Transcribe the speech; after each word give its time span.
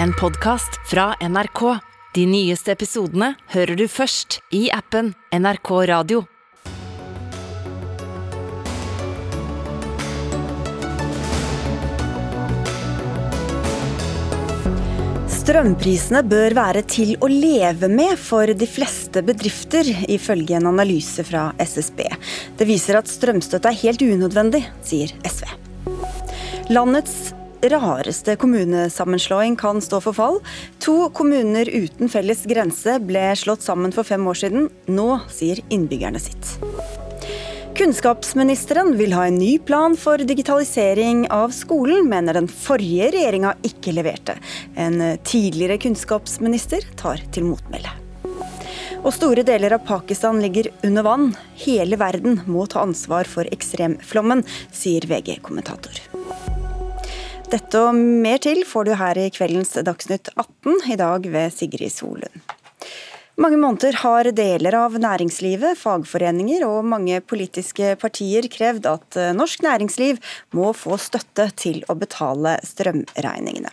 en 0.00 0.12
podkast 0.12 0.90
fra 0.90 1.14
NRK. 1.20 1.78
De 2.14 2.26
nyeste 2.26 2.72
episodene 2.72 3.32
hører 3.52 3.76
du 3.76 3.86
først 3.88 4.40
i 4.54 4.66
appen 4.72 5.12
NRK 5.32 5.70
Radio. 5.90 6.22
Strømprisene 15.32 16.22
bør 16.22 16.54
være 16.54 16.84
til 16.86 17.16
å 17.18 17.26
leve 17.26 17.90
med 17.90 18.14
for 18.20 18.46
de 18.46 18.68
fleste 18.70 19.24
bedrifter, 19.26 19.88
ifølge 20.06 20.54
en 20.60 20.70
analyse 20.70 21.26
fra 21.26 21.48
SSB. 21.58 22.04
Det 22.60 22.68
viser 22.68 23.00
at 23.00 23.10
strømstøtte 23.10 23.72
er 23.72 23.80
helt 23.82 24.06
unødvendig, 24.06 24.62
sier 24.86 25.10
SV. 25.26 25.48
Landets 26.70 27.31
rareste 27.62 28.36
kommunesammenslåing 28.36 29.56
kan 29.56 29.80
stå 29.80 30.00
for 30.00 30.16
fall. 30.16 30.40
To 30.82 31.08
kommuner 31.14 31.68
uten 31.70 32.10
felles 32.12 32.44
grense 32.50 32.98
ble 33.06 33.30
slått 33.38 33.62
sammen 33.62 33.94
for 33.94 34.06
fem 34.08 34.26
år 34.26 34.40
siden. 34.42 34.68
Nå 34.90 35.08
sier 35.30 35.62
innbyggerne 35.70 36.20
sitt. 36.22 36.56
Kunnskapsministeren 37.78 38.92
vil 38.98 39.14
ha 39.16 39.24
en 39.26 39.38
ny 39.40 39.56
plan 39.58 39.96
for 39.96 40.20
digitalisering 40.20 41.24
av 41.32 41.54
skolen, 41.56 42.04
mener 42.08 42.36
den 42.36 42.50
forrige 42.50 43.08
regjeringa 43.14 43.54
ikke 43.64 43.94
leverte. 43.96 44.36
En 44.76 45.00
tidligere 45.24 45.80
kunnskapsminister 45.80 46.84
tar 47.00 47.24
til 47.32 47.48
motmæle. 47.48 47.96
Og 49.02 49.10
store 49.16 49.42
deler 49.42 49.74
av 49.74 49.86
Pakistan 49.88 50.38
ligger 50.44 50.68
under 50.86 51.06
vann. 51.06 51.30
Hele 51.64 51.98
verden 51.98 52.42
må 52.46 52.68
ta 52.70 52.84
ansvar 52.84 53.26
for 53.26 53.48
ekstremflommen, 53.50 54.44
sier 54.70 55.08
VG-kommentator. 55.08 56.11
Dette 57.52 57.80
og 57.84 57.92
mer 57.92 58.38
til 58.40 58.62
får 58.64 58.86
du 58.88 58.94
her 58.96 59.18
i 59.20 59.26
kveldens 59.28 59.74
Dagsnytt 59.84 60.30
18, 60.40 60.86
i 60.88 60.96
dag 60.96 61.26
ved 61.34 61.52
Sigrid 61.52 61.92
Solund. 61.92 62.38
Mange 63.36 63.58
måneder 63.60 63.98
har 64.00 64.30
deler 64.32 64.76
av 64.78 64.96
næringslivet, 64.96 65.76
fagforeninger 65.80 66.64
og 66.64 66.88
mange 66.88 67.20
politiske 67.20 67.92
partier 68.00 68.48
krevd 68.52 68.88
at 68.88 69.20
norsk 69.36 69.64
næringsliv 69.64 70.20
må 70.56 70.72
få 70.76 70.96
støtte 71.00 71.50
til 71.60 71.80
å 71.92 71.96
betale 72.00 72.56
strømregningene. 72.64 73.72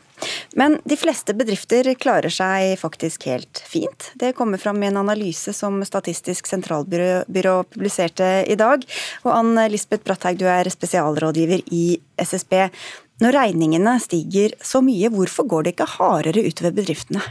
Men 0.59 0.79
de 0.83 0.99
fleste 0.99 1.31
bedrifter 1.37 1.87
klarer 1.99 2.33
seg 2.33 2.73
faktisk 2.81 3.29
helt 3.31 3.63
fint. 3.63 4.11
Det 4.19 4.33
kommer 4.35 4.59
fram 4.59 4.83
i 4.83 4.89
en 4.89 4.99
analyse 4.99 5.53
som 5.55 5.79
Statistisk 5.87 6.47
sentralbyrå 6.51 7.59
publiserte 7.71 8.31
i 8.43 8.59
dag. 8.59 8.83
Og 9.23 9.35
Ann 9.35 9.55
Lisbeth 9.71 10.03
Bratthaug, 10.03 10.39
du 10.39 10.49
er 10.51 10.67
spesialrådgiver 10.67 11.63
i 11.71 11.85
SSB. 12.19 12.57
Når 13.19 13.35
regningene 13.35 13.97
stiger 13.99 14.53
så 14.63 14.79
mye, 14.83 15.09
hvorfor 15.11 15.47
går 15.49 15.65
det 15.65 15.73
ikke 15.75 15.89
hardere 15.97 16.45
utover 16.47 16.75
bedriftene? 16.77 17.23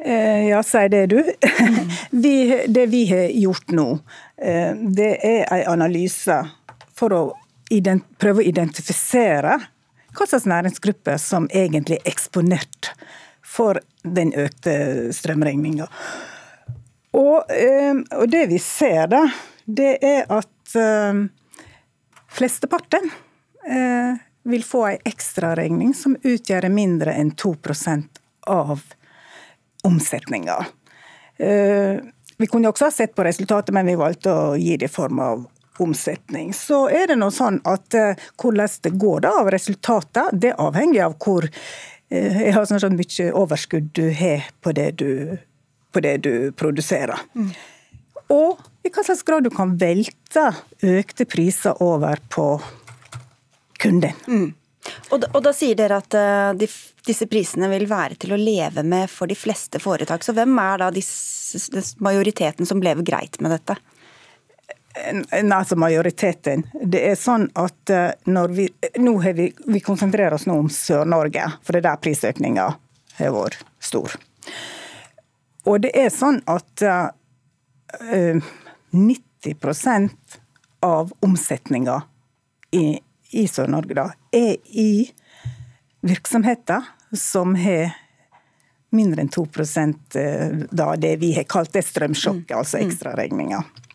Ja, 0.00 0.62
si 0.64 0.86
det 0.88 1.02
du. 1.12 1.18
Vi, 2.22 2.34
det 2.66 2.86
vi 2.88 3.04
har 3.10 3.26
gjort 3.36 3.68
nå, 3.76 3.84
det 4.96 5.10
er 5.26 5.44
en 5.44 5.66
analyse 5.74 6.38
for 6.96 7.12
å 7.12 7.20
prøve 8.18 8.40
å 8.40 8.46
identifisere 8.48 9.58
hva 10.16 10.26
slags 10.26 10.48
næringsgrupper 10.48 11.20
som 11.22 11.46
egentlig 11.54 12.00
er 12.00 12.10
eksponert 12.10 12.90
for 13.46 13.78
den 14.02 14.32
økte 14.34 15.12
strømregninga. 15.14 15.86
Og, 17.14 17.44
og, 17.44 18.26
det 18.32 18.44
vi 18.50 18.58
ser, 18.62 19.04
da, 19.12 19.22
det 19.66 19.98
er 20.00 20.24
at 20.32 20.78
flesteparten 22.30 23.10
vil 24.50 24.64
få 24.64 24.86
en 24.88 25.06
ekstraregning 25.08 25.94
som 25.94 26.16
utgjør 26.22 26.68
mindre 26.72 27.12
enn 27.12 27.32
2% 27.36 28.20
av 28.48 28.82
omsetninga. 29.84 30.56
Vi 32.36 32.48
kunne 32.48 32.72
også 32.72 32.88
ha 32.88 32.94
sett 32.94 33.14
på 33.16 33.24
resultatet, 33.24 33.74
men 33.76 33.88
vi 33.88 33.98
valgte 34.00 34.32
å 34.32 34.56
gi 34.56 34.78
det 34.80 34.88
i 34.88 34.92
form 34.92 35.20
av 35.20 35.44
omsetning. 35.80 36.54
Så 36.56 36.86
er 36.92 37.12
det 37.12 37.18
nå 37.20 37.30
sånn 37.32 37.60
at 37.68 37.94
hvordan 38.40 38.80
det 38.84 38.92
går 39.00 39.24
da 39.24 39.34
av 39.42 39.50
resultatet, 39.52 40.32
det 40.32 40.56
avhenger 40.56 41.06
av 41.08 41.18
hvor 41.20 41.48
jeg 42.10 42.54
har 42.56 42.66
sånn 42.66 42.96
mye 42.98 43.28
overskudd 43.38 43.92
du 43.94 44.08
har 44.18 44.48
på 44.64 44.72
det 44.76 44.90
du, 44.98 45.36
på 45.92 46.02
det 46.02 46.16
du 46.26 46.50
produserer. 46.58 47.20
Mm. 47.38 47.52
Og 48.34 48.58
i 48.86 48.90
hva 48.90 49.04
slags 49.06 49.22
grad 49.26 49.46
du 49.46 49.50
kan 49.54 49.76
velte 49.78 50.50
økte 50.86 51.26
priser 51.28 51.80
over 51.82 52.20
på 52.30 52.46
kunden. 53.80 54.16
Mm. 54.28 54.50
Og, 55.10 55.20
da, 55.20 55.28
og, 55.34 55.42
da, 55.44 55.52
sier 55.54 55.76
dere 55.76 56.00
at 56.00 56.16
uh, 56.16 56.50
de, 56.56 56.66
disse 57.06 57.26
prisene 57.30 57.68
vil 57.72 57.86
være 57.90 58.16
til 58.20 58.34
å 58.34 58.40
leve 58.40 58.84
med 58.86 59.10
for 59.12 59.30
de 59.30 59.36
fleste 59.38 59.80
foretak. 59.82 60.24
Så 60.24 60.34
hvem 60.36 60.56
er 60.62 60.80
da 60.82 60.90
disse, 60.94 61.60
majoriteten 62.00 62.68
som 62.68 62.82
lever 62.82 63.06
greit 63.06 63.40
med 63.44 63.58
dette? 63.58 63.76
Altså 65.54 65.76
majoriteten. 65.78 66.64
Det 66.82 67.02
er 67.12 67.18
sånn 67.18 67.46
at 67.60 67.92
uh, 67.94 68.10
når 68.26 68.56
vi 68.56 68.66
Nå 68.98 69.14
har 69.22 69.36
vi, 69.38 69.50
vi 69.70 69.82
konsentrerer 69.84 70.34
oss 70.34 70.48
nå 70.50 70.56
om 70.64 70.70
Sør-Norge, 70.72 71.46
for 71.62 71.76
det 71.76 71.84
er 71.84 71.90
der 71.90 72.02
prisøkninga 72.02 72.66
har 73.20 73.34
vært 73.36 73.60
stor. 73.84 74.16
Og 75.68 75.82
det 75.84 75.92
er 75.98 76.08
sånn 76.14 76.40
at 76.48 76.84
uh, 76.88 77.10
90% 78.96 80.40
av 80.86 81.12
omsetninga 81.26 82.00
i 82.72 83.00
i 83.30 83.46
Sør-Norge 83.48 83.96
da, 83.96 84.06
er 84.32 84.56
i 84.70 85.10
virksomheter 86.06 86.86
som 87.16 87.54
har 87.58 87.92
mindre 88.90 89.22
enn 89.22 89.30
2 89.30 89.46
eh, 90.18 90.48
da 90.70 90.94
det 90.98 91.16
vi 91.20 91.34
har 91.36 91.46
kalt 91.50 91.72
det 91.72 91.84
strømsjokket, 91.86 92.56
altså 92.56 92.80
ekstraregninga. 92.80 93.60
ekstraregninger. 93.60 93.86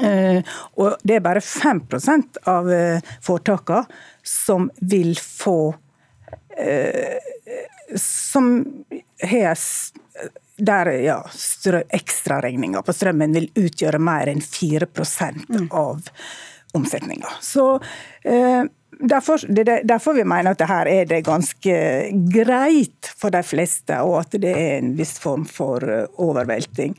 Uh, 0.00 0.38
og 0.80 1.00
det 1.04 1.16
er 1.18 1.24
bare 1.24 1.42
5% 1.44 2.38
av 2.48 2.68
uh, 2.70 3.08
foretakene 3.20 3.82
som 4.24 4.70
vil 4.78 5.10
få 5.18 5.74
uh, 5.74 7.16
Som 7.98 8.52
har 9.18 9.58
der 10.60 10.90
ja, 11.02 11.18
ekstraregninga 11.88 12.82
på 12.86 12.94
strømmen 12.94 13.34
vil 13.34 13.48
utgjøre 13.56 13.98
mer 13.98 14.30
enn 14.30 14.42
4 14.44 14.86
mm. 14.86 15.68
av 15.72 16.06
omsetninga. 16.74 17.38
Eh, 18.24 18.64
Derfor, 19.00 19.40
det 19.48 19.64
er 19.68 19.84
derfor 19.88 20.12
vi 20.12 20.26
mener 20.28 20.52
at 20.52 20.60
det 20.60 20.68
her 20.68 20.88
er 20.90 21.06
det 21.08 21.22
ganske 21.24 21.74
greit 22.34 23.08
for 23.16 23.32
de 23.32 23.40
fleste, 23.46 23.96
og 24.04 24.18
at 24.18 24.34
det 24.42 24.50
er 24.50 24.74
en 24.80 24.92
viss 24.98 25.14
form 25.22 25.46
for 25.48 25.84
eh, 25.86 26.08
overvelting. 26.20 26.96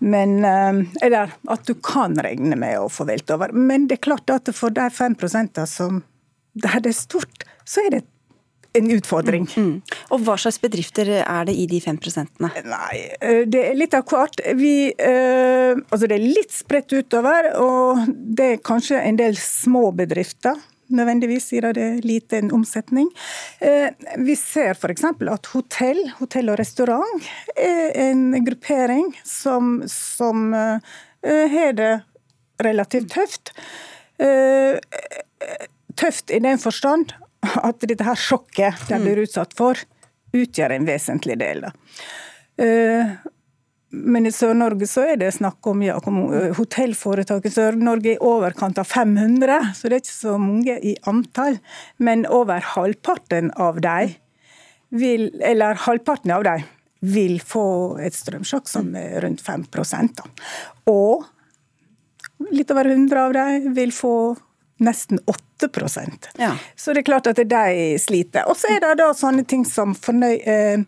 Men, 0.00 0.44
eh, 0.44 0.82
eller 1.06 1.32
at 1.48 1.64
du 1.64 1.74
kan 1.80 2.18
regne 2.20 2.58
med 2.60 2.76
å 2.80 2.90
få 2.92 3.06
velt 3.08 3.30
over. 3.32 3.54
Men 3.56 3.88
det 3.88 4.00
er 4.00 4.08
klart 4.10 4.32
at 4.34 4.52
for 4.56 4.74
de 4.74 4.84
5% 4.92 5.62
som 5.70 6.02
der 6.60 6.82
det 6.82 6.92
er 6.92 6.98
stort, 6.98 7.46
så 7.64 7.86
er 7.86 7.94
det 7.94 8.04
en 8.72 8.90
utfordring. 8.90 9.46
Mm, 9.56 9.66
mm. 9.66 9.98
Og 10.14 10.24
Hva 10.24 10.36
slags 10.40 10.60
bedrifter 10.62 11.10
er 11.20 11.46
det 11.48 11.54
i 11.58 11.66
de 11.70 11.80
fem 11.82 11.98
prosentene? 12.00 12.50
Nei, 12.66 12.96
eh, 13.20 13.44
Det 13.46 13.62
er 13.70 13.78
litt 13.78 13.94
av 13.94 14.04
hvert. 14.06 14.40
Vi, 14.56 14.92
eh, 14.96 15.74
altså 15.90 16.06
det 16.06 16.18
er 16.18 16.34
litt 16.38 16.52
spredt 16.54 16.92
utover, 16.92 17.52
og 17.58 18.06
det 18.08 18.52
er 18.54 18.62
kanskje 18.62 19.00
en 19.02 19.16
del 19.16 19.34
små 19.36 19.90
bedrifter. 19.96 20.58
Nødvendigvis 20.90 21.52
gir 21.52 21.72
det 21.72 22.04
liten 22.04 22.50
omsetning. 22.50 23.08
Eh, 23.60 23.90
vi 24.18 24.34
ser 24.34 24.74
f.eks. 24.74 25.04
at 25.04 25.46
hotell, 25.54 26.08
hotell 26.18 26.50
og 26.50 26.58
restaurant 26.58 27.30
er 27.56 27.94
en 28.10 28.44
gruppering 28.44 29.14
som, 29.24 29.82
som 29.86 30.52
har 30.52 31.72
det 31.78 31.92
relativt 32.58 33.10
tøft. 33.12 33.52
Tøft 35.96 36.30
i 36.30 36.38
den 36.42 36.58
forstand 36.58 37.14
at 37.58 37.82
dette 37.88 38.06
her 38.06 38.18
sjokket 38.18 38.88
de 38.88 39.00
blir 39.02 39.22
utsatt 39.24 39.54
for, 39.58 39.78
utgjør 40.36 40.76
en 40.76 40.86
vesentlig 40.88 41.36
del. 41.40 41.66
Da. 41.66 41.72
men 43.90 44.26
i 44.28 44.30
Sør-Norge 44.30 44.86
så 44.86 45.02
er 45.12 45.16
det 45.18 45.32
snakk 45.34 45.66
om 45.66 45.80
ja, 45.82 45.96
eh, 45.98 46.50
hotellforetak 46.54 47.46
i 47.48 47.50
Sør-Norge 47.50 48.12
i 48.12 48.20
overkant 48.22 48.78
av 48.78 48.86
500, 48.86 49.72
så 49.74 49.88
det 49.88 49.96
er 49.96 50.04
ikke 50.04 50.14
så 50.14 50.36
mange 50.38 50.76
i 50.86 50.94
antall. 51.10 51.58
Men 51.98 52.22
over 52.30 52.62
halvparten 52.76 53.50
av 53.58 53.80
dem 53.82 54.14
vil, 54.94 55.30
eller 55.42 55.78
halvparten 55.86 56.34
av 56.34 56.46
dem 56.46 56.68
vil 57.00 57.40
få 57.40 57.98
et 58.04 58.14
strømsjokk 58.14 58.68
som 58.68 58.94
er 58.98 59.20
rundt 59.24 59.42
5 59.42 59.66
da. 59.72 60.28
Og 60.92 61.24
litt 62.52 62.70
over 62.70 62.86
100 62.86 63.24
av 63.24 63.34
dem 63.34 63.74
vil 63.74 63.92
få 63.94 64.14
nesten 64.80 65.20
8 65.26 65.68
ja. 66.38 66.54
Så 66.76 66.92
det 66.92 67.02
er 67.02 67.08
klart 67.10 67.26
at 67.26 67.36
de 67.36 67.98
sliter. 68.00 68.48
Og 68.48 68.56
så 68.56 68.72
er 68.72 68.80
det 68.80 68.94
da 69.02 69.10
sånne 69.16 69.44
ting 69.44 69.66
som 69.68 69.92
fornøy, 69.94 70.40
eh, 70.40 70.80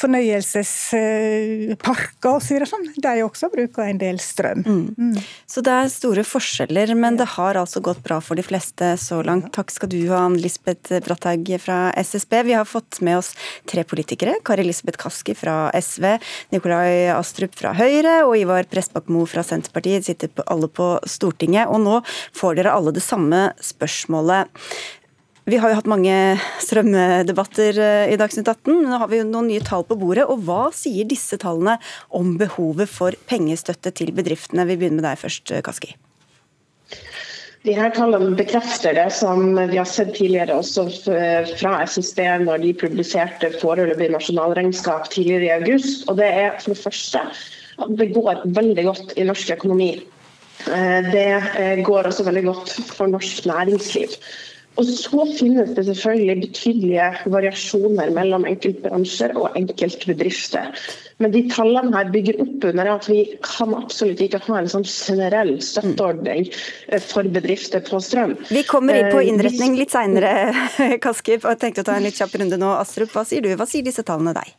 fornøyelsesparker 0.00 2.30
osv. 2.34 2.64
Sånn. 2.66 2.88
De 2.98 3.22
også 3.24 3.48
bruker 3.52 3.82
en 3.86 3.98
del 4.00 4.18
strøm. 4.22 4.62
Mm. 4.64 4.94
Mm. 4.98 5.18
Så 5.50 5.60
det 5.64 5.72
er 5.72 5.88
store 5.92 6.24
forskjeller, 6.26 6.94
men 6.98 7.16
det 7.20 7.28
har 7.36 7.54
altså 7.60 7.80
gått 7.84 8.02
bra 8.06 8.18
for 8.24 8.34
de 8.38 8.44
fleste 8.46 8.86
så 9.00 9.16
langt. 9.26 9.52
Takk 9.54 9.70
skal 9.74 9.88
du 9.92 10.00
ha, 10.10 10.18
Ann 10.26 10.40
Lisbeth 10.40 10.88
Bratthaug 11.04 11.46
fra 11.62 11.78
SSB. 12.00 12.32
Vi 12.50 12.56
har 12.58 12.66
fått 12.68 12.94
med 13.06 13.14
oss 13.20 13.30
tre 13.70 13.82
politikere. 13.86 14.34
Kari 14.44 14.62
Elisabeth 14.66 14.98
Kaski 15.00 15.32
fra 15.38 15.56
SV, 15.78 16.04
Nikolai 16.54 16.94
Astrup 17.14 17.52
fra 17.58 17.70
Høyre 17.76 18.14
og 18.26 18.34
Ivar 18.40 18.64
Prestbakmo 18.70 19.20
fra 19.30 19.42
Senterpartiet. 19.46 20.04
Sitter 20.08 20.28
alle 20.50 20.68
på 20.68 20.86
Stortinget. 21.06 21.68
Og 21.70 21.80
nå 21.84 21.94
får 22.34 22.54
dere 22.58 22.74
alle 22.74 22.90
det 22.94 23.04
samme 23.04 23.40
spørsmålet. 23.62 24.48
Vi 25.44 25.58
har 25.60 25.68
jo 25.68 25.76
hatt 25.76 25.88
mange 25.90 26.12
strømdebatter 26.64 27.76
eh, 27.76 28.12
i 28.14 28.16
Dagsnytt 28.16 28.48
18. 28.48 28.78
Nå 28.88 28.96
har 29.00 29.10
vi 29.10 29.18
jo 29.18 29.26
noen 29.28 29.50
nye 29.50 29.64
tall 29.64 29.82
på 29.84 29.98
bordet. 30.00 30.24
og 30.24 30.40
Hva 30.46 30.70
sier 30.72 31.04
disse 31.04 31.36
tallene 31.40 31.76
om 32.16 32.30
behovet 32.40 32.88
for 32.88 33.12
pengestøtte 33.28 33.92
til 33.92 34.14
bedriftene? 34.16 34.64
Vi 34.70 34.78
begynner 34.80 35.02
med 35.02 35.06
deg 35.10 35.20
først, 35.20 35.52
eh, 35.52 35.60
Kaski. 35.64 35.92
De 37.64 37.74
her 37.76 37.92
Tallene 37.96 38.36
bekrefter 38.36 38.96
det 38.96 39.10
som 39.16 39.52
vi 39.56 39.76
har 39.76 39.88
sett 39.88 40.14
tidligere 40.16 40.56
også 40.60 40.84
fra 41.56 41.78
SSB 41.88 42.18
når 42.42 42.60
de 42.60 42.72
publiserte 42.76 43.48
foreløpig 43.56 44.10
nasjonalregnskap 44.12 45.08
tidligere 45.12 45.48
i 45.48 45.54
august. 45.60 46.04
Og 46.08 46.18
Det 46.20 46.28
er 46.28 46.58
for 46.60 46.72
det 46.72 46.82
første 46.82 47.22
at 47.24 47.94
det 48.00 48.10
går 48.16 48.44
veldig 48.56 48.84
godt 48.84 49.14
i 49.16 49.28
norsk 49.28 49.54
økonomi. 49.58 49.92
Eh, 50.72 51.12
det 51.12 51.84
går 51.84 52.08
også 52.08 52.24
veldig 52.24 52.44
godt 52.48 52.74
for 52.96 53.12
norsk 53.12 53.44
næringsliv. 53.48 54.12
Og 54.74 54.88
så 54.90 55.24
finnes 55.38 55.70
det 55.76 55.84
selvfølgelig 55.86 56.48
betydelige 56.48 57.08
variasjoner 57.30 58.10
mellom 58.16 58.46
enkeltbransjer 58.50 59.36
og 59.38 59.54
enkeltbedrifter. 59.58 60.72
Men 61.22 61.30
de 61.30 61.44
tallene 61.52 61.94
her 61.94 62.10
bygger 62.10 62.40
opp 62.42 62.66
under 62.72 62.90
at 62.96 63.06
vi 63.06 63.20
kan 63.46 63.74
absolutt 63.78 64.22
ikke 64.24 64.40
ha 64.48 64.58
en 64.58 64.70
sånn 64.72 64.86
generell 64.88 65.52
støtteordning 65.62 66.48
eh, 66.48 67.02
for 67.02 67.28
bedrifter 67.36 67.84
på 67.86 68.00
strøm. 68.02 68.34
Vi 68.50 68.64
kommer 68.66 68.98
inn 68.98 69.12
på 69.14 69.20
eh, 69.22 69.30
innretning 69.30 69.76
litt 69.78 69.94
seinere, 69.94 70.32
Kaski. 71.04 71.38
Jeg 71.38 71.60
tenkte 71.62 71.84
å 71.84 71.88
ta 71.90 71.98
en 72.00 72.06
litt 72.06 72.18
kjapp 72.18 72.34
runde 72.42 72.58
nå. 72.58 72.72
Astrup, 72.80 73.12
hva 73.14 73.22
sier 73.28 73.46
du? 73.46 73.52
Hva 73.54 73.68
sier 73.70 73.86
disse 73.86 74.02
tallene 74.06 74.34
deg? 74.34 74.50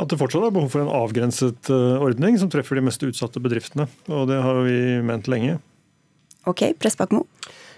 At 0.00 0.08
det 0.10 0.18
fortsatt 0.18 0.48
er 0.48 0.54
behov 0.54 0.72
for 0.72 0.82
en 0.82 0.94
avgrenset 1.02 1.68
eh, 1.70 2.00
ordning 2.02 2.40
som 2.40 2.48
treffer 2.50 2.80
de 2.80 2.86
mest 2.88 3.04
utsatte 3.04 3.44
bedriftene. 3.44 3.86
Og 4.08 4.24
det 4.32 4.40
har 4.40 4.64
vi 4.64 4.78
ment 5.04 5.28
lenge. 5.28 5.60
Ok, 6.48 6.70
Pressbakmo. 6.80 7.26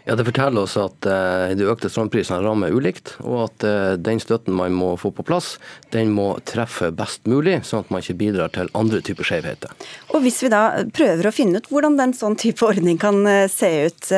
Ja, 0.06 0.14
Det 0.14 0.22
forteller 0.24 0.62
oss 0.62 0.76
at 0.78 1.06
uh, 1.10 1.50
de 1.58 1.64
økte 1.66 1.88
strømprisene 1.90 2.38
rammer 2.44 2.70
ulikt, 2.70 3.16
og 3.26 3.48
at 3.48 3.64
uh, 3.66 3.94
den 3.98 4.20
støtten 4.22 4.54
man 4.54 4.70
må 4.78 4.92
få 5.02 5.10
på 5.10 5.24
plass, 5.26 5.56
den 5.90 6.12
må 6.14 6.28
treffe 6.46 6.92
best 6.94 7.24
mulig, 7.26 7.56
sånn 7.66 7.82
at 7.82 7.88
man 7.90 8.04
ikke 8.04 8.14
bidrar 8.20 8.52
til 8.54 8.70
andre 8.78 9.00
typer 9.02 9.26
skjevheter. 9.26 9.72
Og 10.14 10.22
Hvis 10.22 10.38
vi 10.44 10.50
da 10.52 10.60
prøver 10.94 11.26
å 11.26 11.32
finne 11.34 11.58
ut 11.58 11.66
hvordan 11.72 11.98
den 11.98 12.14
sånn 12.14 12.38
type 12.38 12.62
ordning 12.62 13.00
kan 13.02 13.18
uh, 13.26 13.48
se 13.50 13.70
ut, 13.88 14.12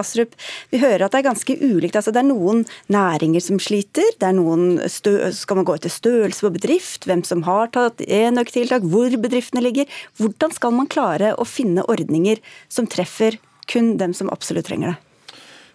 Astrup. 0.00 0.32
Vi 0.72 0.80
hører 0.80 1.04
at 1.04 1.12
det 1.12 1.20
er 1.20 1.26
ganske 1.26 1.56
ulikt. 1.60 1.98
altså 1.98 2.14
Det 2.14 2.22
er 2.22 2.28
noen 2.30 2.62
næringer 2.92 3.44
som 3.44 3.60
sliter, 3.60 4.08
det 4.16 4.30
er 4.30 4.38
noen 4.38 4.80
skal 4.88 5.58
man 5.58 5.68
gå 5.68 5.76
etter 5.76 5.92
størrelse 5.92 6.46
på 6.46 6.52
bedrift, 6.54 7.04
hvem 7.04 7.26
som 7.28 7.44
har 7.44 7.68
tatt 7.76 8.00
enøktiltak, 8.06 8.88
hvor 8.88 9.12
bedriftene 9.20 9.66
ligger. 9.66 10.00
Hvordan 10.16 10.56
skal 10.56 10.74
man 10.80 10.88
klare 10.88 11.34
å 11.36 11.44
finne 11.44 11.84
ordninger 11.92 12.40
som 12.72 12.88
treffer 12.88 13.36
kun 13.70 13.98
dem 14.00 14.16
som 14.16 14.32
absolutt 14.32 14.70
trenger 14.70 14.94
det? 14.94 15.09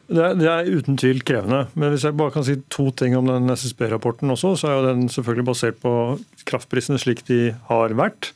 Det 0.06 0.22
er, 0.22 0.36
det 0.38 0.50
er, 0.50 0.68
uten 0.70 1.00
tvil 1.02 1.24
krevende. 1.26 1.64
Men 1.74 1.94
hvis 1.94 2.06
jeg 2.06 2.18
bare 2.18 2.34
kan 2.36 2.46
si 2.46 2.60
to 2.74 2.92
ting 2.98 3.16
om 3.18 3.26
den 3.30 3.50
SSB-rapporten 3.50 4.30
også, 4.34 4.54
så 4.60 4.70
er 4.70 4.76
jo 4.76 4.86
den 4.90 5.08
selvfølgelig 5.10 5.48
basert 5.48 5.80
på 5.82 5.94
kraftprisene 6.46 7.02
slik 7.02 7.24
de 7.30 7.40
har 7.72 7.96
vært. 7.98 8.30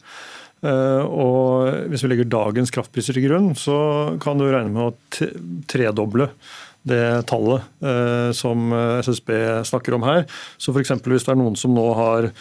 Eh, 0.65 1.03
og 1.05 1.69
hvis 1.91 2.03
vi 2.03 2.11
legger 2.11 2.31
dagens 2.31 2.73
kraftpriser 2.73 3.15
til 3.15 3.29
grunn, 3.29 3.53
så 3.59 3.77
kan 4.23 4.41
du 4.41 4.47
regne 4.49 4.73
med 4.73 4.89
å 4.89 5.29
tredoble 5.69 6.31
det 6.89 7.03
tallet 7.29 7.85
eh, 7.85 8.31
som 8.33 8.73
SSB 9.05 9.29
snakker 9.69 9.97
om 9.99 10.07
her. 10.07 10.25
Så 10.57 10.73
f.eks. 10.73 10.97
hvis 11.05 11.27
det 11.27 11.35
er 11.35 11.39
noen 11.43 11.59
som 11.59 11.75
nå 11.77 11.85
har 11.99 12.31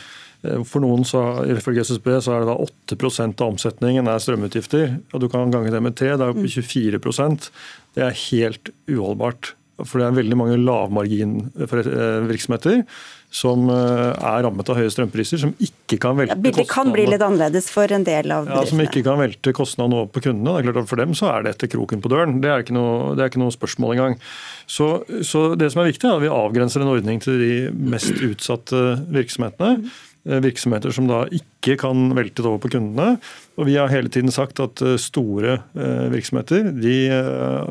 for 0.69 0.85
noen 0.85 1.03
så, 1.09 1.21
ifølge 1.51 1.83
SSB 1.89 2.09
så 2.23 2.35
er 2.35 2.45
det 2.45 2.53
da 2.53 2.57
8% 2.95 3.43
av 3.43 3.53
omsetningen 3.53 4.05
er 4.07 4.23
strømutgifter. 4.23 4.85
og 5.13 5.25
Du 5.25 5.29
kan 5.33 5.55
gange 5.55 5.73
det 5.75 5.83
med 5.83 5.99
tre, 5.99 6.11
det 6.15 6.25
er 6.25 6.35
oppe 6.35 6.47
i 6.47 6.55
24% 6.55 7.51
Det 7.97 8.03
er 8.07 8.21
helt 8.29 8.65
uholdbart. 8.87 9.43
For 9.87 10.01
det 10.01 10.09
er 10.09 10.17
veldig 10.17 10.37
mange 10.39 10.57
lavmarginvirksomheter 10.59 12.83
som 13.29 13.69
eh, 13.71 14.17
er 14.17 14.43
rammet 14.43 14.69
av 14.73 14.77
høye 14.81 14.91
strømpriser, 14.91 15.39
som 15.43 15.51
ikke 15.61 15.99
kan 16.01 16.17
velte 16.19 16.33
ja, 16.33 16.43
Bildet 16.43 16.69
kan 16.71 16.93
bli 16.95 17.07
litt 17.11 17.23
annerledes 17.23 17.71
for 17.71 17.93
en 17.93 18.05
del 18.07 18.33
av 18.33 18.45
bedriftene. 18.49 18.65
Ja, 18.65 18.71
Som 18.71 18.81
ikke 18.83 19.03
kan 19.05 19.19
velte 19.21 19.53
kostnadene 19.57 19.97
over 20.01 20.09
på 20.15 20.21
kundene. 20.25 20.53
Det 20.57 20.61
er 20.63 20.67
klart 20.71 20.83
at 20.83 20.91
For 20.91 20.99
dem 21.03 21.13
så 21.19 21.27
er 21.35 21.41
etter 21.53 21.69
kroken 21.71 22.01
på 22.03 22.13
døren. 22.13 22.41
Det 22.43 22.51
er 22.51 22.59
ikke 22.65 22.79
noe, 22.79 22.95
det 23.19 23.23
er 23.23 23.29
ikke 23.31 23.45
noe 23.45 23.55
spørsmål 23.55 23.91
engang. 23.95 24.15
Så, 24.67 24.87
så 25.29 25.39
det 25.61 25.69
som 25.75 25.81
er 25.85 25.91
viktig, 25.93 26.07
er 26.09 26.15
at 26.17 26.25
vi 26.25 26.33
avgrenser 26.33 26.81
en 26.83 26.95
ordning 26.95 27.19
til 27.25 27.35
de 27.43 27.55
mest 27.93 28.15
utsatte 28.17 28.79
virksomhetene. 29.13 29.73
Eh, 30.27 30.41
virksomheter 30.43 30.93
som 30.93 31.07
da 31.09 31.23
ikke 31.33 31.77
kan 31.81 32.11
velte 32.17 32.43
det 32.43 32.49
over 32.51 32.61
på 32.61 32.71
kundene. 32.75 33.17
Og 33.57 33.67
Vi 33.69 33.77
har 33.79 33.89
hele 33.89 34.11
tiden 34.13 34.33
sagt 34.35 34.61
at 34.61 34.83
eh, 34.83 34.97
store 35.01 35.61
eh, 35.79 36.09
virksomheter 36.13 36.73
de 36.75 36.97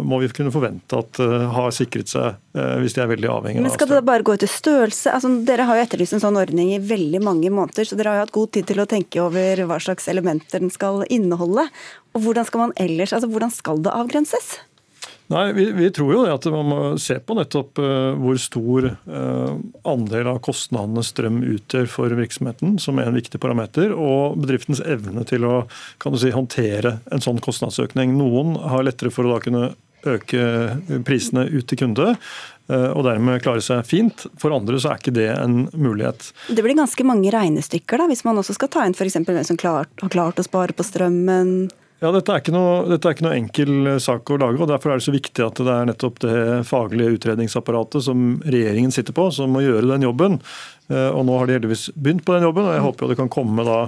må 0.02 0.20
vi 0.22 0.30
kunne 0.34 0.54
forvente 0.54 0.98
at 0.98 1.20
har 1.54 1.74
sikret 1.76 2.10
seg 2.10 2.38
hvis 2.82 2.96
de 2.96 3.02
er 3.04 3.10
veldig 3.12 3.30
avhengige 3.30 3.62
av 3.62 3.68
Men 3.68 3.74
Skal 3.74 3.90
det 3.92 4.00
bare 4.08 4.26
gå 4.26 4.34
etter 4.34 4.50
størrelse? 4.50 5.12
Altså, 5.14 5.30
dere 5.46 5.68
har 5.68 5.78
jo 5.78 5.84
etterlyst 5.86 6.16
en 6.18 6.24
sånn 6.24 6.40
ordning 6.40 6.72
i 6.74 6.80
veldig 6.82 7.22
mange 7.24 7.52
måneder, 7.54 7.86
så 7.86 7.98
dere 7.98 8.14
har 8.14 8.20
jo 8.20 8.26
hatt 8.26 8.38
god 8.38 8.54
tid 8.56 8.70
til 8.72 8.82
å 8.82 8.88
tenke 8.90 9.22
over 9.22 9.62
hva 9.70 9.78
slags 9.84 10.10
elementer 10.10 10.64
den 10.64 10.74
skal 10.74 11.04
inneholde. 11.14 11.68
Og 12.16 12.26
hvordan 12.26 12.48
skal 12.50 12.66
man 12.66 12.76
ellers, 12.82 13.14
altså 13.14 13.30
hvordan 13.30 13.54
skal 13.54 13.84
det 13.86 13.94
avgrenses? 13.94 14.56
Nei, 15.28 15.52
vi, 15.54 15.66
vi, 15.76 15.90
tror 15.92 16.14
jo 16.14 16.22
at 16.32 16.46
man 16.54 16.70
må 16.70 16.82
se 17.04 17.18
på 17.20 17.36
nettopp 17.36 17.82
uh, 17.84 18.16
hvor 18.16 18.38
stor 18.40 18.86
uh, 18.94 19.58
andel 19.88 20.30
av 20.32 20.40
kostnadene 20.46 21.04
strøm 21.04 21.42
utgjør 21.44 21.90
for 21.92 22.16
virksomheten, 22.16 22.78
som 22.80 23.02
er 23.02 23.10
en 23.10 23.18
viktig 23.18 23.42
parameter, 23.44 23.92
og 23.92 24.38
bedriftens 24.40 24.80
evne 24.88 25.26
til 25.28 25.44
å 25.48 25.58
kan 26.00 26.16
du 26.16 26.22
si, 26.22 26.32
håndtere 26.32 27.00
en 27.12 27.24
sånn 27.24 27.42
kostnadsøkning. 27.44 28.16
Noen 28.16 28.56
har 28.72 28.88
lettere 28.88 29.12
for 29.12 29.28
å 29.28 29.36
da 29.36 29.42
kunne 29.44 29.66
øke 30.08 31.02
prisene 31.04 31.44
ut 31.50 31.66
til 31.68 31.82
kunde 31.82 32.14
uh, 32.14 32.92
og 32.94 33.04
dermed 33.10 33.44
klare 33.44 33.64
seg 33.66 33.84
fint. 33.90 34.30
For 34.40 34.56
andre 34.56 34.80
så 34.80 34.94
er 34.94 35.02
ikke 35.02 35.16
det 35.18 35.28
en 35.34 35.66
mulighet. 35.76 36.30
Det 36.48 36.64
blir 36.64 36.78
ganske 36.78 37.08
mange 37.08 37.34
regnestykker 37.36 38.00
da, 38.00 38.08
hvis 38.08 38.24
man 38.24 38.40
også 38.40 38.56
skal 38.56 38.72
ta 38.72 38.88
inn 38.88 38.96
f.eks. 38.96 39.20
hvem 39.28 39.44
som 39.44 39.60
klart, 39.60 39.92
har 40.00 40.14
klart 40.14 40.40
å 40.40 40.48
spare 40.48 40.78
på 40.78 40.88
strømmen 40.88 41.68
ja, 41.98 42.12
dette 42.14 42.30
er, 42.30 42.52
noe, 42.54 42.84
dette 42.92 43.10
er, 43.10 43.16
ikke 43.16 43.26
noe, 43.26 43.38
enkel 43.40 43.72
eh, 43.90 44.00
sak 44.04 44.30
å 44.30 44.36
lage. 44.38 44.60
og 44.62 44.70
Derfor 44.70 44.94
er 44.94 45.00
det 45.00 45.06
så 45.08 45.14
viktig 45.16 45.42
at 45.42 45.58
det 45.66 45.74
er 45.74 45.88
nettopp 45.90 46.20
det 46.22 46.36
faglige 46.70 47.16
utredningsapparatet 47.16 48.06
som 48.06 48.36
regjeringen 48.46 48.94
sitter 48.94 49.16
på, 49.18 49.32
som 49.34 49.50
må 49.56 49.64
gjøre 49.66 49.90
den 49.90 50.06
jobben. 50.06 50.36
Eh, 50.94 51.08
og 51.10 51.24
Nå 51.26 51.40
har 51.40 51.50
de 51.50 51.56
heldigvis 51.58 51.88
begynt 51.98 52.22
på 52.28 52.36
den 52.36 52.46
jobben, 52.46 52.68
og 52.70 52.76
jeg 52.76 52.84
håper 52.86 53.10
det 53.10 53.18
kan 53.18 53.32
komme 53.34 53.66
da 53.66 53.80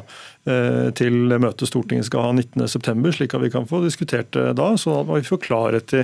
eh, 0.49 0.89
til 0.97 1.35
møtet 1.35 1.69
Stortinget 1.69 2.07
skal 2.09 2.25
ha 2.25 2.31
19.9, 2.33 3.13
slik 3.13 3.35
at 3.37 3.43
vi 3.43 3.51
kan 3.53 3.69
få 3.69 3.83
diskutert 3.83 4.31
det 4.33 4.55
da, 4.57 4.71
så 4.73 5.03
at 5.03 5.11
vi 5.11 5.27
får 5.27 5.41
klarhet 5.45 5.93
i, 5.99 6.01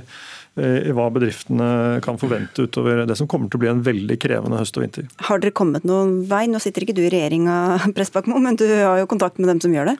i 0.61 0.93
hva 0.95 1.07
bedriftene 1.11 2.03
kan 2.05 2.21
forvente 2.21 2.67
utover 2.69 3.01
det 3.09 3.17
som 3.17 3.27
kommer 3.27 3.49
til 3.49 3.57
å 3.57 3.63
bli 3.63 3.71
en 3.73 3.81
veldig 3.83 4.19
krevende 4.21 4.61
høst 4.61 4.77
og 4.77 4.85
vinter. 4.85 5.09
Har 5.25 5.41
dere 5.41 5.57
kommet 5.57 5.89
noen 5.89 6.19
vei? 6.29 6.45
Nå 6.47 6.61
sitter 6.61 6.85
ikke 6.85 6.95
du 6.95 7.07
i 7.07 7.09
regjeringa, 7.09 7.79
men 8.45 8.61
du 8.61 8.67
har 8.69 9.01
jo 9.01 9.09
kontakt 9.09 9.41
med 9.41 9.49
dem 9.55 9.63
som 9.65 9.73
gjør 9.73 9.95
det? 9.95 9.97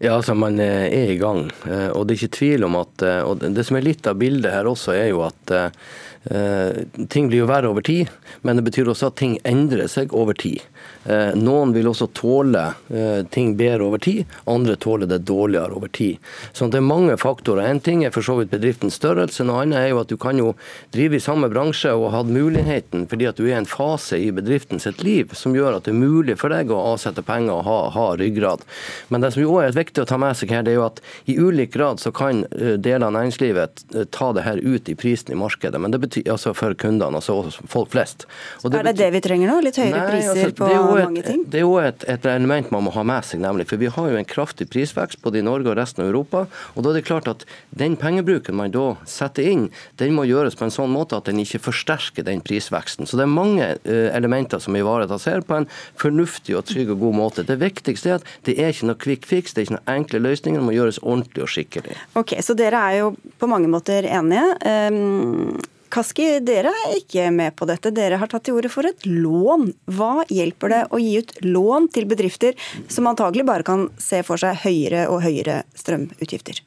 Ja, 0.00 0.14
altså 0.16 0.32
Man 0.34 0.56
er 0.64 0.88
i 1.12 1.18
gang. 1.20 1.50
Eh, 1.68 1.90
og 1.92 2.06
Det 2.06 2.14
er 2.14 2.22
ikke 2.22 2.36
tvil 2.38 2.64
om 2.64 2.78
at, 2.80 3.02
eh, 3.04 3.20
og 3.20 3.42
det 3.44 3.66
som 3.68 3.76
er 3.76 3.84
litt 3.84 4.06
av 4.08 4.16
bildet 4.16 4.54
her 4.54 4.64
også, 4.64 4.94
er 4.96 5.10
jo 5.12 5.20
at 5.26 5.52
uh, 5.52 6.72
ting 7.12 7.28
blir 7.28 7.42
jo 7.42 7.48
verre 7.50 7.68
over 7.68 7.84
tid. 7.84 8.08
Men 8.42 8.56
det 8.56 8.64
betyr 8.70 8.88
også 8.88 9.10
at 9.10 9.18
ting 9.20 9.36
endrer 9.44 9.92
seg 9.92 10.14
over 10.16 10.32
tid. 10.32 10.64
Uh, 11.08 11.32
noen 11.38 11.72
vil 11.72 11.88
også 11.88 12.10
tåle 12.16 12.64
uh, 12.92 13.22
ting 13.32 13.54
bedre 13.56 13.86
over 13.86 14.02
tid, 14.02 14.28
andre 14.50 14.76
tåler 14.76 15.08
det 15.10 15.22
dårligere 15.28 15.76
over 15.76 15.88
tid. 15.88 16.18
Så 16.52 16.68
det 16.68 16.80
er 16.80 16.86
mange 16.86 17.16
faktorer. 17.20 17.64
En 17.70 17.80
ting 17.80 18.04
er 18.04 18.12
for 18.14 18.26
så 18.26 18.36
vidt 18.40 18.52
bedriftens 18.52 18.98
størrelse, 19.00 19.46
noe 19.48 19.62
annet 19.64 19.80
er 19.80 19.88
jo 19.94 20.02
at 20.02 20.12
du 20.12 20.16
kan 20.20 20.38
jo 20.38 20.52
drive 20.92 21.16
i 21.16 21.22
samme 21.24 21.48
bransje 21.52 21.92
og 21.96 22.10
ha 22.14 22.22
muligheten 22.26 23.06
fordi 23.10 23.28
at 23.30 23.38
du 23.38 23.46
er 23.46 23.54
i 23.54 23.58
en 23.58 23.68
fase 23.68 24.18
i 24.20 24.30
bedriften 24.34 24.80
sitt 24.82 25.02
liv 25.04 25.32
som 25.36 25.54
gjør 25.56 25.78
at 25.78 25.86
det 25.86 25.94
er 25.94 26.00
mulig 26.00 26.36
for 26.40 26.52
deg 26.52 26.70
å 26.72 26.80
avsette 26.92 27.24
penger 27.26 27.58
og 27.58 27.64
ha, 27.66 27.78
ha 27.94 28.06
ryggrad. 28.20 28.64
Men 29.08 29.24
det 29.24 29.32
som 29.34 29.44
jo 29.44 29.54
også 29.54 29.70
er 29.70 29.78
viktig 29.78 30.04
å 30.04 30.08
ta 30.10 30.18
med 30.20 30.36
seg 30.38 30.52
her, 30.54 30.64
det 30.66 30.74
er 30.74 30.80
jo 30.80 30.86
at 30.86 31.00
i 31.30 31.36
ulik 31.40 31.72
grad 31.74 32.02
så 32.02 32.12
kan 32.14 32.44
eh, 32.50 32.76
deler 32.76 33.08
av 33.08 33.14
næringslivet 33.16 33.84
eh, 33.94 34.06
ta 34.12 34.30
det 34.36 34.44
her 34.46 34.60
ut 34.62 34.88
i 34.90 34.96
prisen 34.98 35.32
i 35.34 35.38
markedet, 35.38 35.80
men 35.80 35.94
det 35.94 36.02
betyr, 36.04 36.28
altså 36.32 36.54
for 36.56 36.76
kundene, 36.78 37.20
altså 37.20 37.40
folk 37.70 37.92
flest. 37.94 38.26
Det 38.62 38.80
er 38.80 38.90
det 38.90 38.96
det 39.00 39.10
vi 39.16 39.22
trenger 39.24 39.52
nå? 39.52 39.60
Litt 39.64 39.80
høyere 39.80 39.96
nei, 39.96 40.06
priser 40.14 40.50
altså, 40.50 40.56
på 40.60 40.70
mange 40.98 41.22
ting? 41.26 41.44
Det 41.50 41.60
er 41.60 41.64
jo 41.66 41.76
et, 41.80 42.04
et, 42.10 42.26
element 42.30 42.70
man 42.74 42.84
må 42.86 42.92
ha 42.94 43.04
med 43.06 43.26
seg, 43.26 43.40
nemlig. 43.42 43.66
For 43.70 43.80
vi 43.80 43.90
har 43.92 44.10
jo 44.12 44.18
en 44.18 44.28
kraftig 44.28 44.68
prisvekst 44.72 45.22
både 45.24 45.40
i 45.40 45.44
Norge 45.46 45.70
og 45.72 45.78
resten 45.78 46.04
av 46.04 46.10
Europa. 46.10 46.46
og 46.74 46.84
da 46.84 46.92
er 46.92 47.00
det 47.00 47.06
klart 47.08 47.30
at 47.30 47.44
den 47.70 47.96
pengebruken 48.00 48.56
man 48.58 48.74
da 48.74 48.94
setter 49.08 49.46
inn, 49.46 49.68
den 50.02 50.14
må 50.16 50.26
gjøres 50.28 50.58
på 50.58 50.66
en 50.66 50.74
sånn 50.74 50.92
måte 50.92 51.18
at 51.18 51.30
den 51.30 51.40
ikke 51.42 51.62
forsterker 51.70 52.26
den 52.26 52.42
prisveksten. 52.44 53.08
Så 53.08 53.18
det 53.18 53.26
er 53.26 53.32
mange 53.32 53.72
elementer 53.86 54.62
som 54.62 54.76
ivaretas 54.76 55.26
her 55.30 55.44
på 55.46 55.60
en 55.60 55.68
fornuftig 56.00 56.56
og 56.58 56.66
trygg 56.70 56.94
og 56.94 57.02
god 57.06 57.18
måte. 57.18 57.46
Det 57.46 57.60
viktigste 57.60 58.14
er 58.14 58.20
at 58.20 58.30
det 58.48 58.58
er 58.58 58.74
ikke 58.74 58.90
noe 58.90 59.00
quick 59.00 59.28
fix, 59.28 59.54
det 59.54 59.62
er 59.62 59.68
ikke 59.68 59.78
noen 59.78 59.96
enkle 59.96 60.22
løsninger, 60.22 60.60
det 60.60 60.68
må 60.68 60.76
gjøres 60.76 61.02
ordentlig 61.02 61.44
og 61.44 61.52
skikkelig. 61.52 61.98
Ok, 62.20 62.38
Så 62.40 62.56
dere 62.58 62.80
er 62.90 63.02
jo 63.02 63.12
på 63.38 63.50
mange 63.50 63.68
måter 63.70 64.06
enige. 64.08 64.46
Um 64.64 65.60
Kaski, 65.90 66.26
dere 66.46 66.70
er 66.70 66.96
ikke 67.00 67.26
med 67.34 67.56
på 67.58 67.66
dette. 67.66 67.90
Dere 67.94 68.20
har 68.20 68.30
tatt 68.30 68.44
til 68.46 68.58
orde 68.60 68.70
for 68.70 68.86
et 68.86 69.06
lån. 69.08 69.72
Hva 69.90 70.24
hjelper 70.30 70.70
det 70.70 70.80
å 70.94 71.00
gi 71.02 71.16
ut 71.18 71.34
lån 71.42 71.90
til 71.94 72.06
bedrifter 72.10 72.58
som 72.86 73.10
antagelig 73.10 73.46
bare 73.48 73.66
kan 73.66 73.88
se 73.98 74.22
for 74.26 74.40
seg 74.40 74.62
høyere 74.62 75.08
og 75.10 75.24
høyere 75.24 75.64
strømutgifter? 75.78 76.62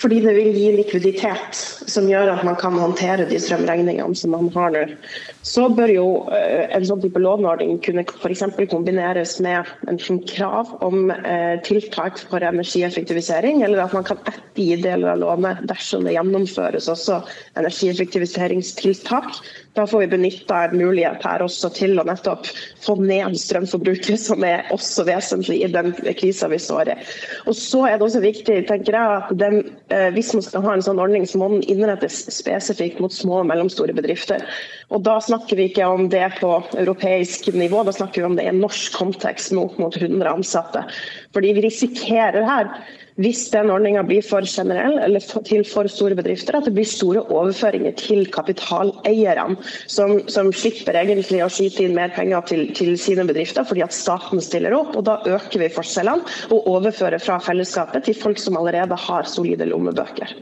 Fordi 0.00 0.20
det 0.24 0.32
vil 0.36 0.56
gi 0.56 0.68
likviditet 0.76 1.56
som 1.88 2.08
gjør 2.08 2.34
at 2.34 2.44
man 2.44 2.56
kan 2.60 2.76
håndtere 2.76 3.26
de 3.28 3.40
strømregningene 3.40 4.16
som 4.16 4.32
man 4.36 4.48
har 4.54 4.72
nå. 4.76 4.84
Så 5.42 5.70
bør 5.72 5.88
jo 5.88 6.06
eh, 6.36 6.66
en 6.76 6.84
sånn 6.84 7.00
type 7.00 7.20
låneordning 7.22 7.78
kunne 7.84 8.04
f.eks. 8.04 8.42
kombineres 8.68 9.38
med 9.40 9.68
en 9.88 10.00
krav 10.28 10.74
om 10.84 11.08
eh, 11.14 11.56
tiltak 11.64 12.20
for 12.28 12.44
energieffektivisering, 12.44 13.62
eller 13.64 13.86
at 13.86 13.94
man 13.96 14.04
kan 14.04 14.20
ettergi 14.28 14.82
deler 14.84 15.14
av 15.14 15.22
lånet 15.22 15.62
dersom 15.70 16.04
det 16.04 16.12
gjennomføres 16.18 16.90
også 16.92 17.22
energieffektiviseringstiltak. 17.60 19.40
Da 19.78 19.86
får 19.88 20.04
vi 20.04 20.10
benytta 20.12 20.58
en 20.66 20.76
mulighet 20.76 21.24
her 21.24 21.44
også 21.46 21.70
til 21.72 21.96
å 21.96 22.04
nettopp 22.04 22.48
få 22.84 22.98
ned 23.00 23.38
strømforbruket, 23.40 24.20
som 24.20 24.44
er 24.44 24.68
også 24.74 25.06
vesentlig 25.08 25.62
i 25.64 25.70
den 25.72 25.94
krisa 26.18 26.50
vi 26.52 26.60
står 26.60 26.92
i. 26.92 26.98
Og 27.46 27.56
så 27.56 27.86
er 27.88 27.96
det 27.96 28.08
også 28.10 28.20
viktig, 28.26 28.58
tenker 28.68 28.98
jeg, 28.98 29.16
at 29.22 29.32
den, 29.40 29.62
eh, 29.88 30.10
hvis 30.12 30.34
man 30.36 30.44
skal 30.44 30.68
ha 30.68 30.76
en 30.76 30.84
sånn 30.84 31.00
ordning, 31.00 31.24
så 31.24 31.40
må 31.40 31.48
den 31.54 31.64
innrettes 31.64 32.26
spesifikt 32.28 33.00
mot 33.00 33.14
små 33.14 33.40
og 33.40 33.48
mellomstore 33.54 33.96
bedrifter. 33.96 34.44
Og 34.90 35.04
da 35.06 35.18
snakker 35.22 35.58
vi 35.58 35.68
ikke 35.70 35.86
om 35.86 36.08
det 36.10 36.24
på 36.40 36.50
europeisk 36.80 37.46
nivå, 37.54 37.84
da 37.86 37.94
snakker 37.94 38.22
vi 38.22 38.26
om 38.26 38.34
det 38.38 38.46
i 38.46 38.50
en 38.50 38.62
norsk 38.62 38.96
kontekst 38.98 39.54
mot, 39.54 39.76
mot 39.78 39.94
100 39.94 40.32
ansatte. 40.32 40.82
Fordi 41.34 41.52
vi 41.54 41.64
risikerer 41.68 42.42
her 42.46 42.72
hvis 43.20 43.42
den 43.52 43.68
ordninga 43.70 44.02
blir 44.06 44.24
for 44.24 44.46
generell 44.48 44.96
eller 45.04 45.22
til 45.44 45.64
for 45.68 45.88
store 45.92 46.16
bedrifter, 46.16 46.56
at 46.56 46.66
det 46.66 46.72
blir 46.76 46.88
store 46.88 47.22
overføringer 47.28 47.92
til 48.00 48.24
kapitaleierne, 48.32 49.58
som, 49.90 50.16
som 50.32 50.48
slipper 50.56 50.96
egentlig 51.02 51.42
å 51.44 51.50
skyte 51.52 51.84
inn 51.84 51.98
mer 51.98 52.14
penger 52.16 52.46
til, 52.48 52.64
til, 52.76 52.94
sine 53.00 53.26
bedrifter 53.28 53.66
fordi 53.68 53.84
at 53.84 53.96
staten 53.96 54.40
stiller 54.42 54.76
opp. 54.78 54.96
og 54.96 55.04
Da 55.06 55.18
øker 55.36 55.66
vi 55.66 55.72
forskjellene 55.74 56.54
og 56.54 56.70
overfører 56.78 57.20
fra 57.22 57.36
fellesskapet 57.44 58.08
til 58.08 58.16
folk 58.18 58.40
som 58.40 58.56
allerede 58.60 58.96
har 59.08 59.28
solide 59.28 59.68
lommebøker. 59.68 60.38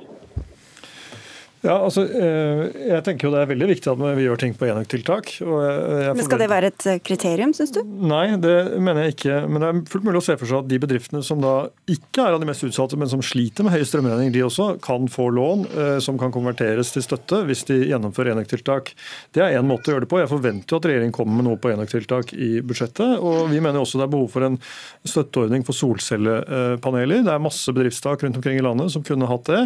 Ja, 1.68 1.76
altså, 1.84 2.04
eh, 2.08 2.62
jeg 2.88 3.04
tenker 3.04 3.28
jo 3.28 3.32
Det 3.34 3.40
er 3.42 3.50
veldig 3.50 3.66
viktig 3.68 3.90
at 3.92 4.00
vi 4.16 4.24
gjør 4.24 4.40
ting 4.40 4.54
på 4.56 4.68
enøktiltak. 4.70 5.32
Men 5.44 6.22
Skal 6.24 6.40
det 6.40 6.48
være 6.48 6.70
et 6.72 6.86
eh, 6.88 7.00
kriterium, 7.04 7.52
syns 7.56 7.74
du? 7.76 7.82
Nei, 7.84 8.24
det 8.40 8.54
mener 8.80 9.04
jeg 9.04 9.16
ikke. 9.18 9.40
Men 9.48 9.60
det 9.60 9.68
er 9.68 9.82
fullt 9.92 10.06
mulig 10.08 10.22
å 10.22 10.24
se 10.24 10.36
for 10.40 10.48
seg 10.48 10.62
at 10.62 10.70
de 10.70 10.78
bedriftene 10.80 11.20
som 11.26 11.42
da 11.44 11.54
ikke 11.90 12.24
er 12.24 12.36
av 12.36 12.40
de 12.40 12.48
mest 12.48 12.64
utsatte, 12.64 12.96
men 13.00 13.10
som 13.12 13.24
sliter 13.24 13.66
med 13.66 13.76
høye 13.76 13.88
strømregninger, 13.88 14.32
de 14.38 14.46
også 14.46 14.70
kan 14.84 15.10
få 15.12 15.28
lån 15.36 15.66
eh, 15.68 15.98
som 16.04 16.20
kan 16.20 16.32
konverteres 16.34 16.94
til 16.94 17.04
støtte 17.04 17.42
hvis 17.48 17.66
de 17.68 17.82
gjennomfører 17.90 18.32
enøktiltak. 18.32 18.94
Det 19.36 19.44
er 19.44 19.58
én 19.58 19.68
måte 19.68 19.92
å 19.92 19.96
gjøre 19.96 20.06
det 20.06 20.12
på. 20.14 20.22
Jeg 20.22 20.32
forventer 20.32 20.72
jo 20.72 20.80
at 20.80 20.88
regjeringen 20.88 21.16
kommer 21.18 21.36
med 21.36 21.50
noe 21.50 21.60
på 21.60 21.74
enøktiltak 21.74 22.32
i 22.32 22.50
budsjettet. 22.64 23.18
Og 23.20 23.52
vi 23.52 23.60
mener 23.60 23.82
også 23.82 24.00
det 24.00 24.08
er 24.08 24.14
behov 24.16 24.32
for 24.32 24.48
en 24.48 24.56
støtteordning 25.04 25.68
for 25.68 25.76
solcellepaneler. 25.76 27.26
Det 27.28 27.36
er 27.36 27.44
masse 27.44 27.76
bedriftstak 27.76 28.24
rundt 28.24 28.40
omkring 28.40 28.56
i 28.56 28.64
landet 28.64 28.94
som 28.96 29.04
kunne 29.04 29.28
hatt 29.28 29.52
det. 29.52 29.62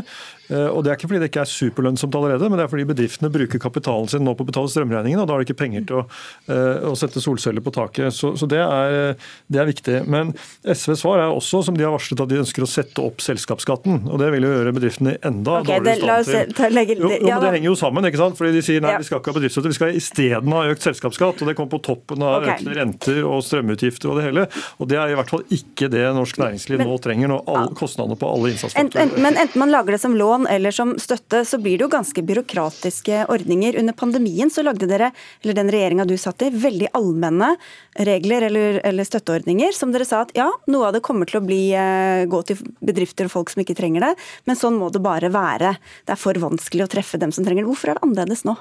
Og 0.52 0.82
det 0.84 0.92
er 0.92 0.98
ikke 0.98 1.10
fordi 1.10 1.22
det 1.22 1.30
ikke 1.30 1.42
er 1.44 1.50
superlønnsomt 1.50 2.16
allerede, 2.18 2.48
men 2.50 2.58
det 2.58 2.66
er 2.66 2.72
fordi 2.72 2.86
bedriftene 2.88 3.30
bruker 3.32 3.62
kapitalen 3.62 4.10
sin 4.10 4.24
nå 4.26 4.34
på 4.36 4.44
å 4.44 4.48
betale 4.48 4.70
strømregningene, 4.72 5.22
og 5.22 5.28
da 5.28 5.36
har 5.36 5.42
de 5.42 5.48
ikke 5.48 5.60
penger 5.62 5.86
til 5.88 6.00
å, 6.00 6.04
uh, 6.50 6.90
å 6.90 6.94
sette 6.98 7.22
solceller 7.22 7.64
på 7.64 7.72
taket. 7.74 8.12
Så, 8.14 8.34
så 8.38 8.48
det, 8.50 8.60
er, 8.62 9.14
det, 9.46 9.60
er, 9.60 9.68
viktig. 9.68 9.98
Men 10.10 10.32
SVs 10.64 11.02
svar 11.02 11.22
er 11.22 11.32
også, 11.32 11.62
som 11.66 11.78
de 11.78 11.86
har 11.86 11.94
varslet, 11.94 12.20
at 12.20 12.32
de 12.32 12.40
ønsker 12.42 12.66
å 12.66 12.70
sette 12.70 13.02
opp 13.04 13.22
selskapsskatten. 13.24 14.06
Og 14.10 14.20
det 14.22 14.30
vil 14.34 14.46
jo 14.46 14.52
gjøre 14.52 14.74
bedriftene 14.76 15.16
enda 15.24 15.58
okay, 15.60 15.80
dårligere 15.80 16.26
stand 16.26 16.56
til 16.58 16.76
legge, 16.76 16.98
jo, 16.98 17.10
jo, 17.10 17.20
men 17.28 17.44
Det 17.46 17.52
henger 17.56 17.70
jo 17.70 17.76
sammen, 17.78 18.08
ikke 18.08 18.20
sant? 18.20 18.38
Fordi 18.38 18.52
de 18.56 18.64
sier 18.64 18.84
nei, 18.84 18.96
vi 19.00 19.08
skal 19.08 19.22
ikke 19.22 19.32
ha 19.32 19.38
bedriftsstøtte, 19.38 19.72
vi 19.72 19.78
skal 19.78 19.98
isteden 19.98 20.56
ha 20.56 20.64
økt 20.72 20.86
selskapsskatt. 20.86 21.42
Og 21.42 21.50
det 21.50 21.56
kommer 21.58 21.74
på 21.76 21.82
toppen 21.88 22.26
av 22.26 22.40
okay. 22.42 22.58
økte 22.58 22.76
renter 22.78 23.22
og 23.28 23.42
strømutgifter 23.46 24.12
og 24.12 24.20
det 24.20 24.28
hele. 24.28 24.46
Og 24.78 24.90
det 24.90 25.00
er 25.00 25.12
i 25.12 25.18
hvert 25.18 25.32
fall 25.32 25.44
ikke 25.54 25.90
det 25.92 26.04
norsk 26.16 26.40
næringsliv 26.42 26.82
men, 26.82 26.90
nå 26.90 26.98
trenger, 27.02 27.32
når 27.32 27.44
alle, 27.52 27.74
kostnadene 27.78 28.18
på 28.18 28.28
alle 28.28 28.52
innsatsfaktorer 28.52 29.22
Men 29.22 29.38
enten 29.40 29.62
man 29.62 29.72
lager 29.72 29.96
det 29.96 30.02
som 30.02 30.16
lån 30.18 30.41
eller 30.46 30.70
som 30.74 30.94
støtte, 31.02 31.42
så 31.48 31.58
blir 31.58 31.72
blir 31.72 31.78
det 31.78 31.86
jo 31.86 31.92
ganske 31.92 32.22
byråkratiske 32.22 33.26
ordninger. 33.32 33.78
Under 33.80 33.94
pandemien 33.96 34.50
så 34.50 34.62
lagde 34.62 34.86
dere, 34.86 35.10
eller 35.42 35.56
den 35.56 35.70
regjeringa 35.72 36.04
du 36.04 36.18
satt 36.20 36.42
i, 36.44 36.50
veldig 36.50 36.90
allmenne 36.92 37.54
regler 37.96 38.42
eller, 38.42 38.80
eller, 38.84 39.04
støtteordninger 39.08 39.72
som 39.72 39.92
dere 39.92 40.04
sa 40.04 40.20
at 40.26 40.34
ja, 40.36 40.50
noe 40.68 40.90
av 40.90 40.92
det 40.92 41.00
kommer 41.00 41.28
til 41.28 41.40
å 41.40 41.44
bli, 41.46 41.72
eh, 41.72 42.26
gå 42.28 42.42
til 42.44 42.60
bedrifter 42.84 43.24
og 43.24 43.32
folk 43.38 43.54
som 43.54 43.64
ikke 43.64 43.78
trenger 43.78 44.04
det, 44.04 44.12
men 44.44 44.58
sånn 44.58 44.76
må 44.76 44.90
det 44.92 45.00
bare 45.00 45.32
være. 45.32 45.78
Det 46.04 46.12
er 46.12 46.20
for 46.20 46.36
vanskelig 46.36 46.84
å 46.84 46.92
treffe 46.92 47.20
dem 47.20 47.32
som 47.32 47.44
trenger 47.46 47.64
det. 47.64 47.70
Hvorfor 47.72 47.92
er 47.92 47.96
det 47.96 48.04
annerledes 48.04 48.44
nå? 48.44 48.58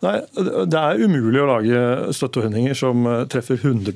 Nei, 0.00 0.14
Det 0.32 0.80
er 0.80 1.02
umulig 1.02 1.42
å 1.42 1.48
lage 1.50 1.80
støtteordninger 2.16 2.76
som 2.78 3.04
eh, 3.08 3.24
treffer 3.30 3.60
100 3.60 3.92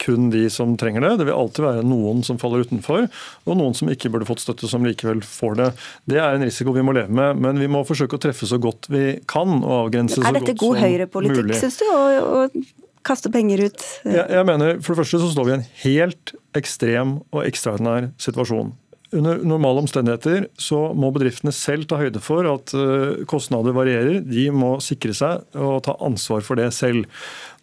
kun 0.00 0.30
de 0.32 0.46
som 0.52 0.76
trenger 0.80 1.04
det. 1.04 1.14
Det 1.20 1.28
vil 1.28 1.36
alltid 1.36 1.66
være 1.66 1.86
noen 1.86 2.22
som 2.26 2.40
faller 2.40 2.64
utenfor, 2.64 3.08
og 3.44 3.58
noen 3.60 3.76
som 3.76 3.90
ikke 3.92 4.10
burde 4.12 4.28
fått 4.28 4.44
støtte, 4.44 4.70
som 4.70 4.86
likevel 4.86 5.20
får 5.26 5.58
det. 5.60 5.70
Det 6.08 6.20
er 6.22 6.38
en 6.38 6.46
risiko 6.46 6.74
vi 6.76 6.84
må 6.86 6.96
leve 6.96 7.12
med, 7.12 7.40
men 7.42 7.60
vi 7.60 7.70
må 7.70 7.84
forsøke 7.88 8.16
å 8.16 8.22
treffe 8.22 8.48
så 8.48 8.60
godt 8.62 8.88
vi 8.92 9.18
kan. 9.28 9.60
og 9.62 9.88
avgrense 9.88 10.16
så 10.16 10.22
godt 10.22 10.28
som 10.28 10.38
mulig. 10.38 10.42
Er 10.42 10.46
dette 10.46 10.60
god 10.64 10.80
høyrepolitikk, 10.82 11.56
syns 11.60 11.80
du? 11.82 11.88
å, 11.92 12.00
å 12.42 12.82
kaste 13.06 13.32
penger 13.34 13.66
ut? 13.68 13.88
Jeg, 14.06 14.24
jeg 14.24 14.48
mener, 14.48 14.78
For 14.80 14.94
det 14.94 15.02
første 15.02 15.20
så 15.22 15.32
står 15.32 15.48
vi 15.48 15.52
i 15.52 15.58
en 15.58 15.66
helt 15.84 16.34
ekstrem 16.58 17.18
og 17.32 17.44
ekstraordinær 17.44 18.12
situasjon. 18.22 18.72
Under 19.12 19.42
normale 19.44 19.82
omstendigheter 19.82 20.46
så 20.60 20.78
må 20.96 21.10
bedriftene 21.12 21.52
selv 21.52 21.84
ta 21.88 21.98
høyde 22.00 22.20
for 22.24 22.48
at 22.48 22.72
eh, 22.76 23.24
kostnader 23.28 23.74
varierer. 23.76 24.22
De 24.24 24.46
må 24.56 24.74
sikre 24.84 25.12
seg 25.16 25.58
og 25.58 25.82
ta 25.84 25.98
ansvar 26.00 26.44
for 26.46 26.60
det 26.60 26.70
selv. 26.72 27.04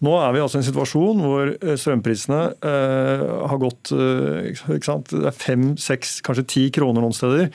Nå 0.05 0.13
er 0.21 0.35
vi 0.35 0.43
altså 0.43 0.59
i 0.59 0.61
en 0.61 0.67
situasjon 0.69 1.23
hvor 1.25 1.53
eh, 1.55 1.77
strømprisene 1.79 2.41
eh, 2.61 3.25
har 3.49 3.61
gått 3.61 3.89
det 3.89 5.23
er 5.25 5.35
fem, 5.35 5.71
seks, 5.81 6.19
kanskje 6.25 6.49
ti 6.53 6.67
kroner 6.75 7.01
noen 7.01 7.15
steder. 7.17 7.49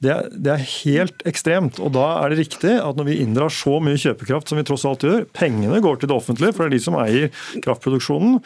Det 0.00 0.08
er, 0.08 0.28
det 0.32 0.52
er, 0.54 0.68
helt 0.80 1.24
ekstremt. 1.28 1.80
og 1.80 1.92
Da 1.92 2.06
er 2.22 2.32
det 2.32 2.40
riktig 2.40 2.72
at 2.80 2.96
når 2.96 3.08
vi 3.10 3.18
inndrar 3.20 3.52
så 3.52 3.76
mye 3.84 4.00
kjøpekraft 4.00 4.48
som 4.48 4.60
vi 4.60 4.64
tross 4.68 4.86
alt 4.88 5.04
gjør, 5.04 5.26
pengene 5.36 5.82
går 5.84 6.00
til 6.00 6.08
det 6.08 6.16
offentlige, 6.16 6.54
for 6.56 6.64
det 6.64 6.70
er 6.70 6.76
de 6.78 6.84
som 6.86 6.96
eier 7.02 7.42
kraftproduksjonen, 7.66 8.38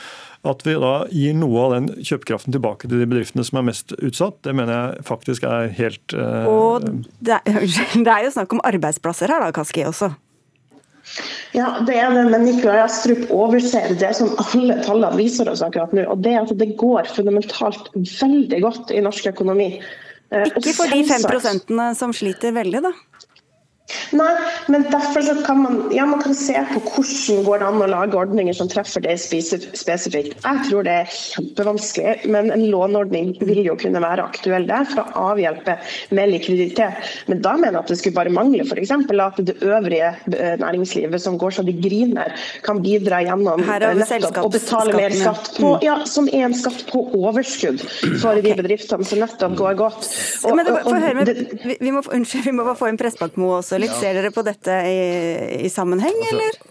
at 0.44 0.64
vi 0.66 0.74
da 0.80 0.92
gir 1.12 1.36
noe 1.38 1.62
av 1.64 1.74
den 1.76 1.86
kjøpekraften 2.04 2.54
tilbake 2.54 2.88
til 2.88 3.00
de 3.00 3.08
bedriftene 3.08 3.44
som 3.46 3.60
er 3.60 3.68
mest 3.70 3.94
utsatt, 3.96 4.40
det 4.46 4.54
mener 4.56 4.74
jeg 4.74 5.06
faktisk 5.08 5.46
er 5.48 5.70
helt 5.78 6.16
uh, 6.16 6.44
Og 6.50 6.88
det 7.24 7.38
er, 7.40 7.64
det 8.04 8.10
er, 8.10 8.26
jo 8.26 8.34
snakk 8.36 8.54
om 8.56 8.62
arbeidsplasser 8.64 9.32
her 9.32 9.44
da, 9.44 9.50
Kaski, 9.56 9.86
også? 9.88 10.12
Ja, 11.54 11.68
det 11.86 11.98
er 12.00 12.14
det, 12.16 12.24
men 12.32 12.46
Nikolai 12.46 12.80
Astrup 12.82 13.28
overser 13.34 13.92
det 14.00 14.10
som 14.16 14.32
alle 14.40 14.78
tallene 14.86 15.20
viser 15.20 15.50
oss 15.52 15.62
akkurat 15.62 15.92
nå. 15.94 16.06
og 16.10 16.22
det 16.24 16.32
er 16.32 16.40
at 16.42 16.54
Det 16.58 16.70
går 16.80 17.10
fundamentalt 17.12 17.92
veldig 17.94 18.60
godt 18.64 18.94
i 18.94 19.02
norsk 19.04 19.28
økonomi. 19.34 19.68
Eh, 20.32 20.48
Ikke 20.48 20.74
for 20.74 20.90
de 20.90 21.04
fem 21.06 21.26
prosentene 21.28 21.90
som 21.98 22.14
sliter 22.16 22.56
veldig, 22.56 22.80
da? 22.88 22.94
Nei, 24.17 24.31
men 24.73 24.87
derfor 24.88 25.21
så 25.21 25.35
kan 25.45 25.59
man, 25.61 25.75
ja, 25.93 26.07
man 26.07 26.23
kan 26.23 26.35
se 26.35 26.57
på 26.71 26.81
hvordan 26.87 27.45
går 27.45 27.61
det 27.61 27.67
an 27.67 27.83
å 27.85 27.88
lage 27.91 28.17
ordninger 28.17 28.57
som 28.57 28.69
treffer 28.71 29.03
det 29.05 29.17
spesifikt. 29.21 30.38
Jeg 30.41 30.62
tror 30.69 30.87
det 30.87 30.95
er 31.03 31.11
kjempevanskelig, 31.12 32.31
men 32.33 32.49
en 32.55 32.64
låneordning 32.73 33.35
vil 33.45 33.61
jo 33.67 33.75
kunne 33.81 34.00
være 34.00 34.25
aktuell 34.25 34.64
der 34.71 34.88
for 34.88 35.05
å 35.05 35.26
avhjelpe 35.35 35.76
med 36.17 36.33
likviditet. 36.33 37.11
Men 37.29 37.43
da 37.45 37.53
mener 37.59 37.76
jeg 37.76 37.83
at 37.83 37.93
det 37.93 37.99
skulle 38.00 38.17
bare 38.17 38.33
mangle 38.33 38.64
f.eks. 38.64 38.95
at 38.95 39.43
det 39.50 39.57
øvrige 39.61 40.14
eh, 40.33 40.57
næringslivet 40.62 41.21
som 41.21 41.37
går 41.41 41.59
så 41.59 41.67
de 41.67 41.76
griner, 41.76 42.33
kan 42.64 42.81
bidra 42.85 43.21
gjennom 43.26 43.67
nettopp 43.69 44.41
å 44.47 44.53
betale 44.55 44.97
mer 44.97 45.12
skatt 45.19 45.53
på, 45.59 45.75
ja, 45.85 45.99
som 46.09 46.31
er 46.33 46.49
en 46.49 46.57
skatt 46.57 46.87
på 46.88 47.05
overskudd 47.21 47.85
for 48.23 48.41
de 48.41 48.57
bedriftene 48.57 49.05
som 49.05 49.21
nettopp 49.21 49.59
går 49.61 49.79
godt. 49.83 50.09
Og, 50.45 50.57
men 50.57 50.64
det, 50.69 50.81
høre, 50.88 51.37
vi, 51.69 51.79
vi, 51.81 51.93
må, 51.93 52.00
unnskyld, 52.05 52.49
vi 52.49 52.57
må 52.57 52.64
bare 52.64 52.79
få 52.81 52.88
inn 52.88 53.00
Pressbakmo 53.00 53.53
også 53.59 53.74
litt. 53.83 53.95
Ja. 53.95 54.00
Ser 54.00 54.21
dere 54.21 54.31
på 54.35 54.45
dette 54.47 54.78
i, 54.88 55.00
i 55.66 55.73
sammenheng, 55.73 56.16
altså, 56.21 56.37
eller? 56.37 56.62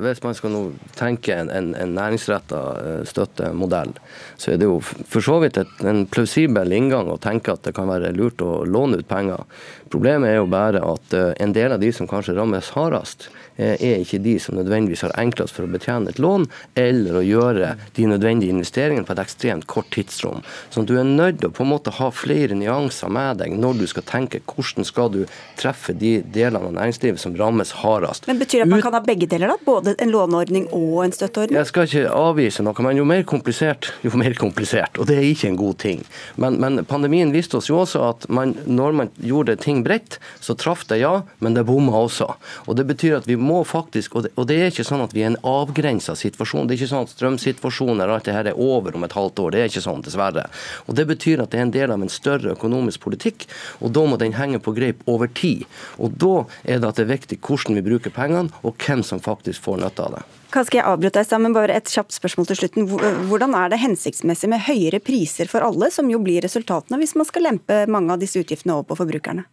hvis 0.00 0.22
man 0.24 0.36
skal 0.36 0.52
nå 0.54 0.60
tenke 0.96 1.34
en, 1.36 1.50
en, 1.52 1.72
en 1.76 1.94
næringsretta 1.96 2.60
eh, 2.80 3.02
støttemodell, 3.08 3.92
så 4.40 4.54
er 4.54 4.60
det 4.60 4.68
jo 4.68 4.78
for 4.80 5.24
så 5.24 5.36
vidt 5.42 5.60
et, 5.60 5.74
en 5.84 6.06
plausibel 6.08 6.72
inngang 6.72 7.10
å 7.12 7.18
tenke 7.20 7.52
at 7.52 7.66
det 7.66 7.74
kan 7.76 7.90
være 7.90 8.14
lurt 8.16 8.40
å 8.44 8.62
låne 8.64 9.02
ut 9.02 9.08
penger. 9.10 9.44
Problemet 9.90 10.30
er 10.30 10.40
jo 10.40 10.48
bare 10.50 10.82
at 10.86 11.14
eh, 11.16 11.32
en 11.42 11.54
del 11.56 11.74
av 11.74 11.82
de 11.82 11.92
som 11.94 12.08
kanskje 12.10 12.36
rammes 12.36 12.72
hardest, 12.76 13.28
Eh, 13.60 13.76
er 13.76 14.00
ikke 14.00 14.22
de 14.24 14.38
som 14.40 14.56
nødvendigvis 14.56 15.02
har 15.04 15.12
enklest 15.20 15.52
for 15.56 15.66
å 15.66 15.70
betjene 15.70 16.08
et 16.08 16.20
lån, 16.22 16.46
eller 16.80 17.18
å 17.18 17.24
gjøre 17.24 17.74
de 17.96 18.06
nødvendige 18.08 18.54
investeringene 18.54 19.04
på 19.04 19.12
et 19.12 19.20
ekstremt 19.20 19.66
kort 19.68 19.90
tidsrom. 19.92 20.40
Så 20.72 20.84
du 20.88 20.94
er 20.96 21.04
nødt 21.04 21.42
til 21.42 21.50
å 21.50 21.52
på 21.52 21.66
en 21.66 21.72
måte 21.74 21.92
ha 21.98 22.08
flere 22.14 22.56
nyanser 22.56 23.12
med 23.12 23.42
deg 23.42 23.52
når 23.60 23.82
du 23.82 23.86
skal 23.90 24.06
tenke 24.08 24.40
hvordan 24.48 24.86
skal 24.88 25.10
du 25.12 25.18
treffe 25.60 25.92
de 25.92 26.20
delene 26.24 26.70
av 26.70 26.76
næringslivet 26.78 27.20
som 27.20 27.34
rammes 27.36 27.74
hardest. 27.82 28.28
Men 28.30 28.40
Betyr 28.40 28.62
det 28.62 28.68
at 28.68 28.72
man 28.72 28.84
kan 28.86 28.96
ha 28.96 29.02
begge 29.04 29.28
deler? 29.28 29.52
da? 29.52 29.58
Både 29.66 29.94
en 30.00 30.14
låneordning 30.14 30.70
og 30.72 31.04
en 31.04 31.12
støtteordning? 31.12 31.58
Jeg 31.60 31.68
skal 31.68 31.90
ikke 31.90 32.16
avvise 32.16 32.64
noe, 32.64 32.86
men 32.86 33.02
jo 33.02 33.04
mer 33.08 33.26
komplisert, 33.28 33.90
jo 34.06 34.14
mer 34.16 34.38
komplisert. 34.40 34.96
Og 34.96 35.10
det 35.10 35.18
er 35.18 35.28
ikke 35.28 35.50
en 35.50 35.60
god 35.60 35.80
ting. 35.84 36.00
Men, 36.40 36.56
men 36.62 36.80
pandemien 36.88 37.34
viste 37.34 37.60
oss 37.60 37.68
jo 37.68 37.82
også 37.82 38.06
at 38.08 38.28
man, 38.32 38.56
når 38.64 38.96
man 39.02 39.12
gjorde 39.20 39.58
ting 39.60 39.79
bredt, 39.86 40.18
så 40.40 40.56
traff 40.58 40.86
det 40.90 41.00
ja, 41.02 41.22
men 41.38 41.56
det 41.56 41.66
bomma 41.68 41.96
også. 42.00 42.28
Og 42.66 42.76
det 42.78 42.86
betyr 42.88 43.18
at 43.18 43.28
vi 43.28 43.36
må 43.40 43.62
faktisk, 43.68 44.16
og 44.16 44.26
det, 44.26 44.32
og 44.36 44.48
det 44.50 44.58
er 44.60 44.72
ikke 44.72 44.86
sånn 44.86 45.04
at 45.04 45.14
vi 45.16 45.24
er 45.24 45.32
en 45.32 45.40
avgrensa 45.46 46.16
situasjon. 46.18 46.68
Det 46.68 46.76
er 46.76 46.82
ikke 46.82 46.92
sånn 46.94 47.06
at 47.08 47.14
strømsituasjonen 47.14 48.04
og 48.06 48.16
alt 48.16 48.30
det 48.30 48.36
her 48.36 48.50
er 48.52 48.60
over 48.60 48.96
om 48.96 49.06
et 49.06 49.16
halvt 49.16 49.44
år. 49.44 49.54
Det 49.54 49.62
er 49.62 49.72
ikke 49.72 49.84
sånn, 49.86 50.04
dessverre. 50.06 50.48
Og 50.86 50.96
Det 51.00 51.06
betyr 51.08 51.42
at 51.42 51.52
det 51.52 51.60
er 51.60 51.66
en 51.66 51.76
del 51.76 51.94
av 51.94 52.02
en 52.02 52.12
større 52.12 52.54
økonomisk 52.56 53.00
politikk, 53.06 53.46
og 53.80 53.94
da 53.96 54.04
må 54.06 54.18
den 54.20 54.36
henge 54.36 54.60
på 54.62 54.74
greip 54.76 55.06
over 55.10 55.30
tid. 55.32 55.64
Og 55.98 56.18
Da 56.20 56.44
er 56.64 56.80
det 56.80 56.88
at 56.88 57.00
det 57.00 57.06
er 57.06 57.14
viktig 57.14 57.40
hvordan 57.40 57.78
vi 57.78 57.86
bruker 57.86 58.12
pengene, 58.12 58.52
og 58.62 58.76
hvem 58.76 59.02
som 59.06 59.22
faktisk 59.22 59.62
får 59.64 59.80
nytte 59.80 60.04
av 60.04 60.18
det. 60.18 60.26
Hva 60.50 60.64
skal 60.66 60.80
jeg 60.80 60.86
avbryte 60.90 61.20
deg 61.20 61.28
sammen, 61.28 61.54
bare 61.54 61.76
et 61.78 61.90
kjapt 61.92 62.16
spørsmål 62.16 62.48
til 62.50 62.58
slutten. 62.58 62.88
Hvordan 63.30 63.54
er 63.54 63.70
det 63.70 63.78
hensiktsmessig 63.84 64.50
med 64.50 64.64
høyere 64.66 64.98
priser 64.98 65.46
for 65.50 65.62
alle, 65.62 65.92
som 65.94 66.10
jo 66.10 66.18
blir 66.22 66.42
resultatene 66.42 66.98
hvis 66.98 67.14
man 67.18 67.28
skal 67.28 67.46
lempe 67.46 67.84
mange 67.86 68.16
av 68.16 68.22
disse 68.22 68.42
utgiftene 68.42 68.74
over 68.74 68.88
på 68.90 68.98
forbrukerne? 68.98 69.46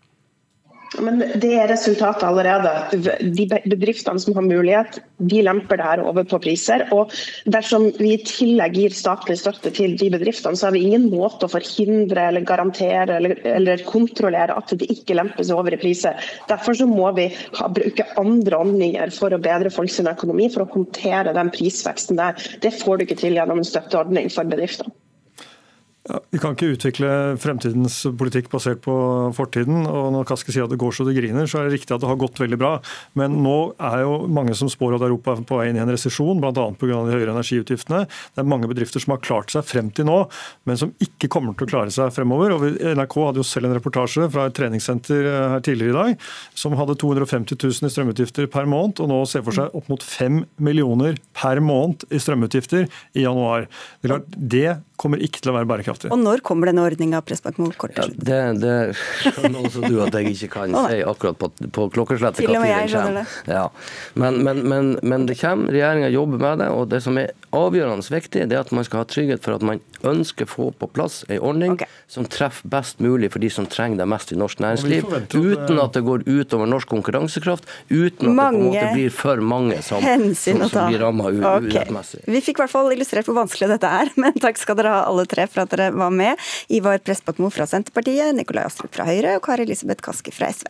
Men 1.04 1.20
Det 1.20 1.52
er 1.54 1.68
resultatet 1.70 2.24
allerede. 2.24 2.72
De 3.36 3.46
bedriftene 3.68 4.22
som 4.22 4.36
har 4.38 4.46
mulighet, 4.46 5.00
de 5.20 5.42
lemper 5.44 5.80
det 5.80 5.88
her 5.88 6.04
over 6.06 6.26
på 6.28 6.40
priser. 6.44 6.86
og 6.96 7.14
Dersom 7.46 7.90
vi 7.98 8.14
i 8.16 8.22
tillegg 8.24 8.78
gir 8.80 8.96
statlig 8.96 9.38
støtte 9.42 9.74
til 9.76 9.98
de 10.00 10.10
bedriftene, 10.14 10.58
så 10.58 10.70
har 10.70 10.76
vi 10.78 10.86
ingen 10.88 11.10
måte 11.12 11.48
å 11.48 11.52
forhindre 11.52 12.30
eller 12.30 12.48
garantere 12.48 13.20
eller, 13.20 13.36
eller 13.58 13.84
kontrollere 13.88 14.56
at 14.58 14.74
det 14.80 14.90
ikke 14.94 15.18
lempes 15.20 15.52
over 15.54 15.76
i 15.76 15.82
priser. 15.82 16.16
Derfor 16.50 16.78
så 16.78 16.88
må 16.90 17.12
vi 17.18 17.28
ha, 17.60 17.68
bruke 17.68 18.08
andre 18.22 18.62
ordninger 18.62 19.12
for 19.16 19.36
å 19.36 19.42
bedre 19.44 19.74
folks 19.74 20.00
økonomi, 20.00 20.48
for 20.54 20.64
å 20.64 20.72
håndtere 20.72 21.36
den 21.36 21.52
prisveksten 21.54 22.20
der. 22.20 22.40
Det 22.64 22.74
får 22.80 22.98
du 22.98 23.08
ikke 23.08 23.20
til 23.20 23.38
gjennom 23.38 23.60
en 23.60 23.68
støtteordning 23.68 24.32
for 24.34 24.48
bedriftene. 24.48 24.96
Vi 26.32 26.40
kan 26.40 26.56
ikke 26.56 26.70
utvikle 26.72 27.10
fremtidens 27.42 28.00
politikk 28.20 28.48
basert 28.52 28.80
på 28.86 28.94
fortiden. 29.36 29.84
og 29.90 30.14
Når 30.16 30.28
Kaski 30.30 30.54
sier 30.56 30.68
at 30.68 30.72
det 30.72 30.80
går 30.80 30.94
så 30.96 31.04
det 31.08 31.18
griner, 31.18 31.48
så 31.50 31.60
er 31.60 31.68
det 31.68 31.78
riktig 31.78 31.96
at 31.96 32.04
det 32.04 32.08
har 32.10 32.20
gått 32.20 32.40
veldig 32.40 32.60
bra. 32.60 32.74
Men 33.20 33.40
nå 33.44 33.58
er 33.76 34.06
jo 34.06 34.22
mange 34.32 34.56
som 34.56 34.72
spår 34.72 34.96
at 34.98 35.06
Europa 35.08 35.36
er 35.36 35.44
på 35.48 35.60
vei 35.60 35.68
inn 35.72 35.80
i 35.80 35.84
en 35.84 35.92
resesjon, 35.92 36.40
bl.a. 36.40 36.54
pga. 36.54 37.02
de 37.08 37.16
høyere 37.16 37.34
energiutgiftene. 37.36 38.06
Det 38.08 38.44
er 38.44 38.48
mange 38.48 38.70
bedrifter 38.72 39.04
som 39.04 39.16
har 39.16 39.24
klart 39.26 39.52
seg 39.52 39.68
frem 39.68 39.92
til 39.92 40.08
nå, 40.08 40.22
men 40.70 40.80
som 40.80 40.94
ikke 41.04 41.32
kommer 41.34 41.58
til 41.58 41.68
å 41.68 41.74
klare 41.74 41.94
seg 41.94 42.14
fremover. 42.16 42.56
Og 42.56 42.80
NRK 42.96 43.20
hadde 43.26 43.44
jo 43.44 43.48
selv 43.48 43.70
en 43.70 43.76
reportasje 43.76 44.30
fra 44.32 44.48
et 44.48 44.58
treningssenter 44.58 45.28
eh, 45.28 45.44
her 45.58 45.66
tidligere 45.66 45.92
i 45.92 45.98
dag 45.98 46.28
som 46.58 46.78
hadde 46.80 46.98
250 47.04 47.60
000 47.60 47.90
i 47.90 47.94
strømutgifter 47.94 48.48
per 48.52 48.70
måned, 48.70 49.02
og 49.04 49.12
nå 49.12 49.20
ser 49.28 49.44
for 49.46 49.56
seg 49.56 49.76
opp 49.76 49.92
mot 49.92 50.04
5 50.04 50.44
millioner 50.64 51.20
per 51.36 51.60
måned 51.64 52.08
i 52.14 52.22
strømutgifter 52.22 52.88
i 53.18 53.28
januar. 53.28 53.68
Det, 54.02 54.22
det 54.38 54.68
kommer 54.98 55.22
ikke 55.22 55.44
til 55.44 55.52
å 55.52 55.58
være 55.60 55.70
bærekraftig. 55.70 55.97
Og 56.12 56.20
når 56.22 56.44
kommer 56.46 56.70
denne 56.70 56.86
ordninga? 56.86 57.22
Ja, 57.28 58.08
det, 58.30 58.40
det 58.62 58.76
skjønner 59.24 59.66
også 59.66 59.84
du 59.88 59.98
at 60.04 60.16
jeg 60.18 60.36
ikke 60.36 60.50
kan 60.54 60.76
si 60.88 61.02
akkurat 61.02 61.40
på, 61.42 61.50
på 61.74 61.88
klokkeslettet 61.96 62.44
Til 62.44 62.54
og 62.54 62.64
med 62.64 62.72
jeg 62.72 62.92
skjønner 62.94 63.20
det. 63.22 63.26
Ja. 63.50 63.66
Men, 64.14 64.42
men, 64.46 64.64
men, 64.68 64.94
men, 65.02 65.26
det 65.30 65.38
kommer, 65.42 65.72
regjeringa 65.74 66.12
jobber 66.14 66.44
med 66.44 66.64
det. 66.64 66.70
og 66.74 66.88
Det 66.94 67.02
som 67.06 67.18
er 67.22 67.34
avgjørende 67.56 68.06
viktig, 68.12 68.46
det 68.50 68.56
er 68.56 68.64
at 68.64 68.74
man 68.76 68.86
skal 68.88 69.02
ha 69.02 69.08
trygghet 69.10 69.44
for 69.44 69.58
at 69.58 69.66
man 69.66 69.82
ønsker 70.08 70.48
å 70.48 70.52
få 70.52 70.68
på 70.78 70.90
plass 70.94 71.22
en 71.28 71.42
ordning 71.42 71.76
okay. 71.78 71.90
som 72.12 72.28
treffer 72.30 72.70
best 72.72 73.02
mulig 73.04 73.32
for 73.34 73.44
de 73.44 73.50
som 73.54 73.68
trenger 73.70 74.02
det 74.04 74.08
mest 74.10 74.34
i 74.34 74.38
norsk 74.40 74.62
næringsliv. 74.64 75.08
Uten 75.34 75.82
at 75.82 75.98
det 75.98 76.04
går 76.06 76.26
utover 76.28 76.70
norsk 76.70 76.90
konkurransekraft, 76.92 77.68
uten 77.90 78.32
at 78.32 78.38
mange 78.38 78.62
det 78.62 78.68
på 78.68 78.68
en 78.68 78.68
måte 78.68 78.94
blir 78.98 79.16
for 79.16 79.44
mange 79.54 79.80
som, 79.86 80.04
som, 80.38 80.64
som 80.70 80.92
blir 80.92 81.02
ramma 81.04 81.32
okay. 81.32 81.72
urettmessig. 81.72 82.24
Vi 82.28 82.44
fikk 82.44 82.60
i 82.60 82.66
hvert 82.66 82.74
fall 82.74 82.92
illustrert 82.94 83.30
hvor 83.30 83.40
vanskelig 83.40 83.72
dette 83.76 83.94
er, 84.02 84.14
men 84.22 84.38
takk 84.42 84.60
skal 84.62 84.80
dere 84.80 84.94
ha 84.94 85.06
alle 85.10 85.28
tre 85.30 85.48
for 85.50 85.64
at 85.66 85.74
dere 85.74 85.87
var 85.96 86.14
med. 86.14 86.40
Ivar 86.68 87.00
Prestbakmo 87.04 87.52
fra 87.54 87.68
Senterpartiet, 87.70 88.36
Nikolai 88.36 88.66
Astrup 88.68 88.96
fra 88.96 89.08
Høyre 89.08 89.38
og 89.38 89.46
Kari 89.48 89.68
Elisabeth 89.68 90.04
Kaski 90.04 90.34
fra 90.36 90.52
SV. 90.54 90.70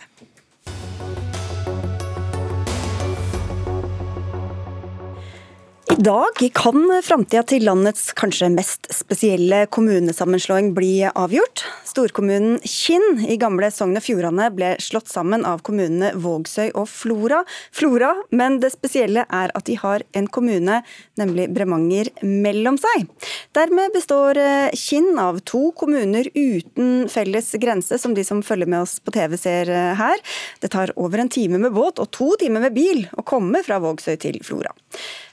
I 5.97 6.01
dag 6.05 6.37
kan 6.53 6.83
framtida 7.01 7.41
til 7.49 7.63
landets 7.65 8.11
kanskje 8.13 8.51
mest 8.53 8.85
spesielle 8.93 9.63
kommunesammenslåing 9.73 10.67
bli 10.77 11.07
avgjort. 11.09 11.63
Storkommunen 11.89 12.59
Kinn 12.69 13.23
i 13.25 13.33
gamle 13.41 13.71
Sogn 13.73 13.97
og 13.97 14.05
Fjordane 14.05 14.51
ble 14.53 14.75
slått 14.83 15.09
sammen 15.09 15.41
av 15.49 15.63
kommunene 15.65 16.11
Vågsøy 16.21 16.69
og 16.77 16.85
Flora. 16.91 17.39
Flora, 17.73 18.11
men 18.29 18.59
det 18.61 18.75
spesielle 18.75 19.23
er 19.25 19.55
at 19.57 19.65
de 19.65 19.79
har 19.81 20.05
en 20.13 20.29
kommune, 20.29 20.83
nemlig 21.17 21.47
Bremanger, 21.57 22.11
mellom 22.21 22.77
seg. 22.77 23.09
Dermed 23.57 23.97
består 23.97 24.37
eh, 24.37 24.77
Kinn 24.77 25.17
av 25.17 25.41
to 25.49 25.71
kommuner 25.81 26.29
uten 26.37 27.07
felles 27.09 27.49
grense, 27.57 27.97
som 27.97 28.13
de 28.13 28.27
som 28.27 28.45
følger 28.45 28.69
med 28.69 28.83
oss 28.85 28.99
på 29.01 29.17
TV 29.17 29.33
ser 29.41 29.73
eh, 29.73 29.95
her. 29.97 30.21
Det 30.61 30.75
tar 30.77 30.93
over 30.93 31.25
en 31.25 31.33
time 31.33 31.57
med 31.65 31.73
båt 31.73 31.97
og 31.97 32.13
to 32.13 32.35
timer 32.37 32.67
med 32.67 32.77
bil 32.77 33.07
å 33.17 33.25
komme 33.25 33.65
fra 33.65 33.81
Vågsøy 33.81 34.13
til 34.21 34.43
Flora. 34.45 34.77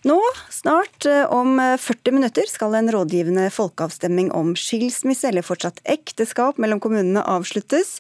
Nå, 0.05 0.19
snart 0.55 1.07
eh, 1.07 1.25
om 1.33 1.59
40 1.81 2.15
minutter, 2.15 2.47
skal 2.49 2.75
en 2.79 2.91
rådgivende 2.93 3.49
folkeavstemning 3.53 4.31
om 4.33 4.55
skilsmisse 4.59 5.29
eller 5.29 5.45
fortsatt 5.47 5.81
ekteskap 5.85 6.61
mellom 6.63 6.81
kommunene 6.83 7.25
avsluttes. 7.29 7.99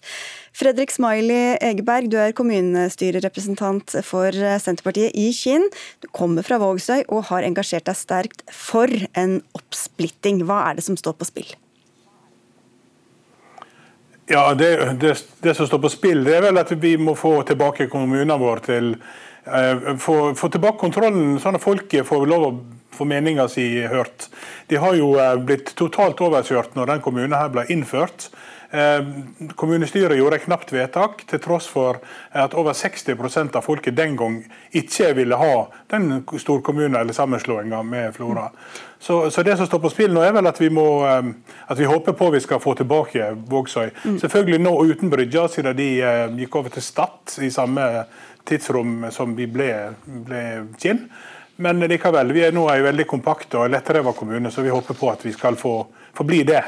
Fredrik 0.54 0.94
Smiley 0.94 1.56
Egeberg, 1.58 2.08
du 2.12 2.18
er 2.22 2.36
kommunestyrerepresentant 2.36 3.96
for 4.06 4.30
eh, 4.30 4.60
Senterpartiet 4.62 5.16
i 5.18 5.30
Kinn. 5.34 5.66
Du 6.04 6.08
kommer 6.14 6.46
fra 6.46 6.60
Vågsøy 6.62 7.02
og 7.08 7.26
har 7.32 7.46
engasjert 7.46 7.88
deg 7.90 7.98
sterkt 7.98 8.46
for 8.54 8.90
en 9.18 9.40
oppsplitting. 9.58 10.44
Hva 10.46 10.62
er 10.70 10.78
det 10.78 10.86
som 10.86 10.98
står 11.00 11.18
på 11.18 11.28
spill? 11.28 11.52
Ja, 14.30 14.46
det, 14.56 14.70
det, 15.02 15.18
det 15.44 15.52
som 15.58 15.68
står 15.68 15.82
på 15.84 15.92
spill, 15.92 16.24
det 16.24 16.38
er 16.38 16.46
vel 16.46 16.62
at 16.62 16.70
vi 16.80 16.94
må 16.96 17.12
få 17.18 17.36
tilbake 17.44 17.90
kommunene 17.92 18.38
våre 18.40 18.64
til 18.64 18.94
Eh, 18.94 19.33
få, 20.00 20.14
få 20.38 20.48
tilbake 20.48 20.80
kontrollen, 20.80 21.34
sånn 21.42 21.58
at 21.58 21.64
folket 21.64 22.06
får 22.08 22.26
lov 22.30 22.46
å 22.46 22.52
få 22.94 23.04
meninga 23.04 23.48
si 23.48 23.82
hørt. 23.90 24.28
De 24.66 24.80
har 24.80 24.96
jo 24.98 25.14
eh, 25.20 25.36
blitt 25.42 25.74
totalt 25.78 26.22
overkjørt 26.24 26.76
når 26.78 26.94
den 26.94 27.04
kommunen 27.04 27.36
her 27.36 27.52
ble 27.52 27.66
innført. 27.72 28.30
Eh, 28.74 29.02
kommunestyret 29.58 30.18
gjorde 30.18 30.40
et 30.40 30.46
knapt 30.46 30.72
vedtak, 30.74 31.26
til 31.30 31.42
tross 31.42 31.68
for 31.70 32.00
at 32.34 32.56
over 32.58 32.74
60% 32.74 33.58
av 33.58 33.66
folket 33.66 33.96
den 33.98 34.16
gang 34.18 34.40
ikke 34.74 35.12
ville 35.18 35.38
ha 35.38 35.54
den 35.92 36.24
storkommunen 36.40 36.98
eller 37.00 37.14
sammenslåinga 37.16 37.82
med 37.86 38.14
Flora. 38.16 38.50
Så, 39.04 39.28
så, 39.30 39.42
det 39.44 39.58
som 39.60 39.68
står 39.68 39.82
på 39.84 39.90
spill 39.92 40.14
nå, 40.16 40.22
er 40.24 40.32
vel 40.32 40.48
at 40.48 40.58
vi, 40.62 40.70
må, 40.72 41.04
at 41.04 41.78
vi 41.78 41.84
håper 41.84 42.14
på 42.16 42.30
vi 42.32 42.40
skal 42.40 42.62
få 42.62 42.72
tilbake 42.78 43.34
Vågsøy. 43.52 43.90
Mm. 44.00 44.14
Selvfølgelig 44.22 44.62
nå 44.64 44.72
uten 44.88 45.12
Brygja, 45.12 45.44
siden 45.52 45.76
de 45.76 45.88
gikk 46.40 46.56
over 46.56 46.72
til 46.72 46.86
Stad 46.86 47.36
i 47.44 47.50
samme 47.52 47.84
tidsrom 48.48 49.06
som 49.14 49.34
vi 49.38 49.48
ble, 49.50 49.70
ble 50.04 50.42
kjent. 50.80 51.08
Men 51.56 51.78
likevel, 51.86 52.32
vi 52.34 52.42
er 52.48 52.54
nå 52.54 52.64
en 52.66 52.88
veldig 52.88 53.06
kompakt 53.06 53.54
og 53.54 53.68
lettdrevet 53.70 54.16
kommune, 54.18 54.50
så 54.50 54.64
vi 54.64 54.74
håper 54.74 54.96
på 54.98 55.12
at 55.12 55.22
vi 55.22 55.32
skal 55.34 55.54
få, 55.58 55.76
få 56.16 56.26
bli 56.26 56.42
det. 56.48 56.64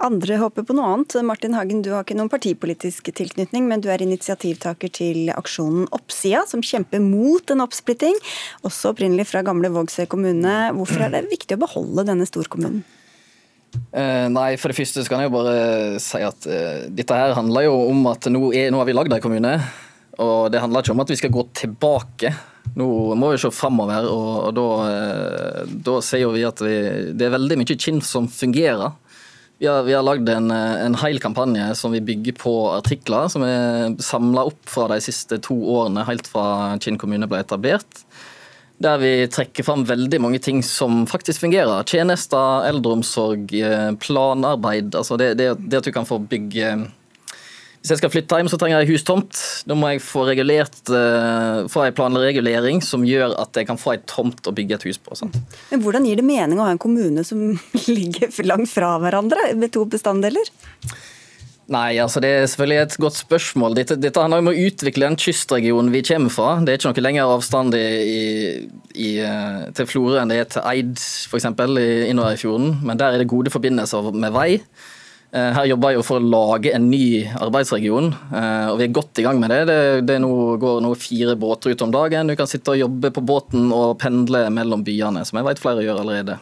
Andre 0.00 0.38
håper 0.40 0.64
på 0.64 0.74
noe 0.76 0.94
annet. 0.94 1.18
Martin 1.28 1.52
Hagen, 1.52 1.82
du 1.84 1.90
har 1.92 2.06
ikke 2.06 2.16
noen 2.16 2.30
partipolitisk 2.32 3.10
tilknytning, 3.16 3.66
men 3.68 3.82
du 3.84 3.90
er 3.92 4.00
initiativtaker 4.00 4.92
til 4.96 5.28
aksjonen 5.34 5.90
Oppsida, 5.92 6.46
som 6.48 6.64
kjemper 6.64 7.02
mot 7.04 7.52
en 7.52 7.60
oppsplitting, 7.66 8.16
også 8.64 8.94
opprinnelig 8.94 9.28
fra 9.28 9.44
gamle 9.44 9.68
Vågsøy 9.74 10.06
kommune. 10.08 10.56
Hvorfor 10.78 11.04
er 11.04 11.12
det 11.18 11.26
viktig 11.28 11.58
å 11.58 11.62
beholde 11.66 12.06
denne 12.08 12.28
storkommunen? 12.28 12.80
Eh, 13.92 14.26
nei, 14.32 14.54
for 14.58 14.72
det 14.72 14.80
første 14.80 15.04
kan 15.06 15.20
jeg 15.20 15.28
jo 15.28 15.36
bare 15.36 16.00
si 16.02 16.24
at 16.26 16.48
eh, 16.48 16.88
dette 16.90 17.14
her 17.14 17.36
handler 17.36 17.68
jo 17.68 17.76
om 17.92 18.08
at 18.10 18.26
nå, 18.32 18.48
er, 18.56 18.72
nå 18.72 18.80
har 18.80 18.88
vi 18.88 18.96
lagd 18.96 19.14
en 19.14 19.22
kommune. 19.22 19.52
Og 20.18 20.50
det 20.52 20.60
handler 20.62 20.82
ikke 20.82 20.94
om 20.96 21.04
at 21.04 21.12
vi 21.12 21.18
skal 21.20 21.34
gå 21.34 21.44
tilbake. 21.56 22.32
Nå 22.78 22.88
må 23.18 23.32
vi 23.32 23.38
se 23.42 23.50
framover, 23.54 24.06
og, 24.10 24.32
og 24.48 24.56
da, 24.56 24.66
eh, 24.90 25.76
da, 25.86 26.00
ser 26.04 26.26
vi 26.34 26.46
at 26.46 26.60
vi, 26.62 26.74
det 27.18 27.26
er 27.26 27.34
veldig 27.34 27.60
mye 27.60 27.78
Kinn 27.78 28.02
som 28.04 28.28
fungerer. 28.30 28.92
Vi 29.60 29.68
har, 29.68 29.82
vi 29.84 29.92
har 29.92 30.04
lagd 30.06 30.28
en, 30.32 30.48
en 30.50 30.94
hel 31.02 31.18
kampanje 31.20 31.66
som 31.76 31.92
vi 31.92 32.00
bygger 32.00 32.38
på 32.40 32.52
artikler 32.72 33.28
som 33.28 33.42
er 33.44 33.96
samla 34.00 34.46
opp 34.48 34.60
fra 34.70 34.86
de 34.88 34.96
siste 35.04 35.36
to 35.44 35.56
årene, 35.74 36.06
helt 36.08 36.30
fra 36.30 36.78
Kinn 36.80 36.96
kommune 37.00 37.28
ble 37.28 37.42
etablert. 37.44 38.04
der 38.80 38.96
vi 38.96 39.26
trekker 39.28 39.64
fram 39.64 39.82
veldig 39.84 40.20
mange 40.24 40.38
ting 40.40 40.62
som 40.64 41.02
faktisk 41.06 41.42
fungerer. 41.42 41.84
Tjenester, 41.84 42.64
eldreomsorg, 42.70 43.52
eh, 43.52 43.92
planarbeid. 44.00 44.94
altså 44.94 45.18
det, 45.20 45.34
det, 45.36 45.50
det 45.58 45.82
at 45.82 45.84
du 45.84 45.92
kan 45.92 46.08
få 46.08 46.18
bygge 46.18 46.86
hvis 47.80 47.94
jeg 47.94 48.00
skal 48.02 48.10
flytte 48.12 48.36
hjem, 48.36 48.48
så 48.52 48.58
trenger 48.60 48.82
jeg 48.82 48.92
hustomt. 48.92 49.38
Da 49.64 49.76
må 49.78 49.88
jeg 49.88 50.02
få 50.04 50.26
regulert, 50.28 50.82
uh, 50.92 51.64
få 51.72 51.86
en 51.86 51.96
planregulering 51.96 52.82
som 52.84 53.06
gjør 53.08 53.32
at 53.40 53.56
jeg 53.56 53.70
kan 53.70 53.80
få 53.80 53.94
en 53.94 54.04
tomt 54.10 54.44
å 54.44 54.52
bygge 54.52 54.76
et 54.76 54.84
hus 54.90 55.00
på. 55.00 55.16
Sant? 55.16 55.38
Men 55.70 55.80
Hvordan 55.80 56.04
gir 56.04 56.20
det 56.20 56.26
mening 56.28 56.60
å 56.60 56.66
ha 56.68 56.74
en 56.74 56.82
kommune 56.82 57.24
som 57.24 57.40
ligger 57.88 58.28
langt 58.44 58.68
fra 58.68 58.98
hverandre, 59.00 59.54
med 59.56 59.72
to 59.72 59.86
bestanddeler? 59.88 60.52
Nei, 61.70 61.94
altså 62.02 62.20
Det 62.20 62.28
er 62.34 62.46
selvfølgelig 62.50 62.78
et 62.82 63.00
godt 63.00 63.16
spørsmål. 63.16 63.78
Dette, 63.78 63.96
dette 64.02 64.20
handler 64.20 64.42
om 64.42 64.50
å 64.50 64.56
utvikle 64.58 65.06
den 65.06 65.18
kystregionen 65.22 65.92
vi 65.94 66.04
kommer 66.04 66.34
fra. 66.34 66.52
Det 66.60 66.74
er 66.74 66.80
ikke 66.80 66.90
noe 66.90 67.04
lengre 67.06 67.26
avstand 67.30 67.76
i, 67.78 67.84
i, 68.92 69.10
eh, 69.22 69.68
til 69.78 69.86
Florø 69.88 70.18
enn 70.20 70.34
det 70.34 70.40
er 70.42 70.48
til 70.50 70.66
Eid, 70.66 70.96
f.eks. 70.98 71.46
i 71.46 72.40
fjorden. 72.42 72.74
Men 72.82 73.00
der 73.00 73.14
er 73.14 73.22
det 73.22 73.30
gode 73.30 73.54
forbindelser 73.54 74.10
med 74.10 74.34
vei. 74.34 74.48
Eh, 75.30 75.50
her 75.54 75.68
jobber 75.70 75.92
jeg 75.92 76.00
jo 76.00 76.06
for 76.08 76.18
å 76.18 76.26
lage 76.26 76.72
en 76.74 76.88
ny 76.90 77.22
arbeidsregion, 77.38 78.08
eh, 78.34 78.70
og 78.72 78.80
vi 78.80 78.88
er 78.88 78.94
godt 78.96 79.20
i 79.22 79.24
gang 79.26 79.38
med 79.38 79.52
det. 79.54 79.60
Det, 79.68 79.80
det 80.08 80.16
nå, 80.24 80.30
går 80.58 80.80
nå 80.82 80.90
fire 80.98 81.36
båter 81.38 81.70
ut 81.70 81.84
om 81.86 81.92
dagen. 81.94 82.32
Du 82.32 82.34
kan 82.38 82.50
sitte 82.50 82.74
og 82.74 82.80
jobbe 82.80 83.12
på 83.14 83.22
båten 83.22 83.68
og 83.74 83.94
pendle 84.02 84.48
mellom 84.50 84.82
byene, 84.86 85.22
som 85.28 85.38
jeg 85.38 85.46
vet 85.46 85.62
flere 85.62 85.86
gjør 85.86 86.02
allerede. 86.02 86.40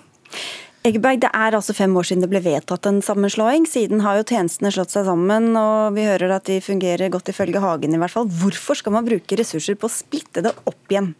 Eggeberg, 0.88 1.20
Det 1.20 1.28
er 1.34 1.52
altså 1.58 1.74
fem 1.76 1.92
år 2.00 2.06
siden 2.06 2.22
det 2.24 2.30
ble 2.32 2.40
vedtatt 2.40 2.86
en 2.88 3.02
sammenslåing. 3.04 3.66
Siden 3.68 4.00
har 4.06 4.16
jo 4.16 4.28
tjenestene 4.30 4.72
slått 4.72 4.94
seg 4.94 5.04
sammen, 5.10 5.50
og 5.58 5.92
vi 5.98 6.06
hører 6.08 6.38
at 6.38 6.48
de 6.48 6.60
fungerer 6.64 7.12
godt 7.12 7.28
ifølge 7.34 7.60
Hagen 7.60 7.92
i 7.92 8.00
hvert 8.00 8.14
fall. 8.14 8.30
Hvorfor 8.40 8.78
skal 8.78 8.94
man 8.96 9.08
bruke 9.08 9.36
ressurser 9.36 9.76
på 9.76 9.90
å 9.90 9.92
splitte 9.92 10.46
det 10.46 10.54
opp 10.64 10.94
igjen? 10.94 11.12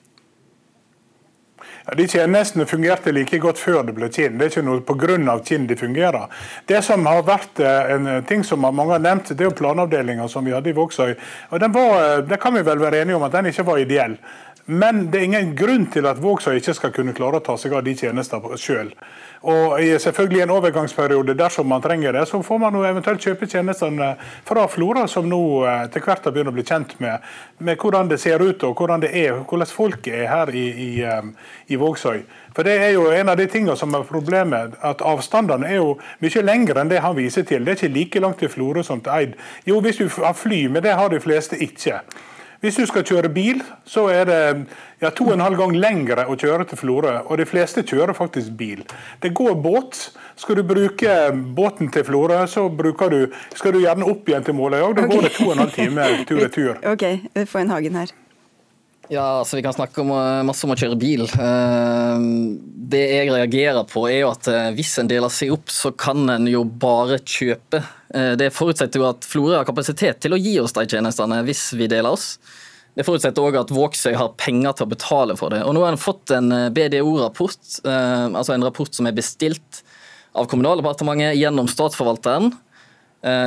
De 1.97 2.05
tjenestene 2.09 2.67
fungerte 2.67 3.13
like 3.13 3.39
godt 3.41 3.59
før 3.59 3.81
det 3.87 3.95
ble 3.97 4.11
Kinn. 4.13 4.37
Det 4.37 4.45
er 4.45 4.53
ikke 4.53 4.65
noe 4.67 4.83
pga. 4.85 5.37
Kinn 5.45 5.67
de 5.69 5.77
fungerer. 5.77 6.27
Det 6.69 6.83
som 6.85 7.07
har 7.09 7.23
vært 7.25 7.63
eh, 7.65 7.93
en 7.95 8.09
ting 8.29 8.45
som 8.45 8.61
mange 8.61 8.93
har 8.93 9.01
nevnt, 9.01 9.33
det 9.33 9.41
er 9.41 9.49
jo 9.49 9.57
planavdelinga 9.57 10.29
som 10.29 10.45
vi 10.45 10.53
hadde 10.53 10.69
i 10.69 10.77
Vågsøy. 10.77 11.15
Og 11.51 11.63
den 11.63 11.73
var, 11.73 11.95
eh, 12.03 12.25
Det 12.29 12.41
kan 12.41 12.55
vi 12.55 12.63
vel 12.63 12.79
være 12.79 13.01
enige 13.03 13.17
om 13.17 13.25
at 13.25 13.33
den 13.33 13.47
ikke 13.47 13.65
var 13.65 13.79
ideell. 13.79 14.19
Men 14.71 15.07
det 15.09 15.19
er 15.19 15.25
ingen 15.25 15.55
grunn 15.57 15.87
til 15.89 16.05
at 16.05 16.19
Vågsøy 16.21 16.59
ikke 16.59 16.75
skal 16.77 16.91
kunne 16.93 17.15
klare 17.17 17.39
å 17.39 17.45
ta 17.45 17.55
seg 17.57 17.73
av 17.73 17.87
de 17.87 17.95
tjenestene 17.97 18.59
sjøl. 18.61 18.91
Og 19.49 19.79
i 19.81 19.95
selvfølgelig 19.97 20.43
en 20.45 20.53
overgangsperiode, 20.53 21.37
dersom 21.39 21.71
man 21.73 21.81
trenger 21.81 22.13
det, 22.13 22.27
så 22.29 22.43
får 22.45 22.61
man 22.61 22.77
jo 22.77 22.83
eventuelt 22.85 23.25
kjøpe 23.25 23.49
tjenestene 23.49 24.11
fra 24.45 24.67
Flora, 24.69 25.07
som 25.09 25.25
nå 25.31 25.41
eh, 25.65 25.87
til 25.95 26.05
hvert 26.05 26.29
har 26.29 26.37
begynt 26.37 26.53
å 26.53 26.55
bli 26.59 26.67
kjent 26.69 26.93
med, 27.01 27.25
med 27.65 27.81
hvordan 27.81 28.13
det 28.13 28.21
ser 28.21 28.45
ut 28.45 28.69
og 28.69 28.77
hvordan 28.77 29.07
det 29.07 29.15
er, 29.17 29.41
hvordan 29.41 29.73
folk 29.73 30.13
er 30.13 30.29
her 30.29 30.53
i, 30.53 30.69
i, 30.69 30.91
eh, 31.01 31.51
i 31.73 31.81
Vågsøy. 31.81 32.21
For 32.53 32.69
Det 32.69 32.77
er 32.77 32.93
jo 32.99 33.09
en 33.09 33.33
av 33.33 33.41
de 33.41 33.49
tingene 33.49 33.77
som 33.79 33.97
er 33.97 34.05
problemet, 34.05 34.77
at 34.85 35.01
avstandene 35.01 35.71
er 35.71 35.79
jo 35.81 35.95
mye 36.21 36.45
lengre 36.45 36.85
enn 36.85 36.93
det 36.93 37.01
han 37.01 37.17
viser 37.17 37.49
til. 37.49 37.65
Det 37.65 37.73
er 37.73 37.87
ikke 37.87 37.97
like 37.97 38.27
langt 38.27 38.45
til 38.45 38.53
Florø 38.53 38.85
som 38.85 39.01
til 39.01 39.17
Eid. 39.17 39.39
Jo, 39.65 39.81
hvis 39.81 40.03
du 40.03 40.11
har 40.21 40.37
fly, 40.37 40.67
men 40.69 40.85
det 40.85 40.99
har 40.99 41.09
de 41.09 41.25
fleste 41.25 41.57
ikke. 41.57 42.03
Hvis 42.61 42.75
du 42.75 42.87
skal 42.91 43.05
kjøre 43.07 43.29
bil, 43.31 43.61
så 43.87 44.09
er 44.11 44.25
det 44.27 44.39
ja, 44.99 45.13
to 45.15 45.29
og 45.29 45.37
en 45.37 45.45
halv 45.45 45.61
gang 45.61 45.77
lengre 45.79 46.25
å 46.27 46.35
kjøre 46.35 46.67
til 46.67 46.81
Florø. 46.81 47.13
Og 47.31 47.39
de 47.39 47.47
fleste 47.47 47.85
kjører 47.87 48.17
faktisk 48.19 48.57
bil. 48.59 48.83
Det 49.23 49.31
går 49.31 49.55
båt. 49.63 50.01
Skal 50.39 50.59
du 50.59 50.65
bruke 50.67 51.17
båten 51.55 51.93
til 51.95 52.07
Florø, 52.07 52.41
så 52.51 52.67
bruker 52.69 53.15
du, 53.15 53.21
skal 53.55 53.77
du 53.77 53.83
gjerne 53.85 54.11
opp 54.11 54.27
igjen 54.27 54.47
til 54.47 54.59
Måløy 54.59 54.81
òg. 54.81 54.97
Da 54.99 55.07
okay. 55.07 55.15
går 55.15 55.29
det 55.29 55.35
to 55.37 55.47
og 55.47 55.55
en 55.55 55.65
halv 55.65 55.77
time 55.77 56.09
tur-retur. 56.27 56.81
Ok, 56.95 57.05
vi 57.35 57.47
får 57.47 57.67
en 57.67 57.77
Hagen 57.77 58.03
her. 58.03 58.19
Ja, 59.09 59.41
altså 59.41 59.57
Vi 59.57 59.63
kan 59.63 59.73
snakke 59.73 60.01
om, 60.01 60.11
eh, 60.11 60.43
masse 60.45 60.67
om 60.67 60.75
å 60.75 60.77
kjøre 60.77 60.99
bil. 61.01 61.23
Eh, 61.25 62.19
det 62.93 63.05
jeg 63.09 63.31
reagerer 63.33 63.87
på, 63.89 64.05
er 64.09 64.21
jo 64.21 64.33
at 64.35 64.49
eh, 64.53 64.69
hvis 64.77 64.99
en 65.01 65.09
deler 65.09 65.33
seg 65.33 65.53
opp, 65.55 65.73
så 65.73 65.95
kan 65.97 66.29
en 66.29 66.47
jo 66.47 66.65
bare 66.65 67.19
kjøpe. 67.19 67.83
Det 68.09 68.49
forutsetter 68.57 68.97
jo 68.97 69.05
at 69.05 69.27
Florø 69.29 69.59
har 69.59 69.67
kapasitet 69.69 70.17
til 70.25 70.33
å 70.33 70.39
gi 70.41 70.55
oss 70.63 70.73
de 70.73 70.87
tjenestene 70.89 71.43
hvis 71.45 71.75
vi 71.77 71.91
deler 71.93 72.09
oss. 72.17 72.39
Det 72.97 73.05
forutsetter 73.05 73.45
òg 73.45 73.59
at 73.61 73.73
Vågsøy 73.73 74.15
har 74.17 74.33
penger 74.41 74.79
til 74.79 74.87
å 74.87 74.93
betale 74.95 75.37
for 75.37 75.53
det. 75.53 75.61
Og 75.69 75.75
Nå 75.77 75.83
har 75.85 75.93
en 75.93 76.01
fått 76.01 76.33
en 76.33 76.49
BDO-rapport, 76.73 77.61
altså 77.85 78.55
en 78.55 78.65
rapport 78.65 78.89
som 78.97 79.05
er 79.05 79.13
bestilt 79.13 79.83
av 80.33 80.49
Kommunaldepartementet 80.49 81.37
gjennom 81.37 81.69
Statsforvalteren 81.69 82.49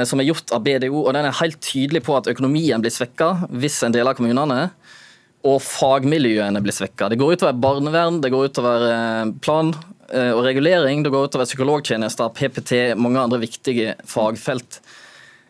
som 0.06 0.22
er 0.22 0.30
gjort 0.30 0.54
av 0.54 0.62
BDO, 0.62 1.08
og 1.08 1.14
den 1.18 1.26
er 1.26 1.40
helt 1.42 1.58
tydelig 1.66 2.04
på 2.06 2.14
at 2.20 2.30
økonomien 2.30 2.86
blir 2.86 2.94
svekka 2.94 3.48
hvis 3.50 3.82
en 3.88 3.98
deler 3.98 4.14
kommunene 4.14 4.68
og 5.48 5.58
fagmiljøene 5.66 6.62
blir 6.62 6.76
svekka. 6.76 7.10
Det 7.12 7.18
går 7.20 7.36
utover 7.38 7.58
barnevern, 7.58 8.20
det 8.22 8.32
går 8.34 8.52
utover 8.52 8.86
eh, 8.92 9.34
plan 9.44 9.74
eh, 10.12 10.32
og 10.36 10.44
regulering, 10.46 11.04
det 11.06 11.14
går 11.14 11.30
utover 11.30 11.50
psykologtjenester, 11.50 12.30
PPT, 12.38 12.74
mange 13.00 13.24
andre 13.24 13.42
viktige 13.42 13.96
fagfelt. 14.10 14.82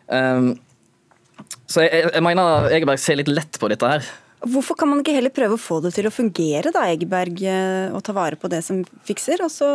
Um, 0.08 0.54
så 1.68 1.84
jeg, 1.86 2.08
jeg 2.12 2.24
mener 2.24 2.68
Egeberg 2.72 3.00
ser 3.00 3.20
litt 3.20 3.30
lett 3.32 3.60
på 3.60 3.70
dette 3.72 3.88
her. 3.88 4.08
Hvorfor 4.42 4.76
kan 4.76 4.90
man 4.90 5.00
ikke 5.04 5.14
heller 5.14 5.32
prøve 5.32 5.54
å 5.54 5.60
få 5.60 5.78
det 5.84 5.92
til 5.94 6.08
å 6.08 6.12
fungere, 6.12 6.72
da, 6.74 6.88
Egeberg, 6.90 7.44
å 7.46 8.00
og 8.00 8.02
ta 8.04 8.16
vare 8.16 8.40
på 8.40 8.50
det 8.50 8.64
som 8.66 8.80
fikser, 9.06 9.44
og 9.44 9.52
så, 9.54 9.68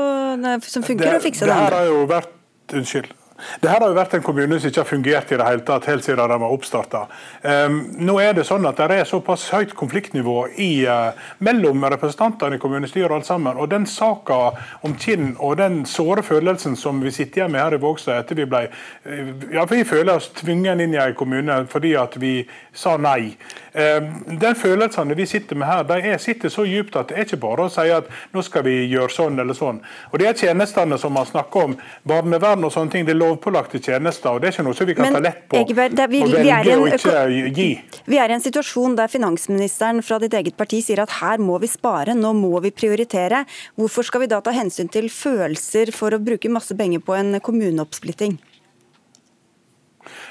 som 0.65 0.83
funker, 0.83 1.07
det, 1.07 1.21
og 1.21 1.23
fikse 1.23 1.45
det, 1.45 1.53
det 1.53 1.55
andre? 1.55 1.69
Det 1.71 1.79
har 1.79 1.93
jo 1.93 2.09
vært 2.11 2.33
Unnskyld. 2.67 3.13
Det 3.61 3.69
her 3.69 3.81
har 3.81 3.91
jo 3.91 3.97
vært 3.97 4.15
en 4.17 4.25
kommune 4.25 4.57
som 4.59 4.71
ikke 4.71 4.81
har 4.81 4.89
fungert 4.89 5.31
i 5.31 5.37
det 5.37 5.47
hele 5.47 5.65
tatt 5.65 5.87
helt 5.89 6.05
siden 6.05 6.29
den 6.31 6.41
var 6.41 6.53
oppstarta. 6.53 7.03
Um, 7.43 7.77
nå 8.01 8.17
er 8.21 8.33
det 8.37 8.47
sånn 8.47 8.65
at 8.69 8.79
det 8.79 8.99
er 9.01 9.09
såpass 9.09 9.47
høyt 9.53 9.75
konfliktnivå 9.77 10.37
i, 10.57 10.71
uh, 10.89 11.13
mellom 11.45 11.85
representantene 11.93 12.57
i 12.57 12.61
kommunestyret 12.61 13.11
og 13.11 13.19
alt 13.19 13.29
sammen. 13.29 13.59
Og 13.61 13.69
den 13.73 13.85
saka 13.89 14.39
om 14.87 14.97
Kinn 14.97 15.35
og 15.37 15.57
den 15.61 15.83
såre 15.89 16.25
følelsen 16.25 16.77
som 16.79 17.01
vi 17.03 17.13
sitter 17.13 17.43
igjen 17.43 17.53
med 17.53 17.63
her 17.63 17.77
i 17.77 17.81
Vågstad 17.81 18.23
etter 18.23 18.41
vi 18.41 18.49
ble 18.49 18.65
uh, 18.69 19.33
Ja, 19.53 19.67
vi 19.69 19.83
føler 19.87 20.17
oss 20.17 20.31
tvunget 20.37 20.81
inn 20.83 20.97
i 20.97 21.01
en 21.01 21.17
kommune 21.17 21.61
fordi 21.69 21.93
at 21.99 22.17
vi 22.21 22.39
sa 22.73 22.97
nei. 23.01 23.35
Um, 23.77 24.37
den 24.41 24.55
følelsene 24.57 25.13
vi 25.13 25.27
sitter 25.29 25.57
med 25.59 25.67
her, 25.69 25.83
de 25.85 25.99
er, 26.09 26.17
sitter 26.17 26.49
så 26.49 26.63
djupt 26.65 26.95
at 26.97 27.11
det 27.11 27.17
er 27.17 27.27
ikke 27.27 27.37
bare 27.43 27.67
å 27.67 27.69
si 27.69 27.83
at 27.93 28.07
nå 28.33 28.41
skal 28.41 28.63
vi 28.65 28.73
gjøre 28.89 29.13
sånn 29.13 29.37
eller 29.43 29.53
sånn. 29.53 29.83
Og 30.09 30.17
Det 30.17 30.25
er 30.25 30.39
tjenestene 30.39 30.97
som 30.97 31.13
man 31.13 31.27
snakker 31.29 31.67
om, 31.67 31.75
barnevern 32.09 32.65
og 32.65 32.73
sånne 32.73 32.95
ting, 32.95 33.05
det 33.05 33.13
er 33.13 33.19
lovpålagte 33.19 33.77
tjenester. 33.77 34.31
og 34.31 34.41
Det 34.41 34.49
er 34.49 34.55
ikke 34.55 34.65
noe 34.65 34.79
som 34.79 34.89
vi 34.89 34.97
kan 34.97 35.05
Men, 35.05 35.19
ta 35.19 35.23
lett 35.27 35.45
på 35.45 35.61
Egeberg, 35.61 35.93
vi, 36.09 36.23
og 36.25 36.33
er 36.41 36.71
en. 36.73 37.93
Vi 38.07 38.17
er 38.17 38.33
i 38.33 38.37
en 38.39 38.45
situasjon 38.47 38.97
der 38.97 39.13
finansministeren 39.13 40.01
fra 40.01 40.17
ditt 40.25 40.33
eget 40.33 40.57
parti 40.57 40.81
sier 40.81 41.03
at 41.05 41.19
her 41.21 41.37
må 41.37 41.61
vi 41.61 41.69
spare, 41.69 42.17
nå 42.17 42.33
må 42.33 42.57
vi 42.65 42.73
prioritere. 42.73 43.45
Hvorfor 43.77 44.09
skal 44.09 44.25
vi 44.25 44.33
da 44.33 44.41
ta 44.41 44.57
hensyn 44.57 44.89
til 44.89 45.11
følelser 45.13 45.93
for 45.93 46.17
å 46.17 46.23
bruke 46.23 46.49
masse 46.49 46.73
penger 46.73 47.05
på 47.05 47.13
en 47.13 47.37
kommuneoppsplitting? 47.45 48.39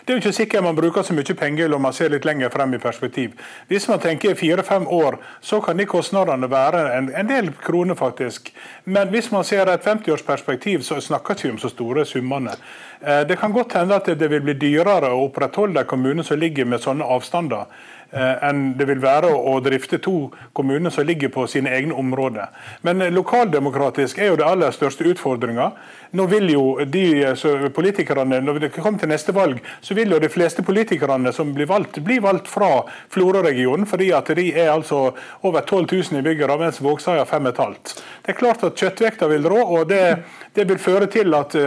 Det 0.06 0.12
er 0.12 0.18
jo 0.20 0.22
ikke 0.22 0.36
sikkert 0.36 0.62
man 0.62 0.76
bruker 0.78 1.02
så 1.02 1.14
mye 1.18 1.34
penger 1.34 1.72
om 1.74 1.82
man 1.82 1.94
ser 1.96 2.12
litt 2.12 2.24
lenger 2.24 2.52
frem 2.54 2.76
i 2.76 2.78
perspektiv. 2.78 3.32
Hvis 3.66 3.88
man 3.90 3.98
tenker 3.98 4.36
fire-fem 4.38 4.84
år, 4.86 5.16
så 5.42 5.58
kan 5.60 5.76
de 5.76 5.86
kostnadene 5.90 6.46
være 6.50 6.82
en, 6.94 7.08
en, 7.10 7.26
del 7.26 7.50
kroner, 7.64 7.98
faktisk. 7.98 8.52
Men 8.84 9.10
hvis 9.10 9.32
man 9.34 9.42
ser 9.44 9.66
et 9.66 9.82
50-årsperspektiv, 9.82 10.86
så 10.86 11.00
snakker 11.02 11.34
vi 11.34 11.48
ikke 11.48 11.56
om 11.56 11.58
så 11.58 11.72
store 11.72 12.04
summene. 12.06 12.54
Eh, 13.00 13.24
det 13.26 13.38
kan 13.40 13.52
godt 13.52 13.74
hende 13.80 13.98
at 13.98 14.06
det 14.06 14.30
vil 14.30 14.46
bli 14.46 14.54
dyrere 14.54 15.10
å 15.10 15.24
opprettholde 15.26 15.82
en 15.82 16.22
som 16.22 16.38
ligger 16.38 16.70
med 16.70 16.86
sånne 16.86 17.04
avstander. 17.04 17.66
Eh, 18.10 18.44
enn 18.48 18.76
det 18.78 18.86
vil 18.86 19.00
være 19.02 19.32
å 19.34 19.56
drifte 19.58 19.98
to 19.98 20.28
kommuner 20.54 20.92
som 20.94 21.04
ligger 21.08 21.32
på 21.34 21.42
sine 21.50 21.72
egne 21.74 21.96
områder. 21.98 22.52
Men 22.86 23.02
eh, 23.02 23.10
lokaldemokratisk 23.10 24.20
er 24.22 24.30
jo 24.30 24.36
det 24.38 24.46
aller 24.46 24.70
største 24.70 25.08
utfordringa. 25.10 25.72
Nå 26.14 26.28
vil 26.30 26.52
jo 26.52 26.62
de 26.86 27.34
politikerne, 27.74 28.38
Når 28.40 28.60
det 28.62 28.70
kommer 28.76 29.02
til 29.02 29.10
neste 29.10 29.34
valg, 29.34 29.58
så 29.82 29.94
vil 29.98 30.14
jo 30.14 30.20
de 30.22 30.30
fleste 30.30 30.62
politikerne 30.62 31.32
som 31.32 31.50
blir 31.54 31.66
valgt, 31.66 31.98
bli 31.98 32.20
valgt 32.22 32.46
fra 32.48 32.86
Florø-regionen, 33.10 33.86
fordi 33.86 34.12
at 34.14 34.30
de 34.38 34.52
er 34.54 34.70
altså 34.70 35.12
over 35.42 35.60
12 35.60 35.86
000 35.90 36.20
innbyggere, 36.20 36.58
mens 36.58 36.80
Vågsøy 36.80 37.18
har 37.18 37.26
5500. 37.26 38.00
Det 38.22 38.32
er 38.32 38.38
klart 38.38 38.62
at 38.62 38.78
kjøttvekta 38.78 39.26
vil 39.34 39.50
rå, 39.50 39.60
og 39.80 39.90
det, 39.90 40.22
det 40.54 40.68
vil 40.70 40.78
føre 40.78 41.10
til 41.10 41.34
at 41.34 41.58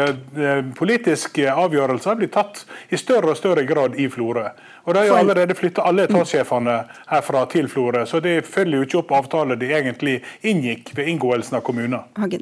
politiske 0.80 1.52
avgjørelser 1.52 2.16
blir 2.16 2.32
tatt 2.32 2.64
i 2.90 2.98
større 2.98 3.36
og 3.36 3.38
større 3.38 3.68
grad 3.68 4.00
i 4.00 4.08
Florø. 4.10 4.48
Og 4.90 4.96
De 4.96 5.04
har 5.04 5.06
jo 5.06 5.18
allerede 5.20 5.54
flytta 5.54 5.84
alle 5.86 6.08
etatssjefene 6.08 6.76
herfra 7.12 7.44
til 7.52 7.68
Florø, 7.70 8.08
så 8.10 8.22
de 8.26 8.40
følger 8.42 8.80
jo 8.80 8.88
ikke 8.88 9.02
opp 9.04 9.12
avtaler 9.20 9.60
de 9.60 9.70
egentlig 9.70 10.16
inngikk 10.42 10.96
ved 10.98 11.12
inngåelsen 11.12 11.60
av 11.60 11.66
kommuner. 11.68 12.08
Hagen. 12.18 12.42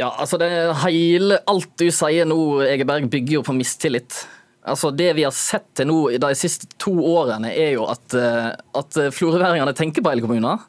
Ja, 0.00 0.08
altså 0.08 0.38
det 0.40 0.48
hele, 0.86 1.42
Alt 1.50 1.74
du 1.76 1.90
sier 1.92 2.24
nå, 2.28 2.38
Egeberg, 2.64 3.10
bygger 3.12 3.40
jo 3.40 3.42
på 3.44 3.52
mistillit. 3.52 4.22
Altså 4.64 4.88
Det 4.92 5.10
vi 5.16 5.26
har 5.26 5.36
sett 5.36 5.66
til 5.76 5.90
nå 5.90 5.98
de 6.20 6.32
siste 6.38 6.70
to 6.80 6.94
årene, 7.12 7.52
er 7.52 7.74
jo 7.76 7.84
at, 7.92 8.16
eh, 8.16 8.48
at 8.80 9.00
florøværingene 9.12 9.76
tenker 9.76 10.00
på 10.00 10.14
hele 10.14 10.24
kommunen. 10.24 10.64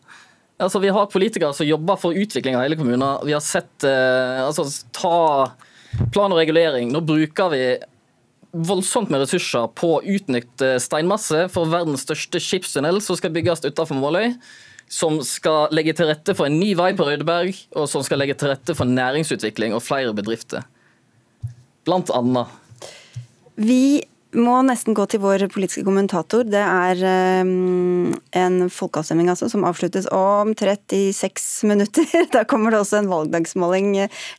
Altså, 0.61 0.79
vi 0.83 0.91
har 0.93 1.07
politikere 1.09 1.55
som 1.57 1.65
jobber 1.65 1.97
for 1.97 2.13
utvikling 2.13 2.53
av 2.57 2.67
hele 2.67 2.77
kommuner. 2.77 3.23
Vi 3.25 3.33
har 3.33 3.41
sett 3.41 3.87
eh, 3.87 4.43
altså, 4.43 4.67
Ta 4.93 5.53
plan 6.13 6.31
og 6.31 6.37
regulering. 6.39 6.91
Nå 6.91 7.01
bruker 7.03 7.49
vi 7.51 7.63
voldsomt 8.51 9.11
med 9.11 9.23
ressurser 9.23 9.69
på 9.79 9.95
å 9.97 10.03
utnytte 10.03 10.75
steinmasse 10.83 11.45
for 11.53 11.71
verdens 11.71 12.03
største 12.05 12.41
skipstunnel 12.43 12.99
som 13.03 13.17
skal 13.19 13.33
bygges 13.35 13.63
utenfor 13.65 13.97
Måløy. 13.99 14.35
som 14.91 15.21
skal 15.23 15.71
legge 15.71 15.93
til 15.95 16.09
rette 16.09 16.33
for 16.35 16.49
en 16.49 16.57
ny 16.59 16.73
vei 16.75 16.89
på 16.91 17.05
Rødeberg, 17.07 17.55
og 17.79 17.85
som 17.87 18.03
skal 18.03 18.19
legge 18.19 18.35
til 18.35 18.51
rette 18.51 18.73
for 18.75 18.89
næringsutvikling 18.89 19.71
og 19.71 19.85
flere 19.85 20.11
bedrifter. 20.11 20.65
Blant 21.87 22.11
annet. 22.11 22.51
Vi 23.55 24.03
må 24.37 24.55
nesten 24.65 24.95
gå 24.95 25.05
til 25.11 25.21
vår 25.23 25.45
politiske 25.51 25.83
kommentator. 25.87 26.45
Det 26.47 26.61
er 26.61 27.01
um, 27.43 28.11
en 28.37 28.57
folkeavstemning 28.71 29.31
altså, 29.31 29.49
som 29.51 29.65
avsluttes 29.67 30.07
om 30.15 30.53
36 30.55 31.69
minutter. 31.69 32.07
Da 32.35 32.45
kommer 32.47 32.71
det 32.71 32.81
også 32.81 33.01
en 33.01 33.11
valgdagsmåling. 33.11 33.93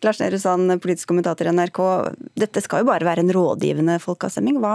Lars 0.05 0.21
Nehru 0.23 0.41
Sand, 0.41 0.73
politisk 0.83 1.11
kommentator 1.13 1.49
i 1.49 1.55
NRK. 1.55 1.81
Dette 2.41 2.65
skal 2.65 2.83
jo 2.83 2.91
bare 2.91 3.07
være 3.09 3.25
en 3.25 3.33
rådgivende 3.37 3.99
folkeavstemning. 4.03 4.61
Hva, 4.63 4.75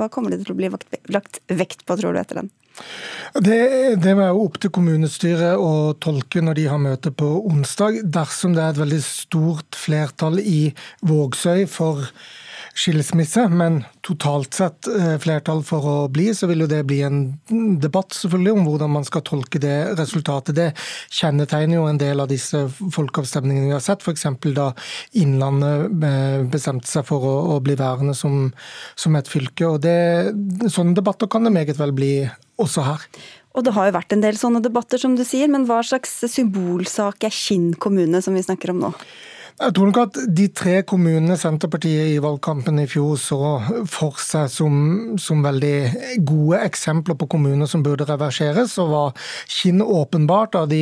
hva 0.00 0.10
kommer 0.12 0.32
det 0.32 0.44
til 0.44 0.54
å 0.54 0.58
bli 0.58 0.72
lagt 1.12 1.42
vekt 1.52 1.84
på, 1.84 1.98
tror 2.00 2.14
du, 2.14 2.20
etter 2.22 2.42
den? 2.42 2.52
Det, 3.34 3.58
det 4.02 4.14
er 4.14 4.30
jo 4.32 4.46
opp 4.46 4.56
til 4.62 4.72
kommunestyret 4.74 5.60
å 5.60 5.94
tolke 6.02 6.42
når 6.42 6.58
de 6.58 6.64
har 6.70 6.80
møte 6.82 7.12
på 7.14 7.28
onsdag. 7.50 8.00
Dersom 8.16 8.56
det 8.56 8.64
er 8.64 8.74
et 8.74 8.80
veldig 8.82 9.02
stort 9.06 9.78
flertall 9.78 10.40
i 10.42 10.72
Vågsøy 11.06 11.68
for 11.70 12.08
skilsmisse, 12.74 13.46
men 13.48 13.82
totalt 14.02 14.54
sett 14.54 14.88
eh, 14.90 15.14
flertall 15.22 15.62
for 15.66 15.86
å 15.86 15.96
bli, 16.12 16.26
så 16.34 16.48
vil 16.50 16.64
jo 16.64 16.68
det 16.70 16.82
bli 16.88 17.00
en 17.06 17.20
debatt 17.80 18.16
selvfølgelig 18.16 18.54
om 18.56 18.64
hvordan 18.66 18.92
man 18.96 19.06
skal 19.06 19.22
tolke 19.26 19.60
det 19.62 19.76
resultatet. 19.98 20.56
Det 20.58 20.68
kjennetegner 21.14 21.78
jo 21.78 21.86
en 21.88 22.00
del 22.00 22.22
av 22.24 22.30
disse 22.32 22.64
folkeavstemningene 22.94 23.70
vi 23.70 23.76
har 23.76 23.84
sett, 23.84 24.02
f.eks. 24.02 24.26
da 24.56 24.72
Innlandet 25.22 26.04
eh, 26.10 26.40
bestemte 26.50 26.90
seg 26.90 27.06
for 27.08 27.24
å, 27.24 27.60
bli 27.64 27.76
værende 27.78 28.16
som, 28.18 28.50
som, 28.98 29.14
et 29.16 29.30
fylke. 29.30 29.68
og 29.68 29.80
det, 29.86 30.34
Sånne 30.66 30.96
debatter 30.98 31.30
kan 31.30 31.46
det 31.46 31.54
meget 31.54 31.78
vel 31.78 31.94
bli 31.96 32.14
også 32.60 32.84
her. 32.84 33.06
Og 33.54 33.62
det 33.62 33.76
har 33.76 33.86
jo 33.86 33.94
vært 33.94 34.16
en 34.16 34.24
del 34.24 34.38
sånne 34.38 34.62
debatter, 34.64 34.98
som 34.98 35.14
du 35.14 35.22
sier, 35.26 35.46
men 35.50 35.68
hva 35.68 35.78
slags 35.86 36.18
symbolsak 36.26 37.28
er 37.28 37.34
Kinn 37.34 37.70
kommune, 37.78 38.18
som 38.24 38.34
vi 38.34 38.42
snakker 38.42 38.74
om 38.74 38.82
nå? 38.82 38.92
Jeg 39.54 39.70
tror 39.70 39.86
nok 39.86 39.98
at 40.00 40.16
de 40.34 40.44
tre 40.50 40.72
kommunene 40.82 41.36
Senterpartiet 41.38 42.08
i 42.10 42.18
valgkampen 42.18 42.80
i 42.82 42.88
fjor 42.90 43.14
så 43.22 43.36
for 43.86 44.16
seg 44.18 44.48
som, 44.50 44.78
som 45.22 45.44
veldig 45.46 46.24
gode 46.26 46.58
eksempler 46.66 47.14
på 47.20 47.28
kommuner 47.30 47.70
som 47.70 47.84
burde 47.84 48.02
reverseres, 48.08 48.74
og 48.82 48.90
var 48.90 49.28
Kinn 49.46 49.78
åpenbart 49.78 50.58
av 50.58 50.66
de 50.72 50.80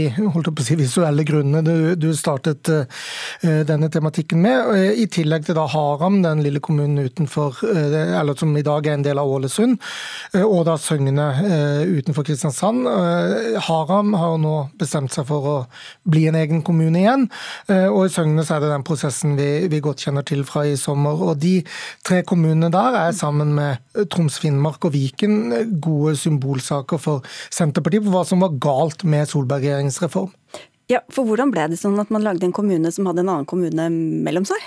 si, 0.65 0.79
visuelle 0.81 1.27
grunnene 1.29 1.61
du, 1.67 1.75
du 2.01 2.09
startet 2.17 2.71
uh, 2.73 3.61
denne 3.69 3.91
tematikken 3.93 4.41
med. 4.41 4.73
Uh, 4.73 4.97
I 5.05 5.05
tillegg 5.13 5.45
til 5.51 5.59
da 5.61 5.67
Haram, 5.69 6.23
den 6.25 6.41
lille 6.41 6.65
kommunen 6.65 7.05
utenfor, 7.05 7.61
uh, 7.69 7.99
eller 8.23 8.41
som 8.41 8.57
i 8.57 8.65
dag 8.65 8.89
er 8.89 8.97
en 8.97 9.05
del 9.05 9.21
av 9.21 9.35
Ålesund, 9.37 9.77
og 10.41 10.65
da 10.71 10.79
Søgne 10.81 11.29
utenfor 11.93 12.25
Kristiansand. 12.25 12.89
Haram 13.69 14.17
har 14.17 14.41
nå 14.41 14.57
bestemt 14.81 15.13
seg 15.13 15.29
for 15.29 15.53
å 15.53 15.57
bli 16.09 16.25
en 16.31 16.41
egen 16.41 16.65
kommune 16.65 17.03
igjen, 17.03 17.29
og 17.69 18.07
i 18.07 18.13
Søgne 18.13 18.47
så 18.47 18.57
er 18.57 18.62
det 18.63 18.73
den 18.73 18.87
prosessen 18.87 19.37
vi, 19.39 19.49
vi, 19.73 19.83
godt 19.85 20.05
kjenner 20.07 20.27
til 20.27 20.45
fra 20.49 20.65
i 20.69 20.77
sommer. 20.81 21.19
Og 21.29 21.41
De 21.43 21.55
tre 22.07 22.23
kommunene 22.27 22.71
der 22.73 22.99
er 23.03 23.17
sammen 23.17 23.55
med 23.57 24.07
Troms, 24.13 24.39
Finnmark 24.43 24.85
og 24.89 24.95
Viken 24.95 25.79
gode 25.83 26.17
symbolsaker 26.21 27.01
for 27.03 27.27
Senterpartiet 27.53 28.07
på 28.07 28.15
hva 28.15 28.25
som 28.29 28.45
var 28.45 28.57
galt 28.63 29.05
med 29.05 29.29
Solberg-regjeringens 29.31 30.01
reform. 30.05 30.33
Ja, 30.93 31.01
for 31.13 31.25
Hvordan 31.25 31.53
ble 31.53 31.65
det 31.73 31.79
sånn 31.81 31.97
at 32.03 32.11
man 32.13 32.25
lagde 32.27 32.45
en 32.45 32.53
kommune 32.53 32.91
som 32.93 33.07
hadde 33.09 33.23
en 33.23 33.31
annen 33.33 33.49
kommune 33.49 33.87
mellom 34.27 34.45
seg? 34.45 34.61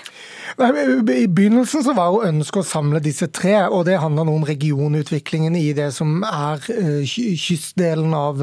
I 0.56 1.26
begynnelsen 1.28 1.84
så 1.84 1.92
var 1.94 2.10
jo 2.10 2.24
ønsket 2.24 2.62
å 2.62 2.66
samle 2.66 3.00
disse 3.04 3.28
tre, 3.34 3.54
og 3.68 3.84
det 3.86 3.98
handler 4.00 4.26
nå 4.26 4.34
om 4.38 4.46
regionutviklingen 4.48 5.54
i 5.58 5.68
det 5.76 5.90
som 5.94 6.24
er 6.26 6.62
kystdelen 7.06 8.14
av 8.16 8.40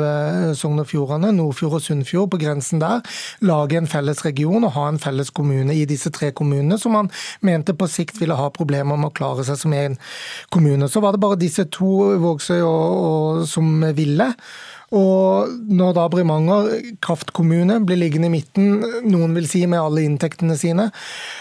Sogn 0.59 0.83
og 0.83 0.87
Fjordane, 0.91 1.31
Nordfjord 1.35 1.79
og 1.79 1.83
Sunnfjord, 1.83 2.29
på 2.33 2.41
grensen 2.43 2.83
der. 2.83 3.01
Lage 3.43 3.79
en 3.79 3.89
felles 3.89 4.21
region 4.27 4.67
og 4.67 4.75
ha 4.77 4.85
en 4.91 5.01
felles 5.01 5.33
kommune 5.33 5.75
i 5.75 5.87
disse 5.89 6.11
tre 6.13 6.31
kommunene, 6.35 6.77
som 6.79 6.95
man 6.95 7.09
mente 7.41 7.75
på 7.75 7.89
sikt 7.91 8.21
ville 8.21 8.37
ha 8.37 8.51
problemer 8.53 8.99
med 8.99 9.09
å 9.09 9.17
klare 9.17 9.47
seg 9.47 9.59
som 9.59 9.75
egen 9.75 9.97
kommune. 10.53 10.87
Så 10.91 11.01
var 11.03 11.15
det 11.17 11.23
bare 11.23 11.41
disse 11.41 11.65
to, 11.73 12.13
Vågsøy 12.23 12.61
og, 12.61 13.01
og 13.09 13.43
som 13.49 13.73
ville. 13.97 14.29
Og 14.93 15.53
når 15.73 15.93
da 15.97 16.07
Bremanger 16.11 16.73
kraftkommune 17.03 17.79
blir 17.87 17.97
liggende 17.97 18.29
i 18.29 18.35
midten, 18.35 18.83
noen 19.09 19.33
vil 19.37 19.47
si 19.49 19.63
med 19.65 19.81
alle 19.81 20.05
inntektene 20.05 20.57
sine, 20.59 20.89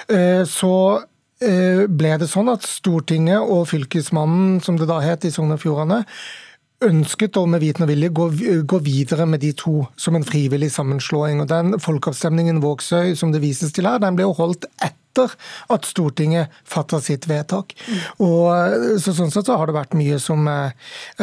eh, 0.09 0.45
så 0.49 0.75
eh, 1.45 1.85
ble 1.89 2.15
det 2.23 2.31
sånn 2.33 2.49
at 2.53 2.65
Stortinget 2.65 3.45
og 3.45 3.67
Fylkesmannen, 3.73 4.63
som 4.65 4.81
det 4.81 4.89
da 4.89 5.03
het 5.05 5.29
i 5.29 5.35
Sogn 5.35 5.53
og 5.53 5.61
Fjordane, 5.61 6.03
ønsket 6.89 7.39
å 7.39 7.45
med 7.51 7.63
viten 7.63 7.85
og 7.87 7.91
vilje 7.93 8.11
gå, 8.15 8.29
gå, 8.69 8.81
videre 8.85 9.27
med 9.29 9.43
de 9.45 9.53
to 9.59 9.83
som 10.01 10.17
en 10.19 10.27
frivillig 10.27 10.73
sammenslåing. 10.75 11.43
Og 11.43 11.51
Den 11.51 11.79
folkeavstemningen 11.83 12.63
Vågsøy 12.65 13.15
som 13.19 13.33
det 13.35 13.43
vises 13.45 13.73
til 13.73 13.89
her, 13.89 14.03
den 14.03 14.19
ble 14.19 14.29
jo 14.29 14.37
holdt 14.39 14.69
etter 14.81 14.99
etter 15.13 15.35
at 15.69 15.85
Stortinget 15.85 16.49
fatter 16.65 17.01
sitt 17.05 17.29
vedtak. 17.29 17.75
Og 18.19 18.99
så 19.01 19.13
Sånn 19.13 19.31
sett 19.31 19.47
så 19.47 19.59
har 19.61 19.69
det 19.69 19.77
vært 19.77 19.97
mye 19.99 20.19
som 20.23 20.49
er 20.49 20.73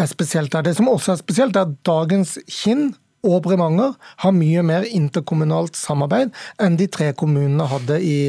spesielt 0.07 0.53
der. 0.53 0.61
Det 0.61 0.75
som 0.77 0.89
også 0.89 1.15
er 1.15 1.21
spesielt, 1.23 1.55
er 1.57 1.65
at 1.65 1.77
dagens 1.87 2.37
Kinn 2.47 2.93
og 3.25 3.41
Bremanger 3.43 3.97
har 4.23 4.31
mye 4.31 4.61
mer 4.63 4.85
interkommunalt 4.87 5.75
samarbeid 5.75 6.31
enn 6.61 6.77
de 6.79 6.87
tre 6.87 7.11
kommunene 7.17 7.67
hadde 7.67 7.99
i, 7.99 8.19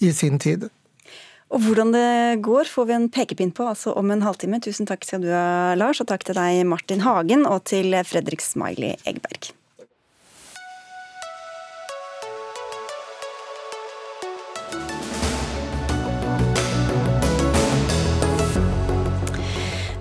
i 0.00 0.12
sin 0.14 0.38
tid. 0.40 0.68
Og 1.48 1.62
Hvordan 1.64 1.94
det 1.94 2.42
går 2.44 2.68
får 2.68 2.88
vi 2.88 2.96
en 2.96 3.08
pekepinn 3.12 3.54
på 3.56 3.64
altså 3.70 3.94
om 3.96 4.10
en 4.12 4.24
halvtime. 4.24 4.60
Tusen 4.60 4.88
takk 4.88 5.06
skal 5.08 5.22
du 5.24 5.30
ha, 5.32 5.72
Lars, 5.80 6.02
og 6.02 6.10
takk 6.10 6.26
til 6.28 6.36
deg 6.36 6.60
Martin 6.68 7.04
Hagen 7.06 7.46
og 7.48 7.64
til 7.70 7.96
Fredrik 8.04 8.44
Smiley 8.44 8.98
Egberg. 9.08 9.54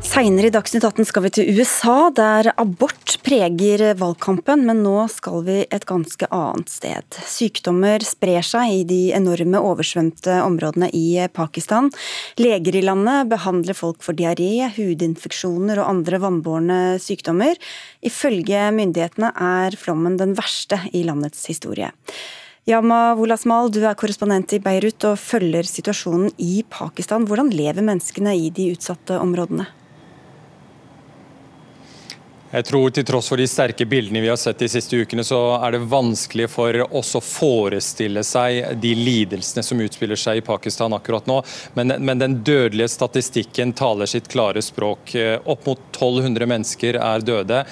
Seinere 0.07 0.47
i 0.47 0.51
Dagsnytt 0.55 0.85
18 0.87 1.03
skal 1.09 1.23
vi 1.25 1.29
til 1.35 1.49
USA, 1.57 2.07
der 2.15 2.47
abort 2.55 3.17
preger 3.25 3.81
valgkampen. 3.99 4.63
Men 4.69 4.79
nå 4.85 5.01
skal 5.11 5.41
vi 5.43 5.57
et 5.67 5.83
ganske 5.89 6.29
annet 6.31 6.71
sted. 6.71 7.17
Sykdommer 7.27 8.03
sprer 8.07 8.45
seg 8.45 8.71
i 8.71 8.85
de 8.87 8.99
enorme 9.17 9.59
oversvømte 9.59 10.37
områdene 10.45 10.87
i 10.95 11.19
Pakistan. 11.35 11.91
Leger 12.39 12.77
i 12.79 12.85
landet 12.87 13.27
behandler 13.33 13.75
folk 13.75 13.99
for 14.05 14.15
diaré, 14.15 14.69
hudinfeksjoner 14.77 15.81
og 15.83 15.89
andre 15.91 16.21
vannbårne 16.23 16.79
sykdommer. 17.03 17.59
Ifølge 17.99 18.69
myndighetene 18.77 19.33
er 19.35 19.75
flommen 19.75 20.15
den 20.21 20.37
verste 20.39 20.79
i 20.95 21.03
landets 21.09 21.43
historie. 21.51 21.91
Yama 22.67 23.11
Wolasmal, 23.19 23.73
du 23.75 23.81
er 23.83 23.99
korrespondent 23.99 24.55
i 24.55 24.61
Beirut 24.63 25.03
og 25.09 25.19
følger 25.19 25.67
situasjonen 25.67 26.31
i 26.39 26.63
Pakistan. 26.71 27.27
Hvordan 27.27 27.51
lever 27.51 27.83
menneskene 27.83 28.37
i 28.39 28.47
de 28.55 28.71
utsatte 28.71 29.19
områdene? 29.19 29.67
Jeg 32.47 32.63
tror 32.63 32.93
til 32.95 33.03
tross 33.03 33.27
for 33.27 33.41
de 33.41 33.45
sterke 33.49 33.83
bildene 33.89 34.21
vi 34.23 34.29
har 34.31 34.37
sett 34.39 34.61
de 34.61 34.69
siste 34.71 34.95
ukene, 34.95 35.23
så 35.27 35.57
er 35.57 35.75
det 35.75 35.81
vanskelig 35.91 36.45
for 36.47 36.79
oss 36.95 37.09
å 37.19 37.21
forestille 37.23 38.23
seg 38.23 38.79
de 38.79 38.93
lidelsene 38.95 39.65
som 39.67 39.81
utspiller 39.83 40.19
seg 40.19 40.39
i 40.39 40.45
Pakistan 40.47 40.95
akkurat 40.95 41.27
nå. 41.27 41.41
Men, 41.75 41.97
men 41.99 42.23
den 42.23 42.39
dødelige 42.47 42.87
statistikken 42.93 43.75
taler 43.75 44.07
sitt 44.07 44.31
klare 44.31 44.63
språk. 44.63 45.11
Opp 45.43 45.67
mot 45.67 45.83
1200 45.91 46.47
mennesker 46.53 47.01
er 47.03 47.27
døde. 47.27 47.65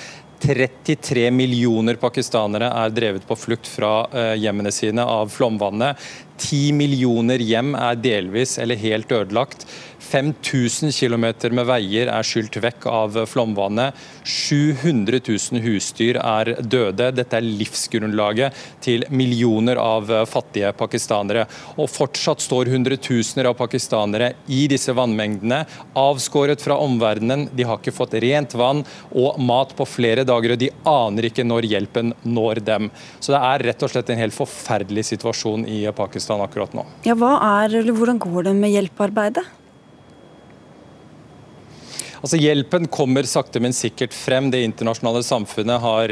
33 0.43 1.29
millioner 1.31 1.95
pakistanere 1.95 2.67
er 2.67 2.91
drevet 2.93 3.23
på 3.27 3.37
flukt 3.39 3.69
fra 3.71 3.93
eh, 4.11 4.33
hjemmene 4.43 4.71
sine 4.75 5.05
av 5.07 5.31
flomvannet. 5.31 5.95
10 6.37 6.75
millioner 6.75 7.39
hjem 7.39 7.75
er 7.79 7.99
delvis 7.99 8.57
eller 8.59 8.79
helt 8.79 9.11
ødelagt. 9.11 9.65
5000 10.05 10.91
km 10.93 11.25
med 11.55 11.65
veier 11.65 12.09
er 12.13 12.25
skylt 12.25 12.59
vekk 12.61 12.85
av 12.91 13.17
flomvannet. 13.29 13.95
700 14.23 15.21
000 15.25 15.63
husdyr 15.65 16.19
er 16.21 16.51
døde. 16.61 17.09
Dette 17.17 17.39
er 17.39 17.45
livsgrunnlaget 17.45 18.59
til 18.85 19.05
millioner 19.09 19.79
av 19.81 20.11
fattige 20.29 20.71
pakistanere. 20.77 21.47
Og 21.81 21.89
fortsatt 21.89 22.43
står 22.43 22.69
hundretusener 22.73 23.49
av 23.49 23.57
pakistanere 23.57 24.33
i 24.45 24.65
disse 24.71 24.93
vannmengdene, 24.95 25.63
avskåret 25.97 26.61
fra 26.61 26.77
omverdenen. 26.83 27.47
De 27.55 27.65
har 27.65 27.81
ikke 27.81 27.95
fått 27.95 28.17
rent 28.21 28.53
vann 28.59 28.83
og 29.15 29.41
mat 29.41 29.73
på 29.77 29.87
flere 29.89 30.27
dager, 30.27 30.53
og 30.53 30.61
de 30.61 30.71
aner 30.89 31.31
ikke 31.31 31.47
når 31.47 31.69
hjelpen 31.71 32.13
når 32.27 32.61
dem. 32.67 32.91
Så 33.19 33.33
det 33.33 33.41
er 33.41 33.67
rett 33.71 33.85
og 33.87 33.93
slett 33.93 34.13
en 34.13 34.21
helt 34.21 34.37
forferdelig 34.37 35.07
situasjon 35.13 35.65
i 35.65 35.81
Pakistan 35.95 36.24
akkurat 36.33 36.73
nå. 36.73 36.85
Ja, 37.05 37.13
hva 37.19 37.35
er, 37.63 37.77
eller 37.81 37.93
Hvordan 37.95 38.19
går 38.19 38.49
det 38.49 38.55
med 38.57 38.73
hjelpearbeidet? 38.73 39.45
Altså 42.25 42.39
Hjelpen 42.41 42.87
kommer 42.89 43.21
sakte, 43.29 43.59
men 43.61 43.75
sikkert 43.77 44.09
frem. 44.17 44.47
Det 44.49 44.63
internasjonale 44.65 45.19
samfunnet 45.21 45.77
har 45.83 46.09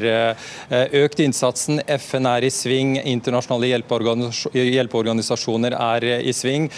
økt 0.94 1.24
innsatsen. 1.24 1.80
FN 1.90 2.28
er 2.30 2.46
i 2.46 2.52
sving, 2.54 3.00
internasjonale 3.02 3.72
hjelpeorganisasjoner 3.72 5.74
er 5.74 6.06
i 6.22 6.30
sving. 6.38 6.70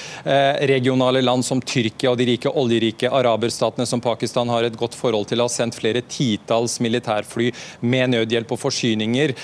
Regionale 0.71 1.19
land 1.19 1.43
som 1.43 1.59
Tyrkia 1.59 2.13
og 2.13 2.21
de 2.21 2.29
rike 2.29 2.47
oljerike 2.47 3.11
araberstatene 3.11 3.83
som 3.89 3.99
Pakistan 4.05 4.47
har 4.53 4.63
et 4.69 4.77
godt 4.79 4.95
forhold 4.95 5.27
til, 5.27 5.43
har 5.43 5.51
sendt 5.51 5.75
flere 5.81 5.99
titalls 6.07 6.79
militærfly 6.79 7.51
med 7.83 8.15
nødhjelp 8.15 8.55
og 8.55 8.63
forsyninger. 8.63 9.35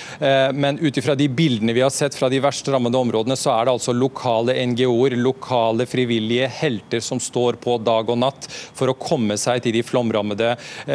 Men 0.56 0.80
ut 0.80 0.96
ifra 1.02 1.12
de 1.20 1.28
bildene 1.28 1.76
vi 1.76 1.84
har 1.84 1.92
sett 1.92 2.16
fra 2.16 2.32
de 2.32 2.40
verst 2.40 2.64
rammede 2.72 2.96
områdene, 2.96 3.36
så 3.36 3.52
er 3.58 3.68
det 3.68 3.76
altså 3.76 3.92
lokale 3.92 4.56
NGO-er, 4.72 5.20
lokale 5.20 5.84
frivillige 5.84 6.48
helter 6.62 7.04
som 7.04 7.20
står 7.20 7.60
på 7.60 7.76
dag 7.84 8.08
og 8.08 8.16
natt 8.24 8.48
for 8.48 8.88
å 8.88 8.96
komme 8.96 9.36
seg 9.36 9.60
til 9.60 9.76
de 9.76 9.81
flomrammede, 9.86 10.54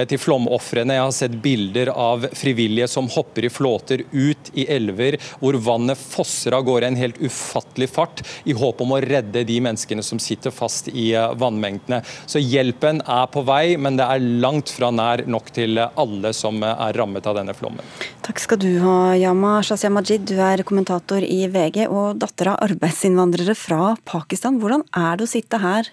til 0.10 0.20
flomofrene. 0.22 0.98
Jeg 0.98 1.06
har 1.06 1.16
sett 1.16 1.38
bilder 1.44 1.92
av 1.94 2.28
frivillige 2.38 2.90
som 2.92 3.10
hopper 3.12 3.48
i 3.48 3.52
flåter 3.54 4.04
ut 4.12 4.52
i 4.58 4.68
elver 4.72 5.18
hvor 5.42 5.58
vannet 5.64 6.00
fosser 6.00 6.56
av 6.58 6.66
gårde 6.68 6.92
en 6.92 7.00
helt 7.00 7.20
ufattelig 7.22 7.90
fart, 7.94 8.24
i 8.48 8.56
håp 8.58 8.82
om 8.84 8.96
å 8.96 9.02
redde 9.04 9.46
de 9.48 9.60
menneskene 9.64 10.04
som 10.06 10.20
sitter 10.22 10.54
fast 10.54 10.90
i 10.92 11.10
vannmengdene. 11.14 12.02
Så 12.26 12.42
hjelpen 12.42 13.02
er 13.04 13.28
på 13.34 13.44
vei, 13.48 13.78
men 13.82 14.00
det 14.00 14.08
er 14.08 14.28
langt 14.44 14.72
fra 14.74 14.92
nær 14.94 15.26
nok 15.28 15.52
til 15.56 15.82
alle 15.88 16.34
som 16.36 16.62
er 16.64 16.98
rammet 16.98 17.28
av 17.28 17.38
denne 17.40 17.56
flommen. 17.58 17.84
Takk 18.26 18.42
skal 18.44 18.62
du 18.62 18.72
ha, 18.84 18.98
Yama 19.18 19.58
Shazia 19.66 19.92
Majid. 19.94 20.28
Du 20.28 20.38
er 20.44 20.66
kommentator 20.68 21.24
i 21.24 21.46
VG 21.52 21.86
og 21.88 22.20
datter 22.22 22.54
av 22.54 22.62
arbeidsinnvandrere 22.68 23.56
fra 23.58 23.96
Pakistan. 24.08 24.60
Hvordan 24.62 24.86
er 24.96 25.18
det 25.18 25.28
å 25.28 25.32
sitte 25.32 25.62
her 25.64 25.92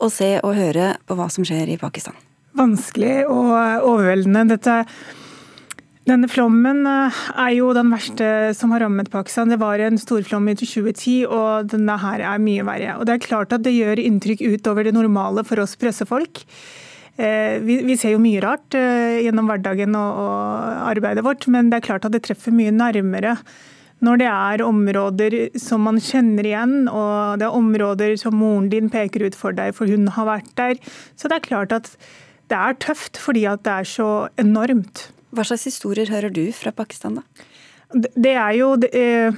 og 0.00 0.12
se 0.12 0.36
og 0.40 0.56
høre 0.58 0.94
på 1.06 1.16
hva 1.18 1.28
som 1.32 1.46
skjer 1.46 1.74
i 1.74 1.80
Pakistan? 1.80 2.16
Vanskelig 2.54 3.24
og 3.26 3.52
overveldende. 3.90 4.46
Dette 4.54 4.82
denne 6.04 6.28
flommen 6.28 6.84
eh, 6.84 7.18
er 7.40 7.52
jo 7.56 7.70
den 7.72 7.88
verste 7.88 8.26
som 8.56 8.74
har 8.74 8.82
rammet 8.84 9.08
Pakistan. 9.12 9.48
Det 9.48 9.56
var 9.62 9.80
en 9.80 9.96
storflom 9.96 10.50
i 10.52 10.56
2010, 10.60 11.14
og 11.24 11.70
denne 11.72 11.96
her 12.02 12.20
er 12.20 12.42
mye 12.44 12.66
verre. 12.66 12.98
Og 12.98 13.08
Det 13.08 13.14
er 13.14 13.24
klart 13.24 13.54
at 13.56 13.64
det 13.64 13.72
gjør 13.72 14.02
inntrykk 14.02 14.42
utover 14.52 14.84
det 14.84 14.92
normale 14.92 15.46
for 15.48 15.62
oss 15.64 15.78
pressefolk. 15.80 16.44
Vi, 17.16 17.76
vi, 17.86 17.94
ser 17.94 18.16
jo 18.16 18.18
mye 18.20 18.40
rart 18.42 18.74
eh, 18.74 19.22
gjennom 19.22 19.46
hverdagen 19.46 19.94
og, 19.94 20.18
arbeidet 20.90 21.22
vårt, 21.24 21.46
men 21.46 21.70
det 21.70 21.78
er 21.78 21.86
klart 21.86 22.04
at 22.08 22.12
det 22.12 22.24
treffer 22.26 22.52
mye 22.52 22.74
nærmere 22.74 23.36
når 24.04 24.18
det 24.20 24.26
er 24.28 24.64
områder 24.66 25.36
som 25.56 25.86
man 25.86 26.00
kjenner 26.02 26.44
igjen, 26.44 26.74
og 26.90 27.38
det 27.40 27.46
er 27.46 27.56
områder 27.56 28.16
som 28.20 28.34
moren 28.36 28.66
din 28.68 28.90
peker 28.92 29.24
ut 29.24 29.38
for 29.38 29.56
deg, 29.56 29.72
for 29.76 29.88
hun 29.88 30.10
har 30.12 30.28
vært 30.28 30.50
der. 30.58 30.82
Så 31.16 31.30
det 31.30 31.38
er 31.38 31.46
klart 31.46 31.72
at 31.72 31.94
det 32.54 32.60
er 32.60 32.78
tøft 32.86 33.18
fordi 33.20 33.44
at 33.50 33.64
det 33.66 33.74
er 33.80 33.90
så 33.90 34.10
enormt. 34.40 35.08
Hva 35.34 35.46
slags 35.46 35.66
historier 35.66 36.10
hører 36.12 36.30
du 36.30 36.46
fra 36.54 36.70
Pakistan, 36.74 37.18
da? 37.18 37.50
Det 37.94 38.34
er 38.34 38.54
jo 38.58 38.74
det, 38.78 38.90
eh, 38.94 39.34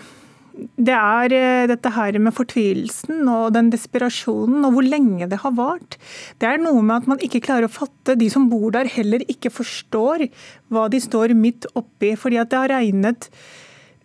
det 0.56 0.96
er 0.96 1.32
eh, 1.36 1.66
dette 1.68 1.92
her 1.92 2.16
med 2.22 2.34
fortvilelsen 2.36 3.26
og 3.28 3.52
den 3.56 3.68
desperasjonen 3.72 4.64
og 4.64 4.76
hvor 4.76 4.86
lenge 4.86 5.28
det 5.28 5.40
har 5.42 5.52
vart. 5.56 5.98
Det 6.40 6.48
er 6.48 6.62
noe 6.62 6.80
med 6.80 7.02
at 7.02 7.10
man 7.12 7.24
ikke 7.24 7.42
klarer 7.44 7.68
å 7.68 7.72
fatte. 7.72 8.16
De 8.16 8.28
som 8.32 8.48
bor 8.52 8.70
der 8.76 8.88
heller 8.92 9.24
ikke 9.28 9.52
forstår 9.52 10.28
hva 10.72 10.86
de 10.92 11.00
står 11.02 11.36
midt 11.36 11.68
oppi. 11.76 12.14
Fordi 12.16 12.40
at 12.40 12.52
det 12.52 12.62
har 12.62 12.72
regnet 12.72 13.28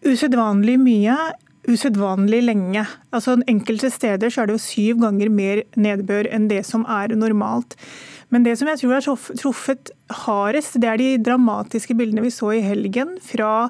usedvanlig 0.07 0.77
mye, 0.81 1.17
usedvanlig 1.69 2.41
lenge. 2.45 2.85
Altså 3.13 3.37
Enkelte 3.49 3.91
steder 3.93 4.31
så 4.31 4.43
er 4.43 4.49
det 4.49 4.57
jo 4.57 4.63
syv 4.63 5.01
ganger 5.03 5.31
mer 5.33 5.63
nedbør 5.77 6.29
enn 6.33 6.49
det 6.51 6.63
som 6.67 6.85
er 6.89 7.13
normalt. 7.17 7.75
Men 8.31 8.45
det 8.47 8.57
som 8.57 8.69
jeg 8.71 8.81
tror 8.81 8.95
har 8.97 9.39
truffet 9.41 9.91
hardest, 10.23 10.79
det 10.81 10.89
er 10.89 11.01
de 11.01 11.09
dramatiske 11.21 11.95
bildene 11.99 12.23
vi 12.23 12.33
så 12.33 12.53
i 12.55 12.63
helgen 12.63 13.17
fra 13.23 13.69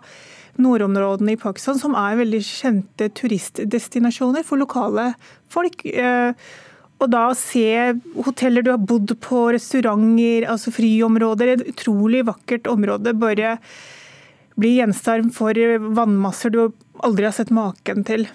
nordområdene 0.62 1.34
i 1.34 1.40
Pakistan, 1.40 1.80
som 1.80 1.96
er 1.98 2.20
veldig 2.20 2.42
kjente 2.46 3.08
turistdestinasjoner 3.18 4.46
for 4.46 4.62
lokale 4.62 5.14
folk. 5.52 5.86
Eh, 5.88 6.36
og 7.02 7.10
da 7.10 7.24
se 7.34 7.96
hoteller 8.22 8.62
du 8.62 8.70
har 8.74 8.84
bodd 8.84 9.16
på, 9.24 9.48
restauranter, 9.56 10.46
altså 10.52 10.74
friområder, 10.76 11.56
et 11.56 11.66
utrolig 11.74 12.22
vakkert 12.28 12.70
område, 12.70 13.16
bare 13.18 13.56
bli 14.60 14.78
gjenstand 14.80 15.34
for 15.36 15.58
vannmasser 15.96 16.54
du 16.54 16.62
aldri 17.06 17.28
har 17.28 17.36
sett 17.36 17.54
maken 17.54 18.06
til. 18.08 18.28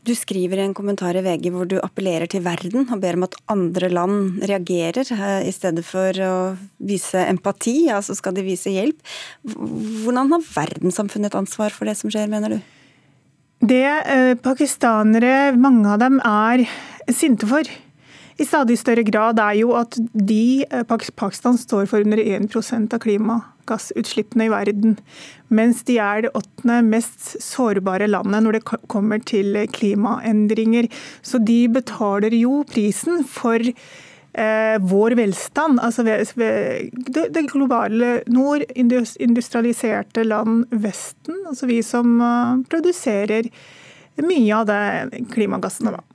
Du 0.00 0.14
skriver 0.16 0.56
i 0.56 0.64
en 0.64 0.74
kommentar 0.74 1.16
i 1.18 1.22
VG 1.24 1.50
hvor 1.52 1.68
du 1.68 1.76
appellerer 1.82 2.30
til 2.30 2.40
verden 2.44 2.86
og 2.86 3.02
ber 3.02 3.18
om 3.18 3.26
at 3.26 3.36
andre 3.52 3.90
land 3.92 4.40
reagerer, 4.48 5.04
eh, 5.12 5.48
i 5.48 5.52
stedet 5.52 5.84
for 5.84 6.16
å 6.24 6.34
vise 6.78 7.20
empati, 7.28 7.90
altså 7.92 8.16
skal 8.16 8.38
de 8.38 8.46
vise 8.46 8.72
hjelp. 8.72 8.96
Hvordan 9.44 10.32
har 10.32 10.46
verdenssamfunnet 10.54 11.28
et 11.28 11.40
ansvar 11.42 11.76
for 11.76 11.90
det 11.90 11.98
som 12.00 12.12
skjer, 12.12 12.32
mener 12.32 12.56
du? 12.56 12.58
Det 13.60 13.84
eh, 13.84 14.32
pakistanere, 14.40 15.52
mange 15.60 15.84
av 15.92 16.00
dem, 16.00 16.16
er 16.24 16.64
sinte 17.12 17.44
for, 17.50 17.68
i 18.40 18.46
stadig 18.48 18.78
større 18.80 19.04
grad, 19.04 19.40
er 19.42 19.58
jo 19.60 19.74
at 19.76 19.96
de, 20.14 20.64
eh, 20.70 20.84
Pakistan 20.88 21.58
står 21.60 21.86
for 21.90 22.00
under 22.00 22.18
1% 22.18 22.94
av 22.94 23.00
klimagassutslippene 23.04 24.46
i 24.46 24.52
verden. 24.52 24.98
Mens 25.50 25.82
de 25.84 25.98
er 25.98 26.22
det 26.22 26.32
åttende 26.32 26.80
mest 26.86 27.36
sårbare 27.44 28.08
landet 28.08 28.42
når 28.42 28.52
det 28.52 28.64
kommer 28.88 29.20
til 29.20 29.66
klimaendringer. 29.68 30.88
Så 31.22 31.44
de 31.44 31.68
betaler 31.68 32.32
jo 32.32 32.64
prisen 32.64 33.24
for 33.24 33.60
eh, 33.60 34.78
vår 34.78 35.16
velstand. 35.18 35.80
Altså 35.80 36.04
det 36.04 37.46
globale 37.52 38.22
nord, 38.26 38.64
industrialiserte 38.74 40.24
land 40.24 40.64
Vesten. 40.70 41.44
Altså 41.46 41.66
vi 41.66 41.82
som 41.82 42.20
uh, 42.20 42.56
produserer 42.70 43.50
mye 44.20 44.54
av 44.54 44.66
det 44.66 45.26
klimagassene. 45.34 45.92
da. 45.92 46.09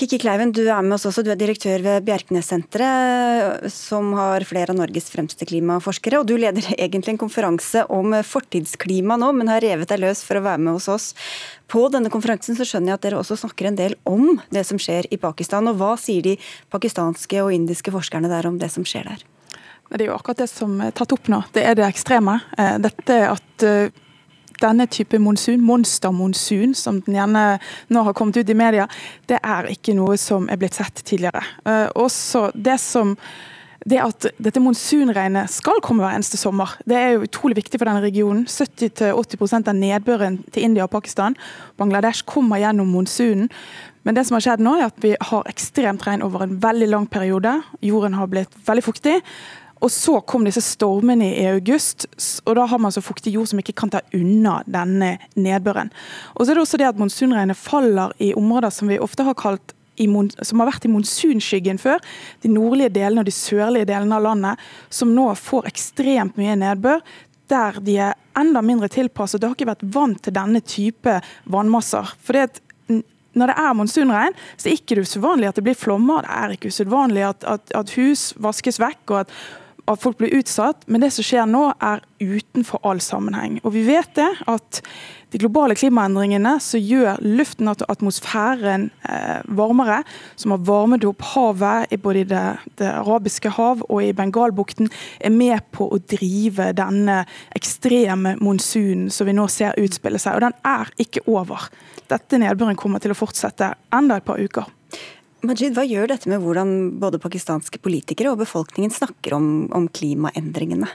Kikki 0.00 0.16
Kleiven, 0.22 0.48
du 0.56 0.62
er 0.64 0.80
med 0.80 0.94
oss 0.96 1.02
også. 1.04 1.20
Du 1.20 1.28
er 1.28 1.36
direktør 1.36 1.82
ved 1.84 2.06
Bjerknessenteret, 2.06 3.66
som 3.68 4.14
har 4.16 4.46
flere 4.48 4.72
av 4.72 4.78
Norges 4.78 5.10
fremste 5.12 5.44
klimaforskere. 5.44 6.22
Og 6.22 6.30
du 6.30 6.38
leder 6.40 6.64
egentlig 6.78 7.12
en 7.12 7.20
konferanse 7.20 7.82
om 7.92 8.14
fortidsklima 8.24 9.18
nå, 9.20 9.28
men 9.36 9.52
har 9.52 9.60
revet 9.60 9.92
deg 9.92 10.00
løs 10.00 10.24
for 10.24 10.40
å 10.40 10.44
være 10.46 10.64
med 10.64 10.78
hos 10.78 10.88
oss. 10.88 11.10
På 11.68 11.84
denne 11.92 12.08
konferansen 12.08 12.56
så 12.56 12.64
skjønner 12.64 12.94
jeg 12.94 12.96
at 12.96 13.04
dere 13.10 13.20
også 13.20 13.36
snakker 13.42 13.68
en 13.68 13.76
del 13.76 13.98
om 14.08 14.40
det 14.48 14.64
som 14.70 14.80
skjer 14.80 15.10
i 15.12 15.20
Pakistan. 15.20 15.68
Og 15.68 15.76
hva 15.82 15.92
sier 16.00 16.24
de 16.24 16.38
pakistanske 16.72 17.44
og 17.44 17.52
indiske 17.58 17.92
forskerne 17.92 18.32
der 18.32 18.48
om 18.48 18.56
det 18.62 18.72
som 18.72 18.88
skjer 18.88 19.04
der? 19.12 19.28
Det 19.90 20.06
er 20.06 20.14
jo 20.14 20.16
akkurat 20.16 20.46
det 20.46 20.48
som 20.48 20.80
er 20.80 20.96
tatt 20.96 21.12
opp 21.12 21.28
nå. 21.28 21.44
Det 21.52 21.66
er 21.66 21.76
det 21.76 21.84
ekstreme. 21.84 22.40
Eh, 22.56 22.78
dette 22.80 23.20
at 23.34 23.68
eh, 23.68 23.92
denne 24.62 24.86
type 24.90 25.18
monsun, 25.22 25.62
monstermonsun, 25.64 26.74
som 26.78 27.00
den 27.06 27.18
gjerne 27.18 27.44
nå 27.90 28.04
har 28.06 28.16
kommet 28.16 28.40
ut 28.40 28.50
i 28.50 28.58
media, 28.58 28.88
det 29.30 29.40
er 29.42 29.70
ikke 29.72 29.96
noe 29.98 30.18
som 30.20 30.48
er 30.50 30.60
blitt 30.60 30.78
sett 30.78 31.04
tidligere. 31.04 31.42
Uh, 31.66 31.88
også 32.06 32.50
det 32.54 32.78
som 32.82 33.16
det 33.88 33.96
at 34.02 34.26
dette 34.36 34.60
monsunregnet 34.60 35.48
skal 35.48 35.80
komme 35.84 36.04
hver 36.04 36.18
eneste 36.18 36.36
sommer, 36.36 36.74
det 36.88 36.98
er 36.98 37.14
jo 37.14 37.24
utrolig 37.24 37.56
viktig 37.62 37.78
for 37.80 37.88
denne 37.88 38.02
regionen. 38.04 38.42
70-80% 38.44 39.70
av 39.72 39.78
nedbøren 39.78 40.36
til 40.52 40.66
India 40.68 40.84
og 40.84 40.92
Pakistan, 40.92 41.36
Bangladesh, 41.80 42.26
kommer 42.28 42.60
gjennom 42.60 42.90
monsunen. 42.92 43.48
Men 44.04 44.16
det 44.16 44.26
som 44.26 44.36
har 44.36 44.44
skjedd 44.44 44.64
nå 44.64 44.76
er 44.78 44.86
at 44.88 45.00
vi 45.00 45.14
har 45.16 45.48
ekstremt 45.48 46.04
regn 46.06 46.24
over 46.24 46.44
en 46.44 46.58
veldig 46.60 46.88
lang 46.92 47.08
periode. 47.08 47.58
Jorden 47.84 48.16
har 48.16 48.30
blitt 48.32 48.54
veldig 48.68 48.84
fuktig. 48.84 49.18
Og 49.80 49.90
så 49.92 50.18
kom 50.28 50.44
disse 50.44 50.62
stormene 50.64 51.30
i 51.38 51.46
august, 51.48 52.06
og 52.44 52.56
da 52.58 52.66
har 52.68 52.80
man 52.82 52.92
så 52.92 53.02
fuktig 53.04 53.32
jord 53.34 53.48
som 53.50 53.62
ikke 53.62 53.76
kan 53.80 53.92
ta 53.92 54.02
unna 54.16 54.60
denne 54.68 55.14
nedbøren. 55.40 55.92
Og 56.36 56.44
så 56.44 56.52
er 56.52 56.58
det 56.58 56.64
også 56.66 56.80
det 56.80 56.90
at 56.90 57.00
monsunregnet 57.00 57.58
faller 57.58 58.12
i 58.20 58.34
områder 58.36 58.74
som 58.74 58.90
vi 58.92 59.00
ofte 59.00 59.26
har 59.26 59.38
kalt 59.40 59.74
som 60.00 60.62
har 60.62 60.70
vært 60.70 60.86
i 60.88 60.88
monsunskyggen 60.88 61.76
før, 61.76 61.98
de 62.40 62.48
nordlige 62.48 62.88
delene 62.94 63.20
og 63.20 63.26
de 63.28 63.34
sørlige 63.36 63.84
delene 63.90 64.16
av 64.16 64.24
landet, 64.24 64.62
som 64.88 65.10
nå 65.12 65.26
får 65.36 65.68
ekstremt 65.68 66.38
mye 66.40 66.54
nedbør 66.56 67.02
der 67.50 67.80
de 67.84 67.98
er 67.98 68.18
enda 68.38 68.62
mindre 68.64 68.88
tilpasset. 68.88 69.42
De 69.42 69.48
har 69.48 69.56
ikke 69.58 69.68
vært 69.68 69.86
vant 69.92 70.20
til 70.22 70.32
denne 70.32 70.62
type 70.64 71.18
vannmasser. 71.50 72.14
For 72.22 72.38
det 72.38 72.62
når 73.38 73.52
det 73.52 73.56
er 73.62 73.74
monsunregn, 73.78 74.36
så 74.56 74.66
er 74.66 74.72
det 74.72 74.80
ikke 74.80 75.04
usedvanlig 75.04 75.50
at 75.50 75.58
det 75.60 75.62
blir 75.68 75.78
flommer. 75.78 76.26
Det 76.26 76.36
er 76.36 76.54
ikke 76.56 76.70
usedvanlig 76.72 77.22
at, 77.28 77.44
at, 77.46 77.74
at, 77.78 77.92
hus 77.94 78.32
vaskes 78.42 78.80
vekk, 78.82 79.02
og 79.12 79.18
at 79.20 79.34
at 79.90 80.02
folk 80.02 80.18
blir 80.20 80.34
utsatt, 80.38 80.84
men 80.86 81.02
det 81.02 81.12
som 81.14 81.26
skjer 81.26 81.48
nå 81.48 81.64
er 81.82 82.04
utenfor 82.20 82.82
all 82.86 83.00
sammenheng. 83.02 83.58
Og 83.64 83.74
vi 83.74 83.86
vet 83.86 84.12
det 84.18 84.28
at 84.50 84.82
de 85.30 85.38
globale 85.38 85.76
klimaendringene 85.78 86.56
som 86.62 86.82
gjør 86.82 87.20
luften 87.22 87.70
og 87.70 87.84
atmosfæren 87.90 88.88
eh, 89.06 89.44
varmere, 89.56 90.00
som 90.40 90.54
har 90.54 90.64
varmet 90.66 91.06
opp 91.06 91.22
havet 91.34 91.94
i 91.94 92.00
både 92.02 92.24
det, 92.32 92.42
det, 92.80 92.88
arabiske 92.90 93.52
hav 93.54 93.84
og 93.86 94.02
i 94.02 94.10
Bengalbukten, 94.16 94.90
er 95.20 95.34
med 95.34 95.62
på 95.74 95.86
å 95.86 96.00
drive 96.10 96.72
denne 96.76 97.22
ekstreme 97.56 98.36
monsunen 98.42 99.08
som 99.14 99.30
vi 99.30 99.36
nå 99.38 99.46
ser 99.52 99.78
utspille 99.80 100.18
seg. 100.18 100.38
Og 100.38 100.48
den 100.48 100.58
er 100.66 100.90
ikke 101.00 101.24
over. 101.30 101.70
Dette 102.10 102.42
nedbøren 102.42 102.78
kommer 102.78 103.02
til 103.02 103.14
å 103.14 103.18
fortsette 103.18 103.74
enda 103.94 104.18
et 104.18 104.26
par 104.26 104.42
uker. 104.42 104.66
Majid, 105.40 105.72
hva 105.72 105.86
gjør 105.88 106.10
dette 106.10 106.28
med 106.28 106.42
hvordan 106.44 106.72
både 107.00 107.20
pakistanske 107.22 107.80
politikere 107.80 108.34
og 108.34 108.42
befolkningen 108.42 108.92
snakker 108.92 109.38
om, 109.38 109.46
om 109.72 109.86
klimaendringene? 109.88 110.90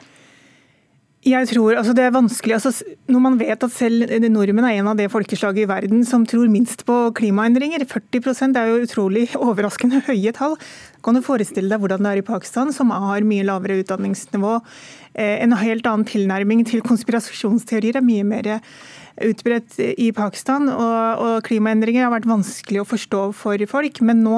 Jeg 1.26 1.48
tror, 1.50 1.74
altså 1.74 1.94
Det 1.98 2.04
er 2.06 2.12
vanskelig. 2.14 2.54
Altså, 2.54 2.86
når 3.10 3.22
man 3.24 3.38
vet 3.40 3.64
at 3.66 3.74
selv 3.74 4.12
nordmenn 4.30 4.68
er 4.68 4.78
en 4.78 4.92
av 4.92 4.98
det 5.00 5.08
folkeslaget 5.10 5.64
i 5.64 5.70
verden 5.72 6.04
som 6.06 6.26
tror 6.26 6.46
minst 6.54 6.84
på 6.86 6.98
klimaendringer, 7.18 7.82
40% 7.82 8.60
er 8.62 8.70
jo 8.70 8.84
utrolig 8.86 9.26
overraskende 9.48 10.04
høye 10.06 10.36
tall. 10.38 10.54
Kan 11.02 11.18
du 11.18 11.24
forestille 11.26 11.72
deg 11.72 11.82
hvordan 11.82 12.06
det 12.06 12.12
er 12.12 12.22
i 12.22 12.28
Pakistan, 12.30 12.70
som 12.74 12.94
har 12.94 13.26
mye 13.26 13.48
lavere 13.48 13.80
utdanningsnivå? 13.82 14.60
Eh, 15.18 15.42
en 15.42 15.58
helt 15.58 15.90
annen 15.90 16.06
tilnærming 16.06 16.62
til 16.70 16.86
konspirasjonsteorier 16.86 17.98
er 17.98 18.06
mye 18.06 18.26
mer 18.28 18.54
utbredt 19.26 19.80
i 19.82 20.12
Pakistan. 20.14 20.70
Og, 20.70 21.26
og 21.26 21.36
klimaendringer 21.50 22.06
har 22.06 22.14
vært 22.14 22.30
vanskelig 22.30 22.84
å 22.84 22.90
forstå 22.94 23.32
for 23.34 23.66
folk. 23.74 24.02
Men 24.06 24.22
nå 24.28 24.38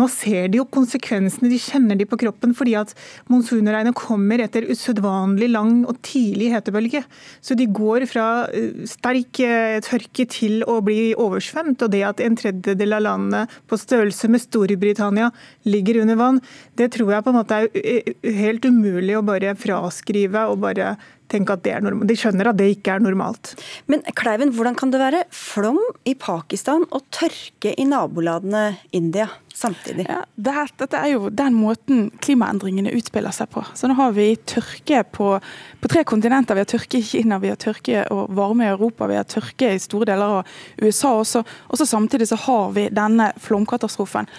nå 0.00 0.08
ser 0.12 0.48
de 0.50 0.60
jo 0.60 0.66
konsekvensene, 0.72 1.50
de 1.52 1.60
kjenner 1.60 1.98
de 1.98 2.06
på 2.08 2.18
kroppen 2.20 2.54
fordi 2.56 2.76
at 2.80 2.94
monsunregnet 3.30 3.96
kommer 3.98 4.42
etter 4.42 4.68
usedvanlig 4.70 5.50
lang 5.52 5.84
og 5.84 6.00
tidlig 6.06 6.50
hetebølge. 6.54 7.04
Så 7.44 7.56
de 7.58 7.68
går 7.70 8.06
fra 8.10 8.26
eh, 8.48 8.82
sterk 8.88 9.42
eh, 9.44 9.78
tørke 9.84 10.26
til 10.30 10.64
å 10.64 10.80
bli 10.84 11.12
oversvømt. 11.14 11.84
Og 11.84 11.92
det 11.92 12.02
at 12.06 12.24
en 12.24 12.38
tredjedel 12.38 12.96
av 12.96 13.06
landet 13.06 13.60
på 13.70 13.78
størrelse 13.80 14.30
med 14.32 14.44
Storbritannia 14.44 15.30
ligger 15.68 16.02
under 16.04 16.20
vann, 16.20 16.42
det 16.80 16.92
tror 16.96 17.14
jeg 17.14 17.26
på 17.26 17.32
en 17.32 17.40
måte 17.40 17.62
er 17.62 17.70
eh, 17.80 18.12
helt 18.40 18.66
umulig 18.66 19.16
å 19.18 19.24
bare 19.26 19.56
fraskrive 19.58 20.48
og 20.50 20.62
bare 20.64 20.94
tenke 21.30 21.54
at 21.54 21.64
det 21.64 21.74
er 21.76 21.84
normalt. 21.84 22.08
De 22.10 22.18
skjønner 22.18 22.50
at 22.50 22.58
det 22.58 22.70
ikke 22.74 22.96
er 22.96 23.04
normalt. 23.04 23.54
Men 23.90 24.02
Kleiven, 24.18 24.54
hvordan 24.56 24.78
kan 24.78 24.92
det 24.92 25.02
være 25.02 25.24
flom 25.34 25.78
i 26.08 26.16
Pakistan 26.18 26.86
og 26.90 27.06
tørke 27.14 27.74
i 27.76 27.86
nabolandene 27.88 28.80
India 28.96 29.28
samtidig? 29.60 30.06
Ja, 30.08 30.22
dette 30.36 30.88
er 30.96 31.10
jo 31.12 31.30
den 31.32 31.56
måten 31.58 32.08
klimaendringene 32.22 32.92
utspiller 32.96 33.34
seg 33.34 33.50
på. 33.52 33.64
Så 33.76 33.90
nå 33.90 33.96
har 33.98 34.14
vi 34.16 34.32
tørke 34.48 35.02
på, 35.12 35.32
på 35.80 35.90
tre 35.92 36.04
kontinenter. 36.08 36.56
Vi 36.56 36.64
har 36.64 36.70
tørke 36.70 37.00
i 37.00 37.06
Kina, 37.06 37.40
vi 37.42 37.52
har 37.52 37.60
tørke 37.60 38.06
og 38.14 38.32
varme 38.36 38.66
i 38.66 38.72
Europa, 38.72 39.08
vi 39.10 39.18
har 39.18 39.28
tørke 39.28 39.74
i 39.74 39.82
store 39.82 40.10
deler 40.12 40.40
av 40.40 40.56
USA 40.82 41.12
også. 41.20 41.44
Og 41.68 41.80
så 41.80 41.88
samtidig 41.88 42.30
så 42.30 42.40
har 42.46 42.72
vi 42.76 42.88
denne 42.94 43.30
flomkatastrofen. 43.40 44.30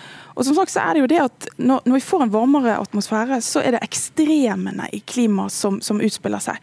Og 0.42 0.46
som 0.48 0.56
sagt 0.58 0.74
så 0.74 0.82
er 0.82 0.96
det 0.98 1.02
jo 1.04 1.10
det 1.12 1.20
at 1.22 1.46
når, 1.62 1.84
når 1.86 2.00
vi 2.00 2.06
får 2.08 2.24
en 2.26 2.32
varmere 2.34 2.80
atmosfære, 2.82 3.38
så 3.46 3.62
er 3.62 3.76
det 3.76 3.84
ekstremene 3.86 4.88
i 4.89 5.04
klimaet 5.06 5.54
som, 5.54 5.78
som, 5.86 6.00
utspiller 6.02 6.42
seg. 6.42 6.58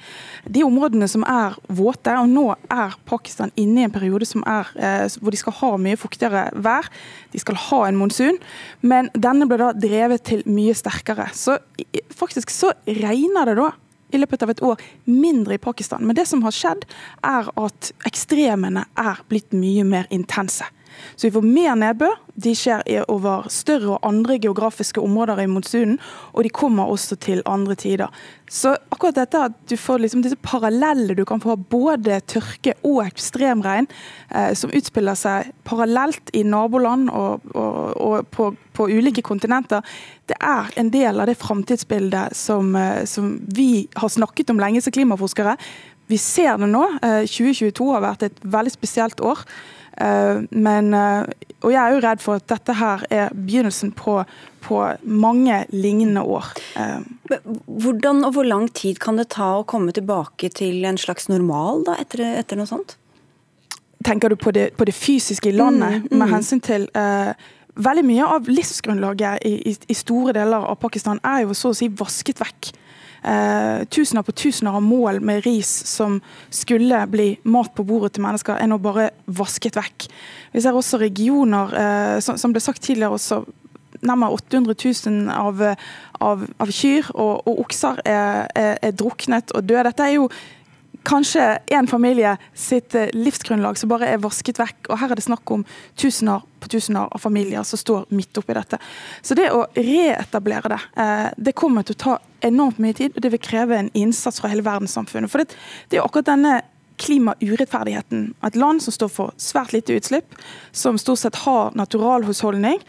De 0.51 0.65
områdene 0.67 1.07
som 1.07 1.23
er 1.23 1.55
våte, 1.71 2.17
og 2.19 2.27
nå 2.33 2.49
er 2.75 2.97
Pakistan 3.07 3.53
inne 3.55 3.85
i 3.85 3.87
en 3.87 3.95
periode 3.95 4.27
er, 4.43 4.73
eh, 4.75 5.05
hvor 5.23 5.31
de 5.31 5.39
skal 5.39 5.55
ha 5.61 5.71
mye 5.79 6.01
fuktigere 6.01 6.49
vær. 6.59 6.89
De 7.31 7.39
skal 7.39 7.61
ha 7.69 7.79
en 7.87 8.01
monsun, 8.01 8.41
men 8.83 9.13
denne 9.15 9.47
ble 9.47 9.61
da 9.63 9.71
drevet 9.79 10.27
til 10.27 10.43
mye 10.51 10.75
sterkere. 10.75 11.29
Så 11.39 11.61
faktisk 12.19 12.51
så 12.51 12.73
regner 12.83 13.47
det 13.47 13.61
da 13.61 13.71
i 14.11 14.19
løpet 14.19 14.43
av 14.43 14.51
et 14.51 14.65
år 14.65 14.83
mindre 15.07 15.55
i 15.55 15.63
Pakistan. 15.63 16.03
Men 16.03 16.19
det 16.19 16.27
som 16.27 16.43
har 16.43 16.57
skjedd, 16.57 16.83
er 17.23 17.47
at 17.63 17.93
ekstremene 18.11 18.89
er 18.99 19.23
blitt 19.31 19.55
mye 19.55 19.87
mer 19.87 20.11
intense. 20.11 20.67
Så 21.17 21.29
vi 21.29 21.35
får 21.35 21.47
mer 21.47 21.77
nedbør. 21.79 22.17
De 22.39 22.55
skjer 22.55 22.85
over 23.11 23.49
større 23.51 23.97
og 23.97 24.07
andre 24.07 24.39
geografiske 24.39 25.03
områder 25.03 25.41
i 25.43 25.49
monsunen, 25.51 25.97
og 26.33 26.47
de 26.47 26.53
kommer 26.55 26.91
også 26.91 27.19
til 27.19 27.43
andre 27.47 27.75
tider. 27.79 28.13
Så 28.49 28.73
akkurat 28.93 29.19
dette 29.19 29.41
at 29.51 29.57
du 29.69 29.77
får 29.77 30.01
liksom 30.01 30.23
disse 30.25 30.39
parallelle, 30.41 31.17
du 31.19 31.25
kan 31.29 31.41
få 31.43 31.57
både 31.59 32.21
tørke 32.31 32.73
og 32.87 33.03
ekstremregn 33.05 33.89
eh, 34.31 34.55
som 34.57 34.73
utspiller 34.73 35.19
seg 35.19 35.51
parallelt 35.69 36.33
i 36.33 36.45
naboland 36.49 37.11
og, 37.13 37.45
og, 37.53 37.77
og 38.01 38.31
på, 38.33 38.49
på, 38.79 38.89
ulike 38.89 39.25
kontinenter, 39.27 39.85
det 40.31 40.39
er 40.41 40.73
en 40.81 40.93
del 40.95 41.21
av 41.21 41.29
det 41.29 41.37
framtidsbildet 41.41 42.37
som, 42.37 42.73
eh, 42.77 43.05
som 43.05 43.35
vi 43.53 43.89
har 43.99 44.15
snakket 44.15 44.55
om 44.55 44.63
lenge 44.63 44.81
som 44.85 44.95
klimaforskere. 44.97 45.59
Vi 46.09 46.17
ser 46.17 46.57
det 46.57 46.71
nå. 46.73 46.87
2022 47.03 47.69
eh, 47.69 47.93
har 47.93 48.07
vært 48.07 48.25
et 48.31 48.41
veldig 48.49 48.73
spesielt 48.73 49.21
år. 49.21 49.45
Eh, 50.01 50.41
men, 50.51 50.95
eh, 50.95 51.25
og 51.63 51.73
jeg 51.73 51.81
er 51.83 51.95
jo 51.95 52.03
redd 52.05 52.23
for 52.23 52.39
at 52.39 52.47
dette 52.51 52.77
her 52.79 53.03
er 53.11 53.35
begynnelsen 53.35 53.91
på, 53.99 54.21
på 54.63 54.79
mange 55.03 55.65
lignende 55.75 56.23
år. 56.23 56.53
Eh, 56.79 57.41
hvordan 57.67 58.23
og 58.29 58.37
hvor 58.37 58.47
lang 58.47 58.69
tid 58.71 59.01
kan 59.03 59.19
det 59.19 59.31
ta 59.35 59.57
å 59.59 59.67
komme 59.69 59.95
tilbake 59.97 60.53
til 60.55 60.87
en 60.89 61.01
slags 61.01 61.29
normal 61.33 61.85
da, 61.89 61.99
etter, 61.99 62.25
etter 62.39 62.61
noe 62.61 62.71
sånt? 62.71 62.97
Tenker 64.07 64.31
du 64.31 64.39
på 64.39 64.55
det, 64.55 64.71
på 64.79 64.87
det 64.87 64.95
fysiske 64.95 65.51
i 65.51 65.57
landet, 65.57 66.05
mm, 66.05 66.11
mm. 66.13 66.19
med 66.21 66.37
hensyn 66.37 66.61
til 66.65 66.91
uh, 66.97 67.35
Veldig 67.79 68.03
mye 68.03 68.27
av 68.27 68.49
livsgrunnlaget 68.51 69.45
i, 69.47 69.53
i, 69.71 69.73
i, 69.87 69.95
store 69.95 70.33
deler 70.35 70.65
av 70.67 70.81
Pakistan 70.83 71.21
er 71.23 71.45
jo 71.45 71.55
så 71.55 71.71
å 71.71 71.77
si 71.79 71.87
vasket 71.95 72.41
vekk 72.43 72.73
eh, 73.23 73.85
tusener 73.91 74.25
på 74.27 74.35
tusener 74.37 74.77
av 74.79 74.85
mål 74.85 75.21
med 75.25 75.45
ris 75.47 75.71
som 75.89 76.21
skulle 76.51 77.05
bli 77.11 77.31
mat 77.45 77.75
på 77.75 77.87
bordet 77.87 78.15
til 78.17 78.27
mennesker, 78.27 78.59
er 78.59 78.71
nå 78.71 78.81
bare 78.83 79.11
vasket 79.27 79.79
vekk. 79.79 80.09
Vi 80.53 80.65
ser 80.65 80.77
også 80.77 81.01
regioner, 81.03 81.75
eh, 81.75 82.19
som, 82.25 82.39
som 82.41 82.55
ble 82.55 82.63
sagt 82.65 82.83
tidligere 82.85 83.19
også, 83.19 83.43
nærmere 84.01 84.37
800 84.37 84.75
000 85.07 85.31
av, 85.33 85.63
av, 86.21 86.45
av 86.61 86.71
kyr 86.71 87.09
og, 87.15 87.49
og 87.49 87.65
okser 87.65 87.99
er, 88.05 88.47
er, 88.55 88.77
er, 88.83 88.95
druknet 88.95 89.51
og 89.57 89.67
døde. 89.67 89.89
Dette 89.89 90.07
er 90.07 90.17
jo 90.19 90.29
kanskje 91.09 91.45
en 91.67 91.89
familie 91.89 92.37
sitt 92.55 92.95
eh, 92.95 93.09
livsgrunnlag 93.15 93.79
som 93.79 93.91
bare 93.91 94.11
er 94.13 94.23
vasket 94.23 94.61
vekk. 94.61 94.91
Og 94.91 95.01
her 95.01 95.13
er 95.13 95.19
det 95.19 95.27
snakk 95.27 95.51
om 95.55 95.65
tusener 95.99 96.45
på 96.61 96.71
tusener 96.75 97.09
av 97.11 97.23
familier 97.23 97.65
som 97.67 97.81
står 97.81 98.09
midt 98.15 98.39
oppi 98.41 98.57
dette. 98.57 98.81
Så 99.23 99.37
det 99.39 99.51
å 99.55 99.65
reetablere 99.77 100.75
det, 100.75 100.81
eh, 101.01 101.29
det 101.37 101.57
kommer 101.59 101.87
til 101.87 101.99
å 101.99 102.03
ta 102.05 102.19
enormt 102.47 102.81
mye 102.83 102.97
tid, 102.97 103.15
og 103.15 103.23
det 103.25 103.33
vil 103.35 103.43
kreve 103.43 103.79
en 103.79 103.93
innsats 103.99 104.41
fra 104.41 104.51
hele 104.53 104.67
verdenssamfunnet. 104.67 105.31
For 105.33 105.43
det, 105.43 105.57
det 105.91 105.99
er 105.99 106.07
akkurat 106.07 106.31
denne 106.31 106.59
klimaurettferdigheten. 106.99 108.33
Et 108.47 108.57
land 108.59 108.83
som 108.83 108.95
står 108.95 109.11
for 109.15 109.35
svært 109.39 109.73
lite 109.73 109.95
utslipp, 109.95 110.35
som 110.75 110.99
stort 110.99 111.23
sett 111.23 111.39
har 111.45 111.75
naturalhusholdning, 111.79 112.81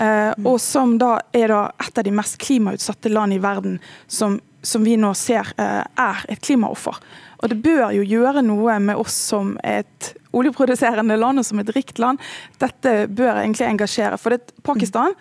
eh, 0.00 0.32
og 0.44 0.56
som 0.62 0.96
da 1.00 1.18
er 1.36 1.52
da 1.52 1.62
et 1.84 2.00
av 2.00 2.06
de 2.06 2.14
mest 2.16 2.38
klimautsatte 2.40 3.12
land 3.12 3.36
i 3.36 3.40
verden, 3.44 3.78
som, 4.06 4.38
som 4.62 4.86
vi 4.88 4.96
nå 5.00 5.12
ser 5.18 5.52
er 5.58 6.24
et 6.28 6.40
klimaoffer. 6.40 6.96
Og 7.38 7.52
det 7.52 7.60
bør 7.62 7.92
jo 7.94 8.06
gjøre 8.06 8.42
noe 8.42 8.78
med 8.82 8.98
oss 8.98 9.14
som 9.28 9.52
et 9.62 10.12
oljeproduserende 10.34 11.16
land 11.18 11.40
og 11.40 11.46
som 11.46 11.60
et 11.62 11.70
rikt 11.76 12.00
land. 12.02 12.18
Dette 12.60 13.04
bør 13.06 13.42
egentlig 13.42 13.68
engasjere. 13.68 14.18
For 14.18 14.34
det, 14.34 14.56
Pakistan, 14.66 15.14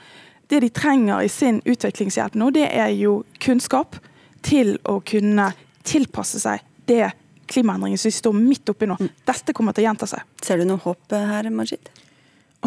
det 0.48 0.62
de 0.64 0.70
trenger 0.74 1.26
i 1.26 1.30
sin 1.32 1.62
utviklingshjelp 1.66 2.38
nå, 2.40 2.50
det 2.56 2.68
er 2.72 2.92
jo 2.96 3.22
kunnskap 3.44 4.00
til 4.48 4.78
å 4.88 5.00
kunne 5.06 5.52
tilpasse 5.88 6.40
seg 6.40 6.64
det 6.88 7.12
klimaendringen 7.48 8.00
som 8.00 8.10
vi 8.10 8.16
står 8.16 8.36
midt 8.36 8.70
oppi 8.72 8.88
nå. 8.88 8.98
Dette 9.28 9.56
kommer 9.56 9.76
til 9.76 9.86
å 9.86 9.88
gjenta 9.90 10.08
seg. 10.10 10.24
Ser 10.44 10.60
du 10.60 10.68
noe 10.68 10.84
håp 10.84 11.16
her, 11.16 11.50
Majid? 11.52 11.92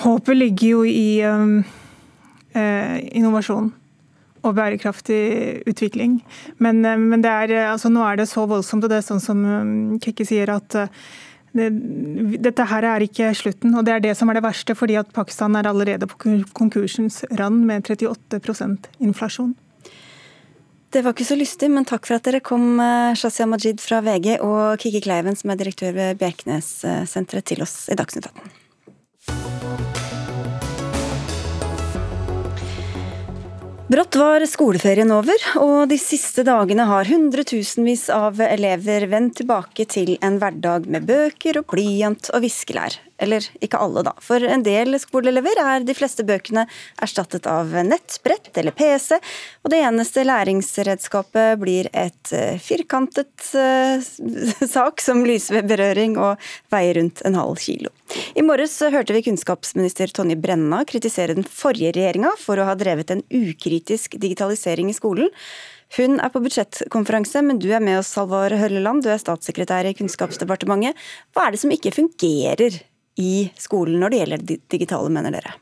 Håpet 0.00 0.36
ligger 0.36 0.74
jo 0.74 0.82
i 0.88 1.20
um, 1.26 1.60
eh, 2.56 2.96
innovasjon 3.18 3.72
og 4.46 4.54
bærekraftig 4.56 5.62
utvikling. 5.68 6.20
Men, 6.58 6.84
eh, 6.84 6.96
men 6.96 7.24
er, 7.24 7.50
eh, 7.50 7.72
altså, 7.72 7.90
nå 7.92 8.04
er 8.04 8.16
det 8.16 8.28
så 8.28 8.46
voldsomt, 8.48 8.84
og 8.84 8.90
det 8.90 8.98
er 8.98 9.08
sånn 9.08 9.20
som 9.20 9.44
um, 9.44 9.98
Kikki 10.00 10.24
sier, 10.24 10.48
at 10.48 10.74
eh, 10.74 10.88
dette 11.54 12.66
her 12.70 12.86
er 12.86 13.04
ikke 13.04 13.32
slutten. 13.34 13.74
og 13.74 13.84
Det 13.84 13.94
er 13.94 14.04
det 14.04 14.16
som 14.16 14.30
er 14.30 14.38
det 14.38 14.44
verste, 14.44 14.74
fordi 14.74 14.96
at 15.00 15.10
Pakistan 15.12 15.56
er 15.56 15.66
allerede 15.66 16.06
på 16.06 16.18
konkursens 16.54 17.24
rand 17.38 17.64
med 17.66 17.90
38% 17.90 18.86
inflasjon. 19.00 19.54
Det 20.90 21.04
var 21.04 21.14
ikke 21.14 21.28
så 21.28 21.38
lystig, 21.38 21.70
men 21.70 21.86
takk 21.86 22.06
for 22.06 22.18
at 22.18 22.26
dere 22.26 22.40
kom, 22.42 22.80
Shazia 23.14 23.46
Majid 23.46 23.78
fra 23.82 24.00
VG 24.02 24.40
og 24.42 24.78
Kiki 24.82 25.02
Kleiven, 25.04 25.38
som 25.38 25.50
er 25.50 25.60
direktør 25.60 25.94
ved 25.94 26.18
Bjerknessenteret, 26.18 27.46
til 27.46 27.62
oss 27.62 27.84
i 27.90 27.98
Dagsnytt 27.98 28.26
18. 28.26 28.59
Brått 33.90 34.14
var 34.14 34.44
skoleferien 34.46 35.10
over, 35.10 35.34
og 35.58 35.88
de 35.90 35.96
siste 35.98 36.44
dagene 36.46 36.84
har 36.86 37.08
hundretusenvis 37.10 38.04
av 38.14 38.38
elever 38.44 39.08
vendt 39.10 39.40
tilbake 39.40 39.82
til 39.90 40.12
en 40.22 40.36
hverdag 40.38 40.86
med 40.86 41.08
bøker 41.08 41.58
og 41.58 41.72
blyant 41.72 42.30
og 42.30 42.44
viskelær. 42.44 43.00
Eller 43.20 43.44
ikke 43.60 43.78
alle, 43.80 44.04
da. 44.06 44.14
For 44.24 44.42
en 44.44 44.64
del 44.64 44.96
skoleelever 45.00 45.60
er 45.62 45.84
de 45.84 45.96
fleste 45.96 46.24
bøkene 46.26 46.66
erstattet 47.02 47.46
av 47.50 47.72
nettbrett 47.86 48.50
eller 48.60 48.74
PC, 48.76 49.18
og 49.64 49.72
det 49.72 49.82
eneste 49.84 50.24
læringsredskapet 50.26 51.60
blir 51.60 51.90
et 51.92 52.32
eh, 52.36 52.56
firkantet 52.62 53.50
uh, 53.54 54.00
sak 54.76 55.04
som 55.04 55.24
lyser 55.26 55.60
ved 55.60 55.70
berøring 55.74 56.16
og 56.20 56.40
veier 56.72 56.96
rundt 57.00 57.20
en 57.28 57.36
halv 57.38 57.60
kilo. 57.60 57.92
I 58.34 58.44
morges 58.46 58.78
hørte 58.80 59.14
vi 59.14 59.24
kunnskapsminister 59.26 60.10
Tonje 60.14 60.38
Brenna 60.40 60.82
kritisere 60.88 61.36
den 61.36 61.46
forrige 61.46 61.92
regjeringa 61.96 62.32
for 62.40 62.58
å 62.58 62.66
ha 62.70 62.76
drevet 62.78 63.12
en 63.14 63.22
ukritisk 63.28 64.16
digitalisering 64.22 64.90
i 64.90 64.96
skolen. 64.96 65.30
Hun 65.96 66.20
er 66.22 66.30
på 66.30 66.42
budsjettkonferanse, 66.44 67.42
men 67.42 67.58
du 67.58 67.66
er 67.74 67.82
med 67.82 67.98
oss, 67.98 68.12
Halvor 68.18 68.54
Hølleland. 68.54 69.02
Du 69.02 69.10
er 69.10 69.18
statssekretær 69.18 69.88
i 69.90 69.94
Kunnskapsdepartementet. 69.98 70.98
Hva 71.34 71.48
er 71.48 71.54
det 71.54 71.62
som 71.64 71.74
ikke 71.74 71.94
fungerer 71.96 72.78
i 73.20 73.50
skolen 73.58 74.00
når 74.00 74.12
det 74.12 74.22
gjelder 74.22 74.46
det 74.48 74.62
digitale, 74.72 75.12
mener 75.12 75.36
dere? 75.36 75.56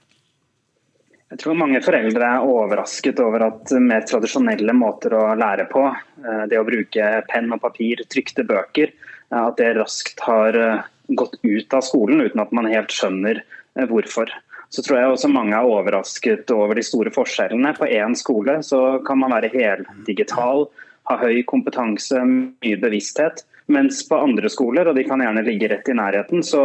Jeg 1.29 1.43
tror 1.43 1.59
mange 1.61 1.81
foreldre 1.85 2.25
er 2.25 2.47
overrasket 2.49 3.19
over 3.21 3.43
at 3.51 3.73
mer 3.85 4.07
tradisjonelle 4.09 4.73
måter 4.73 5.13
å 5.13 5.25
lære 5.37 5.67
på, 5.69 5.83
eh, 5.93 6.45
det 6.49 6.57
å 6.57 6.65
bruke 6.65 7.09
penn 7.29 7.53
og 7.53 7.61
papir, 7.61 8.01
trykte 8.09 8.47
bøker, 8.49 8.95
eh, 8.95 9.43
at 9.43 9.59
det 9.61 9.75
raskt 9.77 10.23
har 10.25 10.57
eh, 10.57 10.87
gått 11.09 11.37
ut 11.43 11.75
av 11.75 11.85
skolen 11.85 12.25
uten 12.25 12.41
at 12.41 12.53
man 12.53 12.71
helt 12.73 12.93
skjønner 12.93 13.43
hvorfor. 13.89 14.33
Så 14.73 14.83
tror 14.85 14.99
jeg 14.99 15.11
også 15.13 15.29
mange 15.33 15.57
er 15.57 15.69
overrasket 15.69 16.51
over 16.53 16.77
de 16.77 16.83
store 16.85 17.13
forskjellene. 17.13 17.77
På 17.77 17.89
én 17.89 18.17
skole 18.17 18.59
så 18.65 18.99
kan 19.07 19.21
man 19.21 19.33
være 19.33 19.53
heldigital, 19.53 20.67
ha 21.09 21.17
høy 21.21 21.43
kompetanse, 21.49 22.21
mye 22.25 22.81
bevissthet. 22.81 23.45
Mens 23.69 24.01
på 24.09 24.17
andre 24.17 24.49
skoler, 24.49 24.89
og 24.89 24.97
de 24.97 25.05
kan 25.05 25.21
gjerne 25.21 25.45
ligge 25.45 25.69
rett 25.69 25.89
i 25.93 25.97
nærheten, 25.97 26.41
så, 26.45 26.63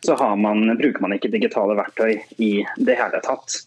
så 0.00 0.16
man, 0.40 0.70
bruker 0.78 1.04
man 1.04 1.12
ikke 1.12 1.32
digitale 1.32 1.76
verktøy 1.76 2.14
i 2.40 2.54
det 2.80 2.96
hele 2.96 3.20
tatt. 3.24 3.58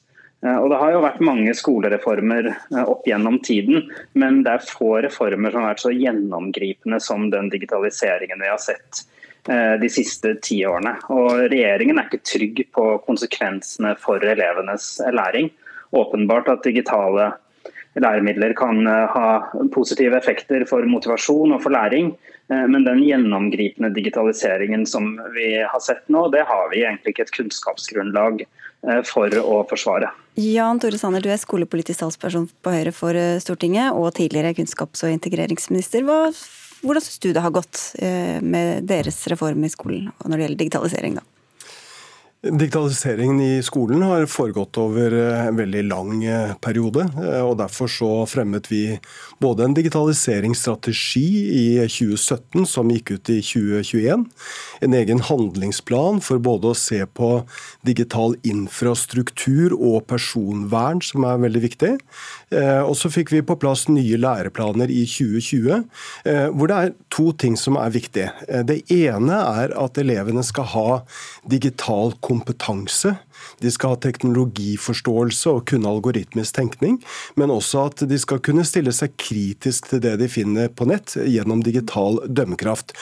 Eh, 0.45 0.57
og 0.57 0.69
Det 0.69 0.79
har 0.81 0.93
jo 0.95 1.03
vært 1.05 1.23
mange 1.23 1.53
skolereformer 1.55 2.49
eh, 2.51 2.83
opp 2.83 3.05
gjennom 3.07 3.39
tiden, 3.45 3.87
men 4.19 4.41
det 4.43 4.55
er 4.55 4.67
få 4.67 4.95
reformer 5.05 5.53
som 5.53 5.63
har 5.63 5.75
vært 5.75 5.85
så 5.85 5.93
gjennomgripende 5.95 6.99
som 7.03 7.29
den 7.33 7.51
digitaliseringen 7.53 8.41
vi 8.41 8.49
har 8.51 8.61
sett 8.61 9.03
eh, 9.49 9.75
de 9.81 9.91
siste 9.91 10.35
ti 10.43 10.63
årene. 10.67 10.97
Og 11.13 11.45
Regjeringen 11.53 12.01
er 12.01 12.09
ikke 12.09 12.25
trygg 12.25 12.65
på 12.75 12.89
konsekvensene 13.07 13.95
for 14.01 14.23
elevenes 14.33 14.97
læring. 15.13 15.53
Åpenbart 15.93 16.49
at 16.49 16.65
digitale 16.65 17.35
læremidler 17.99 18.55
kan 18.57 18.87
ha 18.87 19.27
positive 19.73 20.17
effekter 20.17 20.65
for 20.69 20.85
motivasjon 20.89 21.53
og 21.53 21.61
for 21.61 21.75
læring, 21.75 22.13
men 22.49 22.83
den 22.87 23.03
gjennomgripende 23.05 23.93
digitaliseringen 23.93 24.87
som 24.89 25.13
vi 25.35 25.53
har 25.61 25.83
sett 25.83 26.03
nå, 26.11 26.25
det 26.33 26.41
har 26.49 26.67
vi 26.73 26.81
egentlig 26.83 27.13
ikke 27.13 27.27
et 27.27 27.35
kunnskapsgrunnlag 27.37 28.43
for 29.07 29.37
å 29.39 29.61
forsvare. 29.69 30.09
Jan 30.33 30.79
Tore 30.81 30.97
Sanner, 30.97 31.21
du 31.21 31.29
er 31.29 31.37
skolepolitisk 31.37 32.01
talsperson 32.01 32.47
på 32.65 32.71
Høyre 32.73 32.91
for 32.95 33.13
eh, 33.13 33.37
Stortinget 33.41 33.93
og 33.93 34.15
tidligere 34.17 34.55
kunnskaps- 34.57 35.05
og 35.05 35.13
integreringsminister. 35.13 36.01
Hvordan 36.83 37.05
syns 37.05 37.21
du 37.21 37.29
det 37.35 37.43
har 37.43 37.53
gått 37.53 37.83
eh, 38.01 38.39
med 38.41 38.87
deres 38.89 39.21
reform 39.29 39.61
i 39.61 39.69
skolen 39.69 40.09
når 40.25 40.33
det 40.33 40.47
gjelder 40.47 40.61
digitalisering? 40.63 41.19
da? 41.19 41.25
Digitaliseringen 42.43 43.37
i 43.39 43.61
skolen 43.63 44.01
har 44.03 44.25
foregått 44.27 44.75
over 44.81 45.13
eh, 45.15 45.45
en 45.47 45.55
veldig 45.55 45.83
lang 45.87 46.23
periode. 46.59 47.05
og 47.39 47.53
Derfor 47.61 47.87
så 47.87 48.09
fremmet 48.27 48.67
vi 48.67 48.81
både 49.39 49.63
en 49.63 49.75
digitaliseringsstrategi 49.77 51.29
i 51.55 51.63
2017 51.87 52.67
som 52.67 52.91
gikk 52.91 53.13
ut 53.15 53.31
i 53.31 53.37
2021, 53.39 54.25
en 54.83 54.97
egen 54.99 55.23
handlingsplan 55.23 56.19
for 56.25 56.43
både 56.43 56.73
å 56.73 56.75
se 56.75 56.99
på 57.07 57.31
digital 57.87 58.35
infrastruktur 58.43 59.77
og 59.77 60.03
personvern, 60.11 60.99
som 60.99 61.23
er 61.23 61.39
veldig 61.45 61.63
viktig. 61.69 61.93
Eh, 62.53 62.81
og 62.85 62.95
så 62.99 63.09
fikk 63.11 63.33
vi 63.33 63.41
på 63.45 63.57
plass 63.59 63.87
nye 63.89 64.17
læreplaner 64.19 64.91
i 64.93 65.03
2020, 65.09 65.83
eh, 66.29 66.47
hvor 66.53 66.69
det 66.69 66.77
er 66.77 66.93
to 67.13 67.31
ting 67.39 67.57
som 67.59 67.77
er 67.79 67.93
viktige. 67.93 68.29
Eh, 68.47 68.63
det 68.67 68.83
ene 68.93 69.39
er 69.63 69.73
at 69.79 69.97
elevene 70.01 70.43
skal 70.45 70.69
ha 70.73 70.87
digital 71.49 72.13
kompetanse. 72.25 73.15
De 73.63 73.71
skal 73.73 73.95
ha 73.95 74.01
teknologiforståelse 74.03 75.51
og 75.51 75.65
kunne 75.71 75.89
algoritmisk 75.89 76.55
tenkning, 76.55 76.99
men 77.39 77.53
også 77.53 77.87
at 77.89 78.05
de 78.09 78.19
skal 78.21 78.41
kunne 78.45 78.65
stille 78.67 78.93
seg 78.95 79.17
kritisk 79.19 79.89
til 79.89 80.03
det 80.03 80.17
de 80.21 80.29
finner 80.31 80.69
på 80.69 80.87
nett 80.89 81.17
gjennom 81.17 81.63
digital 81.65 82.21
dømmekraft. 82.27 82.93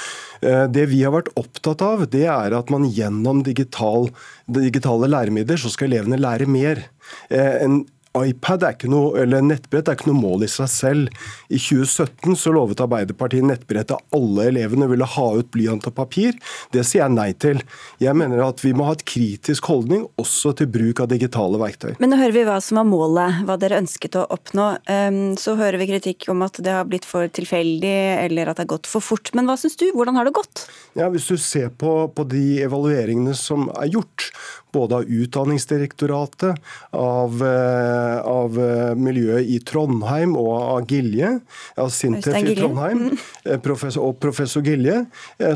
Det 0.41 0.87
vi 0.89 1.03
har 1.03 1.13
vært 1.13 1.29
opptatt 1.37 1.83
av, 1.85 2.07
det 2.09 2.25
er 2.25 2.55
at 2.57 2.71
man 2.73 2.87
gjennom 2.89 3.43
digital, 3.45 4.09
digitale 4.49 5.11
læremidler 5.11 5.59
så 5.61 5.69
skal 5.69 5.91
elevene 5.91 6.17
lære 6.17 6.49
mer. 6.49 6.87
En 7.29 7.83
iPad 8.17 8.65
er 8.65 8.75
ikke 8.75 8.89
noe, 8.91 9.13
eller 9.21 9.43
nettbrett 9.45 9.87
er 9.87 9.95
ikke 9.95 10.09
noe 10.09 10.19
mål 10.19 10.43
i 10.43 10.49
seg 10.51 10.67
selv. 10.71 11.21
I 11.47 11.59
2017 11.61 12.35
så 12.39 12.51
lovet 12.51 12.81
Arbeiderpartiet 12.83 13.45
nettbrett 13.47 13.93
at 13.95 14.15
alle 14.15 14.49
elevene 14.49 14.89
ville 14.91 15.07
ha 15.07 15.27
ut 15.37 15.51
blyant 15.53 15.87
og 15.87 15.95
papir. 15.95 16.35
Det 16.75 16.83
sier 16.87 17.05
jeg 17.05 17.15
nei 17.15 17.29
til. 17.39 17.61
Jeg 18.03 18.17
mener 18.19 18.43
at 18.43 18.63
vi 18.65 18.73
må 18.75 18.89
ha 18.89 18.97
et 18.97 19.05
kritisk 19.07 19.69
holdning 19.71 20.03
også 20.21 20.51
til 20.59 20.67
bruk 20.71 20.99
av 21.03 21.11
digitale 21.13 21.59
verktøy. 21.61 21.93
Men 22.03 22.11
nå 22.11 22.19
hører 22.19 22.35
vi 22.35 22.45
hva 22.49 22.59
som 22.63 22.81
var 22.81 22.89
målet, 22.89 23.41
hva 23.47 23.57
dere 23.61 23.79
ønsket 23.79 24.19
å 24.19 24.27
oppnå. 24.35 24.67
Ehm, 24.91 25.21
så 25.39 25.55
hører 25.59 25.79
vi 25.79 25.91
kritikk 25.93 26.27
om 26.33 26.43
at 26.43 26.59
det 26.59 26.75
har 26.75 26.89
blitt 26.89 27.07
for 27.07 27.31
tilfeldig 27.31 27.95
eller 28.25 28.51
at 28.51 28.59
det 28.59 28.67
har 28.67 28.73
gått 28.75 28.91
for 28.91 29.03
fort. 29.03 29.31
Men 29.37 29.47
hva 29.47 29.55
syns 29.59 29.79
du, 29.79 29.87
hvordan 29.95 30.19
har 30.19 30.27
det 30.27 30.35
gått? 30.35 30.67
Ja, 30.99 31.07
Hvis 31.11 31.31
du 31.31 31.37
ser 31.39 31.71
på, 31.71 32.11
på 32.11 32.27
de 32.27 32.61
evalueringene 32.65 33.35
som 33.37 33.69
er 33.79 33.87
gjort, 33.95 34.31
både 34.71 35.01
av 35.01 35.03
Utdanningsdirektoratet, 35.03 36.59
av, 36.95 37.41
eh, 37.43 38.00
av 38.27 38.57
eh, 38.59 38.91
miljøet 38.97 39.49
i 39.49 39.59
Trondheim 39.67 40.35
og 40.39 40.51
av 40.57 40.91
Gilje, 40.91 41.33
av 41.81 41.91
Sintef 41.93 42.37
i 42.41 42.55
Trondheim 42.57 43.05
mm. 43.07 43.17
eh, 43.45 43.59
professor, 43.63 44.09
og 44.09 44.19
professor 44.23 44.65
Gilje, 44.65 45.03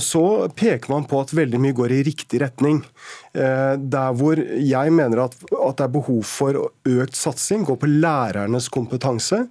så 0.02 0.26
peker 0.56 0.91
man 0.91 1.06
på 1.10 1.20
at 1.22 1.34
veldig 1.36 1.62
mye 1.62 1.78
går 1.78 1.93
i 1.98 2.04
riktig 2.08 2.41
retning. 2.43 2.82
Eh, 3.36 3.75
der 3.91 4.13
hvor 4.15 4.39
jeg 4.39 4.91
mener 4.95 5.25
at, 5.25 5.36
at, 5.36 5.75
det 5.75 5.86
er 5.86 5.91
behov 5.91 6.21
for 6.27 6.59
økt 6.88 7.17
satsing, 7.19 7.65
gå 7.67 7.75
på 7.79 7.89
lærernes 7.89 8.69
kompetanse. 8.71 9.41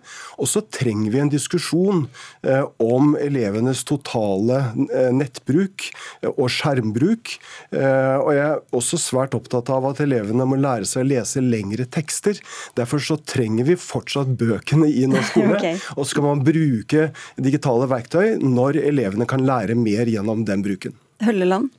Og 0.41 0.49
så 0.49 0.65
trenger 0.73 1.13
vi 1.13 1.21
en 1.21 1.33
diskusjon 1.33 2.07
eh, 2.47 2.65
om 2.81 3.13
elevenes 3.21 3.85
totale 3.89 4.63
eh, 4.89 5.11
nettbruk 5.15 5.91
og 6.33 6.49
skjermbruk. 6.53 7.35
Og 7.75 8.31
jeg 8.33 8.45
er 8.45 8.61
også 8.77 8.99
svært 9.01 9.35
opptatt 9.37 9.69
av 9.73 9.85
at 9.91 10.01
elevene 10.05 10.47
må 10.49 10.57
lære 10.61 10.89
seg 10.89 11.05
å 11.05 11.09
lese 11.11 11.43
lengre 11.45 11.87
tekster. 11.91 12.39
Derfor 12.79 13.03
så 13.03 13.19
trenger 13.21 13.69
vi 13.69 13.79
fortsatt 13.81 14.33
bøkene 14.41 14.89
i 14.89 15.07
norsk 15.11 15.33
skole. 15.35 15.59
okay. 15.59 15.81
Og 15.97 16.05
så 16.05 16.15
skal 16.15 16.29
man 16.29 16.45
bruke 16.47 17.09
digitale 17.37 17.89
verktøy 17.91 18.39
når 18.41 18.81
elevene 18.85 19.29
kan 19.29 19.45
lære 19.45 19.77
mer 19.79 20.09
gjennom 20.11 20.47
den 20.49 20.65
bruken. 20.65 20.97
Hølleland? 21.25 21.73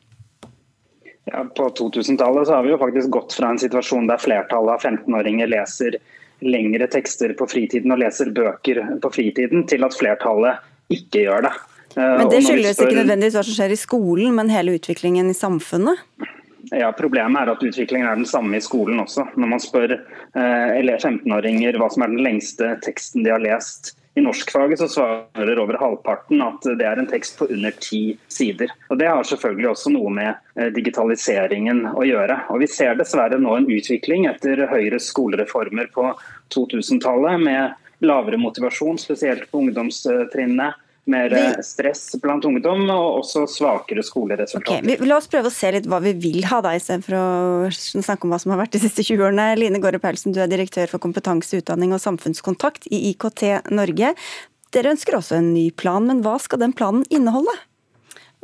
Ja, 1.25 1.43
på 1.57 1.69
2000-tallet 1.69 2.49
har 2.53 2.63
vi 2.63 2.69
jo 2.69 2.77
faktisk 2.77 3.09
gått 3.09 3.33
fra 3.33 3.49
en 3.49 3.59
situasjon 3.59 4.09
der 4.09 4.21
flertallet 4.21 4.75
av 4.77 4.83
15-åringer 4.91 5.49
leser 5.49 5.97
lengre 6.45 6.87
tekster 6.91 7.33
på 7.37 7.47
fritiden 7.49 7.93
og 7.95 8.01
leser 8.03 8.29
bøker 8.35 8.81
på 9.01 9.11
fritiden, 9.15 9.65
til 9.69 9.87
at 9.87 9.97
flertallet 9.97 10.93
ikke 10.93 11.25
gjør 11.25 11.47
det. 11.47 11.53
Eh, 11.95 12.13
men 12.19 12.29
Det 12.29 12.43
skyldes 12.45 12.77
spør... 12.77 12.91
ikke 12.91 13.01
nødvendigvis 13.01 13.37
hva 13.39 13.45
som 13.47 13.57
skjer 13.57 13.73
i 13.73 13.81
skolen, 13.81 14.35
men 14.37 14.53
hele 14.53 14.77
utviklingen 14.77 15.31
i 15.31 15.37
samfunnet? 15.37 16.05
Ja, 16.73 16.91
Problemet 16.97 17.41
er 17.41 17.53
at 17.55 17.63
utviklingen 17.63 18.07
er 18.09 18.21
den 18.21 18.29
samme 18.29 18.57
i 18.57 18.63
skolen 18.63 19.01
også. 19.01 19.27
Når 19.33 19.53
man 19.55 19.61
spør 19.63 19.97
eh, 19.97 20.95
15-åringer 20.97 21.77
hva 21.81 21.89
som 21.93 22.05
er 22.05 22.13
den 22.13 22.25
lengste 22.25 22.75
teksten 22.85 23.25
de 23.25 23.33
har 23.33 23.41
lest 23.41 23.95
i 24.15 24.21
norskfaget 24.21 24.79
så 24.79 24.87
svarer 24.87 25.59
over 25.59 25.77
halvparten 25.79 26.39
at 26.43 26.63
det 26.79 26.85
er 26.87 26.99
en 27.01 27.09
tekst 27.09 27.35
på 27.39 27.49
under 27.51 27.73
ti 27.83 28.17
sider. 28.31 28.71
Og 28.89 28.99
Det 28.99 29.09
har 29.11 29.27
selvfølgelig 29.27 29.69
også 29.73 29.91
noe 29.91 30.13
med 30.15 30.31
eh, 30.55 30.71
digitaliseringen 30.75 31.83
å 31.91 32.05
gjøre. 32.07 32.37
Og 32.49 32.63
Vi 32.63 32.69
ser 32.71 32.95
dessverre 32.95 33.39
nå 33.41 33.57
en 33.57 33.67
utvikling 33.67 34.29
etter 34.31 34.63
Høyres 34.71 35.09
skolereformer 35.11 35.91
på 35.91 36.13
2000-tallet 36.55 37.43
med 37.43 38.07
lavere 38.07 38.39
motivasjon, 38.39 38.99
spesielt 39.01 39.49
på 39.51 39.65
ungdomstrinnet 39.65 40.79
mer 41.11 41.33
vi... 41.33 41.43
stress 41.65 42.15
blant 42.21 42.45
ungdom 42.47 42.87
og 42.89 43.19
også 43.21 43.45
svakere 43.51 44.03
skoleresultater. 44.05 44.81
Okay, 44.81 45.05
la 45.05 45.19
oss 45.19 45.29
prøve 45.31 45.51
å 45.51 45.53
se 45.53 45.69
litt 45.75 45.89
hva 45.89 46.01
vi 46.03 46.15
vil 46.17 46.47
ha, 46.49 46.61
da, 46.65 46.73
istedenfor 46.77 47.17
å 47.19 47.69
snakke 47.75 48.25
om 48.25 48.33
hva 48.33 48.41
som 48.41 48.55
har 48.55 48.63
vært 48.63 48.75
de 48.77 48.81
siste 48.85 49.05
20 49.05 49.27
årene. 49.29 49.51
Line 49.59 49.81
Gårde 49.83 50.01
Paulsen, 50.03 50.35
du 50.35 50.41
er 50.43 50.51
direktør 50.51 50.89
for 50.91 51.03
kompetanse, 51.03 51.61
utdanning 51.61 51.93
og 51.95 52.03
samfunnskontakt 52.03 52.89
i 52.89 53.05
IKT 53.11 53.71
Norge. 53.75 54.15
Dere 54.75 54.91
ønsker 54.95 55.19
også 55.19 55.39
en 55.39 55.53
ny 55.53 55.69
plan, 55.77 56.03
men 56.09 56.25
hva 56.25 56.35
skal 56.41 56.61
den 56.63 56.75
planen 56.75 57.05
inneholde? 57.13 57.53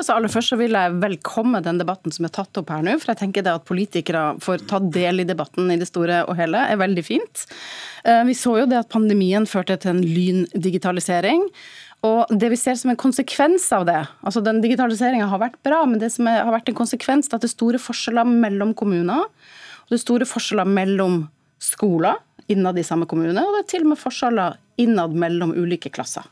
Altså 0.01 0.15
aller 0.15 0.31
først 0.33 0.53
så 0.53 0.57
vil 0.57 0.73
jeg 0.73 0.97
velkomme 0.97 1.59
den 1.61 1.77
debatten 1.77 2.13
som 2.13 2.25
er 2.25 2.31
tatt 2.33 2.57
opp 2.57 2.71
her 2.73 2.81
nå. 2.85 2.95
For 3.01 3.11
jeg 3.11 3.19
tenker 3.19 3.45
det 3.45 3.51
at 3.53 3.67
politikere 3.67 4.23
får 4.41 4.63
ta 4.69 4.79
del 4.81 5.21
i 5.21 5.27
debatten 5.29 5.69
i 5.69 5.77
det 5.77 5.89
store 5.91 6.23
og 6.25 6.33
hele, 6.39 6.63
er 6.71 6.79
veldig 6.81 7.03
fint. 7.05 7.43
Eh, 8.07 8.23
vi 8.25 8.33
så 8.37 8.55
jo 8.63 8.69
det 8.69 8.79
at 8.79 8.89
pandemien 8.89 9.45
førte 9.49 9.77
til 9.77 9.93
en 9.93 10.01
lyndigitalisering. 10.01 11.45
Og 12.07 12.31
det 12.33 12.49
vi 12.49 12.57
ser 12.57 12.77
som 12.79 12.89
en 12.89 12.97
konsekvens 12.97 13.67
av 13.77 13.85
det, 13.85 13.99
altså 14.25 14.41
den 14.41 14.61
digitaliseringa 14.63 15.27
har 15.29 15.41
vært 15.43 15.59
bra, 15.65 15.83
men 15.85 16.01
det 16.01 16.09
som 16.15 16.25
har 16.29 16.49
vært 16.49 16.71
en 16.71 16.79
konsekvens 16.79 17.29
er 17.29 17.37
at 17.37 17.45
det 17.45 17.51
er 17.51 17.53
store 17.53 17.81
forskjeller 17.81 18.25
mellom 18.25 18.73
kommuner. 18.77 19.27
Og 19.85 19.93
det 19.93 19.99
er 19.99 20.05
store 20.07 20.27
forskjeller 20.29 20.69
mellom 20.69 21.27
skoler 21.61 22.17
innad 22.49 22.79
i 22.81 22.85
samme 22.85 23.05
kommune, 23.05 23.37
og 23.37 23.53
det 23.53 23.61
er 23.61 23.69
til 23.75 23.85
og 23.85 23.93
med 23.93 24.01
forskjeller 24.01 24.57
innad 24.81 25.13
mellom 25.13 25.53
ulike 25.53 25.93
klasser. 25.93 26.25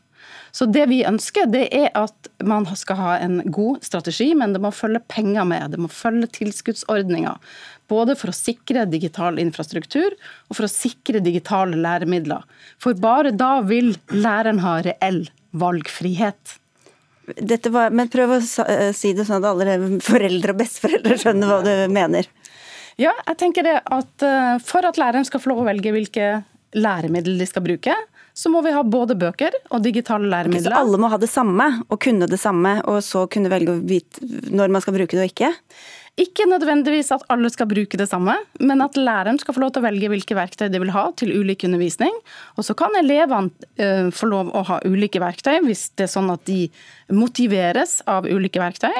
Så 0.51 0.65
det 0.65 0.87
vi 0.89 1.03
ønsker, 1.05 1.45
det 1.49 1.67
er 1.75 1.91
at 1.97 2.29
man 2.45 2.65
skal 2.77 2.97
ha 2.97 3.15
en 3.21 3.39
god 3.53 3.83
strategi, 3.85 4.31
men 4.37 4.55
det 4.55 4.61
må 4.63 4.71
følge 4.73 5.01
penger 5.11 5.45
med. 5.47 5.75
Det 5.75 5.81
må 5.81 5.89
følge 5.93 6.31
tilskuddsordninger. 6.39 7.37
Både 7.89 8.15
for 8.17 8.31
å 8.31 8.37
sikre 8.37 8.87
digital 8.89 9.37
infrastruktur 9.41 10.13
og 10.13 10.57
for 10.57 10.65
å 10.65 10.71
sikre 10.71 11.21
digitale 11.25 11.77
læremidler. 11.77 12.45
For 12.81 12.97
bare 12.97 13.33
da 13.33 13.59
vil 13.65 13.93
læreren 14.13 14.61
ha 14.65 14.79
reell 14.85 15.27
valgfrihet. 15.51 16.57
Var, 17.29 17.93
men 17.93 18.09
prøv 18.09 18.37
å 18.37 18.39
eh, 18.65 18.89
si 18.97 19.13
det 19.13 19.27
sånn 19.27 19.43
at 19.43 19.51
alle 19.51 19.99
foreldre 20.01 20.55
og 20.55 20.61
besteforeldre 20.63 21.17
skjønner 21.21 21.51
hva 21.51 21.59
du 21.65 21.73
mener. 21.93 22.29
Ja, 22.99 23.13
jeg 23.27 23.37
tenker 23.39 23.63
det 23.63 23.77
at 23.79 24.25
uh, 24.25 24.57
For 24.59 24.83
at 24.83 24.97
læreren 24.99 25.27
skal 25.27 25.39
få 25.39 25.53
lov 25.53 25.61
å 25.61 25.67
velge 25.69 25.93
hvilke 25.95 26.39
læremidler 26.75 27.39
de 27.39 27.47
skal 27.47 27.63
bruke, 27.65 27.93
så 28.33 28.49
må 28.51 28.61
vi 28.65 28.73
ha 28.75 28.81
både 28.85 29.15
bøker 29.19 29.55
og 29.73 29.81
digitale 29.83 30.29
læremidler. 30.29 30.73
Så 30.73 30.81
alle 30.83 30.99
må 31.01 31.09
ha 31.11 31.17
det 31.21 31.31
samme 31.31 31.65
og 31.87 31.97
kunne 32.03 32.27
det 32.29 32.37
samme, 32.41 32.75
og 32.87 33.01
så 33.05 33.25
kunne 33.31 33.51
velge 33.51 33.79
når 34.53 34.73
man 34.73 34.83
skal 34.83 34.95
bruke 34.95 35.17
det 35.17 35.25
og 35.25 35.31
ikke? 35.31 35.49
Ikke 36.19 36.43
nødvendigvis 36.49 37.13
at 37.15 37.23
alle 37.31 37.47
skal 37.51 37.69
bruke 37.69 37.97
det 37.99 38.09
samme, 38.09 38.33
men 38.59 38.81
at 38.83 38.97
læreren 38.99 39.37
skal 39.39 39.55
få 39.55 39.61
lov 39.63 39.71
til 39.71 39.79
å 39.79 39.85
velge 39.85 40.09
hvilke 40.11 40.35
verktøy 40.35 40.67
de 40.67 40.81
vil 40.83 40.91
ha 40.91 41.05
til 41.15 41.31
ulik 41.31 41.63
undervisning. 41.63 42.15
Og 42.59 42.67
så 42.67 42.75
kan 42.75 42.97
elevene 42.99 43.53
uh, 43.79 44.09
få 44.11 44.27
lov 44.27 44.51
å 44.51 44.65
ha 44.67 44.81
ulike 44.83 45.21
verktøy 45.23 45.61
hvis 45.63 45.85
det 45.95 46.09
er 46.09 46.11
sånn 46.11 46.31
at 46.33 46.43
de 46.49 46.65
motiveres 47.15 48.01
av 48.09 48.27
ulike 48.27 48.59
verktøy. 48.59 48.95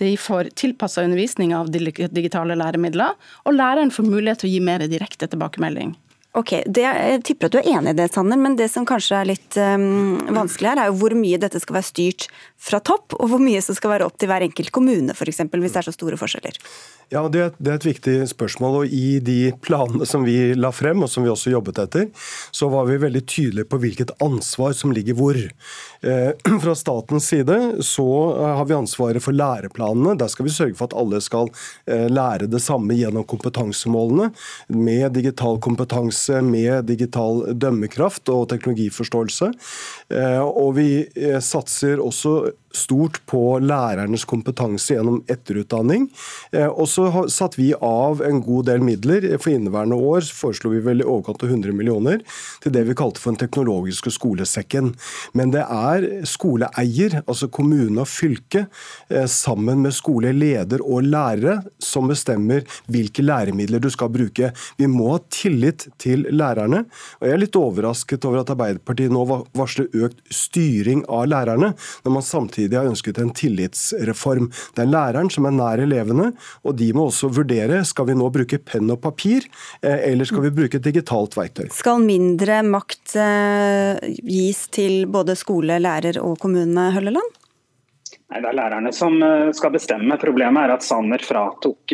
De 0.00 0.14
får 0.16 0.54
tilpassa 0.56 1.04
undervisning 1.04 1.52
av 1.56 1.68
digitale 1.72 2.56
læremidler, 2.56 3.20
og 3.44 3.58
læreren 3.58 3.92
får 3.92 4.08
mulighet 4.08 4.42
til 4.42 4.48
å 4.48 4.54
gi 4.54 4.64
mer 4.64 4.86
direkte 4.88 5.28
tilbakemelding. 5.28 5.92
Ok, 6.32 6.54
det, 6.64 6.80
Jeg 6.80 7.20
tipper 7.28 7.50
at 7.50 7.52
du 7.52 7.58
er 7.60 7.66
enig 7.74 7.92
i 7.92 7.98
det, 7.98 8.06
Sanner, 8.14 8.38
men 8.40 8.54
det 8.56 8.70
som 8.72 8.86
kanskje 8.88 9.18
er 9.18 9.28
litt 9.28 9.56
um, 9.60 10.16
vanskelig 10.32 10.70
her, 10.70 10.80
er 10.80 10.88
jo 10.88 10.96
hvor 11.02 11.12
mye 11.18 11.40
dette 11.40 11.60
skal 11.60 11.76
være 11.76 11.88
styrt 11.90 12.28
fra 12.56 12.80
topp, 12.80 13.18
og 13.18 13.28
hvor 13.28 13.42
mye 13.42 13.60
som 13.64 13.76
skal 13.76 13.92
være 13.92 14.06
opp 14.08 14.16
til 14.16 14.30
hver 14.30 14.46
enkelt 14.46 14.72
kommune, 14.72 15.12
f.eks., 15.12 15.42
hvis 15.44 15.74
det 15.74 15.82
er 15.82 15.88
så 15.90 15.92
store 15.92 16.16
forskjeller. 16.16 16.56
Ja, 17.12 17.26
det 17.28 17.40
er, 17.44 17.50
det 17.60 17.68
er, 17.68 17.76
et 17.76 17.84
viktig 17.84 18.14
spørsmål. 18.30 18.76
og 18.80 18.92
I 18.94 19.18
de 19.20 19.52
planene 19.60 20.06
som 20.08 20.22
vi 20.24 20.54
la 20.56 20.70
frem, 20.72 21.02
og 21.04 21.10
som 21.12 21.26
vi 21.26 21.28
også 21.32 21.52
jobbet 21.52 21.82
etter, 21.82 22.06
så 22.54 22.70
var 22.72 22.86
vi 22.88 22.96
veldig 23.02 23.22
tydelige 23.28 23.68
på 23.68 23.80
hvilket 23.82 24.14
ansvar 24.24 24.72
som 24.76 24.94
ligger 24.96 25.18
hvor. 25.18 25.36
Eh, 25.36 26.30
fra 26.64 26.74
statens 26.78 27.28
side 27.28 27.58
så 27.84 28.06
eh, 28.32 28.54
har 28.56 28.64
vi 28.70 28.78
ansvaret 28.78 29.20
for 29.24 29.36
læreplanene. 29.36 30.16
Der 30.22 30.32
skal 30.32 30.48
vi 30.48 30.54
sørge 30.54 30.78
for 30.78 30.88
at 30.88 30.96
alle 30.96 31.20
skal 31.20 31.52
eh, 31.84 32.08
lære 32.08 32.48
det 32.48 32.62
samme 32.64 32.96
gjennom 32.96 33.28
kompetansemålene. 33.28 34.30
Med 34.72 35.12
digital 35.18 35.60
kompetanse, 35.60 36.21
med 36.44 36.86
digital 36.90 37.42
dømmekraft 37.58 38.30
og 38.32 38.48
teknologiforståelse. 38.52 39.50
Eh, 40.14 40.42
og 40.42 40.76
vi 40.78 40.88
eh, 41.02 41.40
satser 41.42 42.02
også 42.02 42.52
stort 42.76 43.20
på 43.28 43.58
lærernes 43.62 44.24
kompetanse 44.28 44.96
gjennom 44.96 45.20
etterutdanning. 45.30 46.08
Eh, 46.52 46.68
og 46.68 46.88
så 46.90 47.08
satte 47.32 47.60
vi 47.60 47.72
av 47.74 48.22
en 48.24 48.40
god 48.44 48.68
del 48.70 48.84
midler. 48.84 49.26
For 49.38 49.52
inneværende 49.52 49.98
år 49.98 50.26
foreslo 50.34 50.72
vi 50.72 50.82
vel 50.84 51.02
i 51.02 51.06
overkant 51.06 51.44
av 51.44 51.52
100 51.52 51.76
millioner 51.76 52.22
til 52.62 52.74
det 52.74 52.84
vi 52.88 52.96
kalte 52.98 53.22
for 53.22 53.32
den 53.32 53.42
teknologiske 53.42 54.12
skolesekken. 54.14 54.92
Men 55.38 55.54
det 55.54 55.64
er 55.64 56.06
skoleeier, 56.28 57.20
altså 57.26 57.50
kommune 57.52 58.02
og 58.02 58.10
fylke, 58.10 58.66
eh, 59.10 59.28
sammen 59.30 59.84
med 59.84 59.96
skoleleder 59.96 60.82
og 60.82 61.06
lærere, 61.06 61.60
som 61.82 62.10
bestemmer 62.10 62.66
hvilke 62.90 63.24
læremidler 63.24 63.82
du 63.82 63.90
skal 63.92 64.12
bruke. 64.12 64.52
Vi 64.78 64.90
må 64.90 65.12
ha 65.14 65.20
tillit 65.32 65.88
til 66.02 66.26
lærerne. 66.30 66.84
Og 67.20 67.28
jeg 67.28 67.36
er 67.36 67.42
litt 67.42 67.58
overrasket 67.58 68.24
over 68.28 68.42
at 68.42 68.52
Arbeiderpartiet 68.52 69.12
nå 69.12 69.24
varsler 69.56 69.90
økt 69.92 70.20
styring 70.32 71.04
av 71.08 71.28
lærerne, 71.30 71.72
når 72.04 72.14
man 72.16 72.26
samtidig 72.26 72.61
samtidig 72.62 72.78
har 72.78 72.90
ønsket 72.90 73.18
en 73.18 73.32
tillitsreform. 73.34 74.50
Det 74.74 74.82
er 74.82 74.90
læreren 74.90 75.30
som 75.30 75.46
er 75.46 75.54
nær 75.56 75.82
elevene, 75.82 76.32
og 76.64 76.76
de 76.76 76.92
må 76.92 77.08
også 77.08 77.30
vurdere 77.32 77.84
skal 77.84 78.06
vi 78.06 78.14
nå 78.14 78.30
bruke 78.30 78.58
penn 78.58 78.90
og 78.90 79.00
papir, 79.02 79.42
eh, 79.82 80.10
eller 80.12 80.24
skal 80.24 80.42
vi 80.42 80.50
bruke 80.50 80.76
et 80.76 80.84
digitalt 80.84 81.36
verktøy. 81.36 81.70
Skal 81.70 82.02
mindre 82.02 82.62
makt 82.62 83.16
eh, 83.16 83.98
gis 84.22 84.68
til 84.70 85.06
både 85.06 85.36
skole, 85.36 85.78
lærer 85.80 86.20
og 86.22 86.38
kommune, 86.38 86.90
Hølleland? 86.92 87.40
Nei, 88.32 88.40
Det 88.40 88.48
er 88.48 88.56
lærerne 88.56 88.92
som 88.92 89.22
eh, 89.22 89.52
skal 89.52 89.72
bestemme. 89.72 90.18
Problemet 90.18 90.64
er 90.64 90.76
at 90.76 90.82
Sanner 90.82 91.22
fratok 91.22 91.92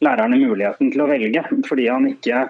lærerne 0.00 0.36
muligheten 0.36 0.92
til 0.92 1.02
å 1.02 1.08
velge, 1.08 1.42
fordi 1.66 1.88
han 1.88 2.06
ikke 2.10 2.46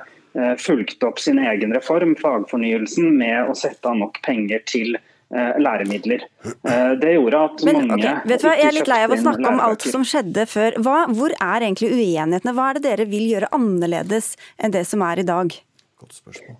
fulgte 0.60 1.06
opp 1.08 1.20
sin 1.22 1.38
egen 1.40 1.70
reform, 1.72 2.10
fagfornyelsen, 2.18 3.14
med 3.16 3.48
å 3.48 3.54
sette 3.56 3.88
av 3.88 3.96
nok 3.96 4.18
penger 4.26 4.60
til 4.68 4.98
læremidler. 5.34 6.26
Eh, 6.46 6.92
det 7.00 7.14
gjorde 7.16 7.42
at 7.48 7.64
Men, 7.66 7.80
mange 7.90 7.98
okay. 7.98 8.30
Vet 8.30 8.42
du 8.42 8.48
hva, 8.48 8.56
Jeg 8.56 8.70
er 8.70 8.76
litt 8.76 8.90
lei 8.90 9.02
av 9.04 9.14
å 9.14 9.20
snakke 9.20 9.50
om 9.50 9.62
alt 9.68 9.86
som 9.90 10.04
skjedde 10.06 10.46
før. 10.50 10.78
Hva, 10.86 10.98
hvor 11.10 11.34
er 11.34 11.66
egentlig 11.66 11.92
uenighetene? 11.94 12.54
Hva 12.54 12.70
er 12.70 12.78
det 12.78 12.84
dere 12.86 13.08
vil 13.10 13.26
gjøre 13.32 13.50
annerledes 13.56 14.34
enn 14.56 14.74
det 14.76 14.86
som 14.86 15.02
er 15.06 15.22
i 15.22 15.26
dag? 15.26 15.56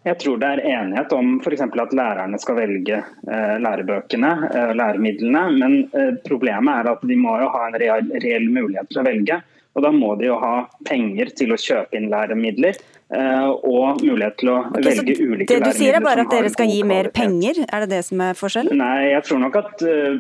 Jeg 0.07 0.17
tror 0.23 0.39
det 0.41 0.49
er 0.49 0.63
enighet 0.65 1.13
om 1.13 1.35
f.eks. 1.43 1.61
at 1.61 1.93
lærerne 1.95 2.39
skal 2.41 2.57
velge 2.57 3.03
eh, 3.03 3.57
lærebøkene, 3.61 4.31
eh, 4.49 4.73
læremidlene. 4.79 5.43
Men 5.61 5.77
eh, 5.93 6.15
problemet 6.25 6.81
er 6.81 6.91
at 6.95 7.05
de 7.07 7.19
må 7.21 7.37
jo 7.43 7.51
ha 7.53 7.67
en 7.69 7.77
reell, 7.83 8.09
reell 8.25 8.49
mulighet 8.49 8.91
til 8.91 9.03
å 9.03 9.07
velge. 9.07 9.41
Og 9.77 9.85
da 9.85 9.93
må 9.93 10.15
de 10.17 10.31
jo 10.31 10.39
ha 10.41 10.55
penger 10.89 11.35
til 11.37 11.53
å 11.53 11.61
kjøpe 11.61 11.99
inn 11.99 12.09
læremidler. 12.09 12.81
Eh, 13.07 13.49
og 13.63 14.01
mulighet 14.03 14.35
til 14.41 14.49
å 14.51 14.57
okay, 14.65 14.83
velge 14.83 15.15
ulike 15.15 15.47
Det 15.47 15.61
du 15.63 15.77
sier 15.79 15.95
er 15.95 16.03
bare 16.03 16.25
at 16.25 16.33
dere 16.33 16.49
skal 16.51 16.67
gi 16.67 16.81
mer 16.83 17.07
penger, 17.15 17.61
er 17.63 17.85
det 17.85 17.93
det 17.93 18.01
som 18.09 18.19
er 18.25 18.35
forskjellen? 18.35 18.81
Nei, 18.81 19.13
jeg 19.13 19.23
tror 19.29 19.39
nok 19.45 19.59
at 19.61 19.85
uh, 19.87 20.17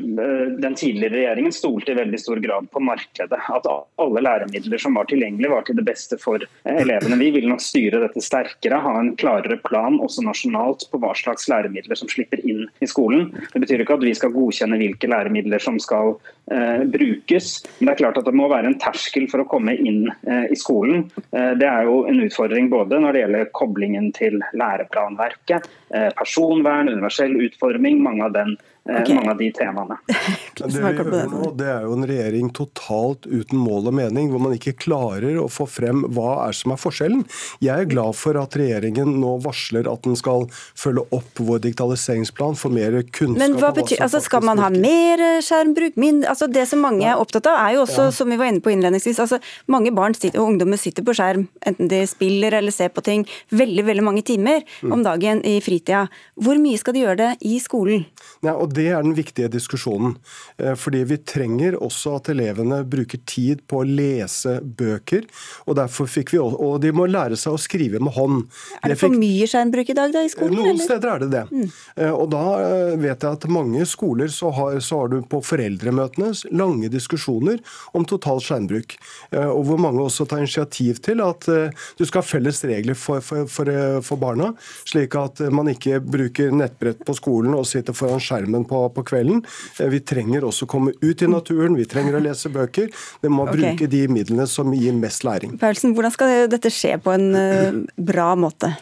den 0.62 0.76
tidligere 0.78 1.16
regjeringen 1.16 1.54
stolte 1.54 1.90
i 1.90 1.98
veldig 1.98 2.20
stor 2.22 2.38
grad 2.44 2.68
på 2.70 2.82
markedet. 2.86 3.40
At 3.56 3.66
alle 3.66 4.22
læremidler 4.22 4.78
som 4.78 4.94
var 4.94 5.08
tilgjengelige 5.10 5.50
var 5.50 5.66
til 5.66 5.80
det 5.80 5.86
beste 5.88 6.18
for 6.22 6.44
elevene. 6.62 7.18
Vi 7.18 7.32
vil 7.34 7.48
nok 7.50 7.64
styre 7.64 8.04
dette 8.04 8.22
sterkere, 8.22 8.78
ha 8.84 8.94
en 9.00 9.10
klarere 9.18 9.58
plan 9.66 9.98
også 9.98 10.22
nasjonalt 10.22 10.86
på 10.92 11.02
hva 11.02 11.10
slags 11.18 11.50
læremidler 11.50 11.98
som 11.98 12.10
slipper 12.12 12.44
inn 12.46 12.68
i 12.78 12.90
skolen. 12.90 13.32
Det 13.50 13.64
betyr 13.64 13.82
ikke 13.82 13.98
at 13.98 14.06
vi 14.06 14.14
skal 14.14 14.34
godkjenne 14.36 14.78
hvilke 14.78 15.10
læremidler 15.10 15.66
som 15.66 15.82
skal 15.82 16.14
uh, 16.20 16.86
brukes, 16.86 17.50
men 17.80 17.90
det 17.90 17.96
er 17.96 18.02
klart 18.04 18.22
at 18.22 18.30
det 18.30 18.38
må 18.38 18.46
være 18.52 18.70
en 18.70 18.78
terskel 18.78 19.26
for 19.32 19.42
å 19.42 19.50
komme 19.50 19.74
inn 19.74 20.06
uh, 20.30 20.46
i 20.46 20.54
skolen. 20.54 21.08
det 21.34 21.66
er 21.66 21.86
jo 21.88 22.04
en 22.06 22.22
utfordring 22.22 22.68
både 22.70 22.75
når 22.84 23.12
det 23.12 23.22
gjelder 23.24 23.50
koblingen 23.56 24.12
til 24.16 24.40
læreplanverket, 24.52 25.68
eh, 25.94 26.10
personvern, 26.18 26.88
universell 26.92 27.36
utforming, 27.46 28.02
mange 28.02 28.24
av 28.24 28.32
den 28.36 28.56
okay. 28.88 29.16
mange 29.18 29.32
av 29.34 29.40
de 29.40 29.50
temaene. 29.54 29.98
det 30.58 30.70
vi 30.70 31.52
det 31.60 31.68
er 31.70 31.86
jo 31.86 31.96
en 31.96 32.06
regjering 32.08 32.50
totalt 32.56 33.26
uten 33.26 33.58
mål 33.60 33.90
og 33.90 33.96
mening, 33.98 34.30
hvor 34.32 34.42
man 34.42 34.54
ikke 34.56 34.76
klarer 34.86 35.38
å 35.40 35.46
få 35.52 35.66
frem 35.70 36.04
hva 36.16 36.46
er 36.46 36.56
som 36.56 36.74
er 36.74 36.80
forskjellen. 36.80 37.24
Jeg 37.64 37.86
er 37.86 37.90
glad 37.90 38.16
for 38.18 38.38
at 38.40 38.56
regjeringen 38.58 39.16
nå 39.20 39.36
varsler 39.44 39.88
at 39.90 40.04
den 40.06 40.18
skal 40.18 40.46
følge 40.78 41.06
opp 41.16 41.42
vår 41.42 41.62
digitaliseringsplan, 41.66 42.58
få 42.58 42.70
mer 42.74 42.98
kunnskap. 43.02 43.42
Men 43.42 43.58
hva 43.60 43.72
betyr, 43.76 44.02
altså 44.04 44.22
Skal 44.26 44.44
man 44.46 44.60
ha 44.62 44.70
mer 44.72 45.20
skjermbruk? 45.44 45.96
Min, 46.00 46.22
altså 46.28 46.48
det 46.50 46.66
som 46.70 46.82
mange 46.84 47.06
er 47.06 47.20
opptatt 47.20 47.48
av, 47.50 47.58
er 47.66 47.76
jo 47.76 47.84
også, 47.84 48.08
ja. 48.08 48.14
som 48.14 48.30
vi 48.32 48.38
var 48.40 48.50
inne 48.50 48.62
på 48.64 48.72
innledningsvis, 48.72 49.20
altså 49.22 49.40
mange 49.72 49.92
barn 49.96 50.16
sitter, 50.16 50.40
og 50.42 50.52
ungdommer 50.52 50.80
sitter 50.80 51.06
på 51.06 51.14
skjerm, 51.16 51.46
enten 51.66 51.90
de 51.90 52.02
spiller 52.08 52.58
eller 52.58 52.74
ser 52.74 52.92
på 52.94 53.04
ting, 53.06 53.26
veldig 53.54 53.86
veldig 53.86 54.06
mange 54.06 54.24
timer 54.26 54.62
mm. 54.82 54.94
om 54.94 55.04
dagen 55.06 55.42
i 55.46 55.58
fritida. 55.64 56.06
Hvor 56.40 56.58
mye 56.60 56.80
skal 56.80 56.96
de 56.96 57.04
gjøre 57.04 57.20
det 57.22 57.30
i 57.48 57.58
skolen? 57.62 58.06
Ja, 58.44 58.56
og 58.56 58.75
det 58.76 58.86
er 58.92 59.02
den 59.04 59.14
viktige 59.16 59.50
diskusjonen. 59.52 60.16
Eh, 60.58 60.74
fordi 60.78 61.02
vi 61.08 61.18
trenger 61.18 61.76
også 61.82 62.16
at 62.20 62.30
elevene 62.32 62.82
bruker 62.88 63.20
tid 63.28 63.62
på 63.68 63.82
å 63.82 63.86
lese 63.88 64.58
bøker. 64.62 65.26
Og 65.66 65.80
fikk 66.10 66.34
vi 66.34 66.40
og 66.42 66.80
de 66.82 66.92
må 66.94 67.06
lære 67.10 67.38
seg 67.40 67.56
å 67.56 67.60
skrive 67.60 68.00
med 68.02 68.14
hånd. 68.16 68.44
Er 68.82 68.92
det 68.92 68.98
for 69.00 69.12
fikk... 69.12 69.20
mye 69.22 69.48
skjermbruk 69.50 69.92
i 69.92 69.96
dag 69.98 70.14
da, 70.14 70.24
i 70.26 70.32
skolen? 70.32 70.58
Noen 70.58 70.72
eller? 70.74 70.84
steder 70.84 71.12
er 71.12 71.24
det 71.24 71.30
det. 71.34 71.44
Mm. 71.50 71.70
Eh, 71.96 72.12
og 72.12 72.30
da 72.34 72.44
eh, 72.64 72.94
vet 73.00 73.26
jeg 73.26 73.38
at 73.38 73.48
mange 73.52 73.86
skoler 73.88 74.30
så 74.32 74.52
har, 74.56 74.78
så 74.84 75.02
har, 75.02 75.12
du 75.12 75.20
på 75.26 75.40
foreldremøtene 75.44 76.32
lange 76.56 76.90
diskusjoner 76.92 77.60
om 77.96 78.04
total 78.08 78.40
skjermbruk. 78.42 78.96
Og 79.36 79.60
hvor 79.68 79.78
mange 79.80 80.02
også 80.02 80.26
tar 80.28 80.42
initiativ 80.42 80.98
til 81.04 81.20
at 81.22 81.46
du 81.46 82.02
skal 82.06 82.22
ha 82.22 82.26
felles 82.26 82.58
regler 82.66 82.96
for, 82.98 83.22
for, 83.24 83.46
for, 83.50 83.70
for 84.04 84.20
barna, 84.20 84.50
slik 84.88 85.14
at 85.18 85.40
man 85.54 85.70
ikke 85.70 86.00
bruker 86.02 86.54
nettbrett 86.54 87.04
på 87.06 87.14
skolen 87.16 87.54
og 87.56 87.66
sitter 87.68 87.96
foran 87.96 88.22
skjermen 88.22 88.65
på, 88.68 88.82
på, 88.94 89.04
kvelden. 89.06 89.42
Eh, 89.80 89.90
vi 89.92 90.02
trenger 90.04 90.46
også 90.48 90.66
å 90.66 90.72
komme 90.76 90.94
ut 91.02 91.22
i 91.22 91.30
naturen, 91.30 91.78
vi 91.78 91.86
trenger 91.88 92.18
å 92.18 92.24
lese 92.24 92.52
bøker. 92.52 92.90
Vi 93.22 93.32
må 93.32 93.46
okay. 93.46 93.62
bruke 93.62 93.90
de 93.92 94.04
midlene 94.12 94.48
som 94.50 94.74
gir 94.76 94.96
mest 94.98 95.26
læring. 95.26 95.56
Paulsen, 95.60 95.94
hvordan 95.96 96.14
skal 96.14 96.36
dette 96.52 96.72
skje 96.72 96.96
på 97.02 97.14
en 97.14 97.30
uh, 97.34 97.82
bra 97.96 98.34
måte? 98.38 98.74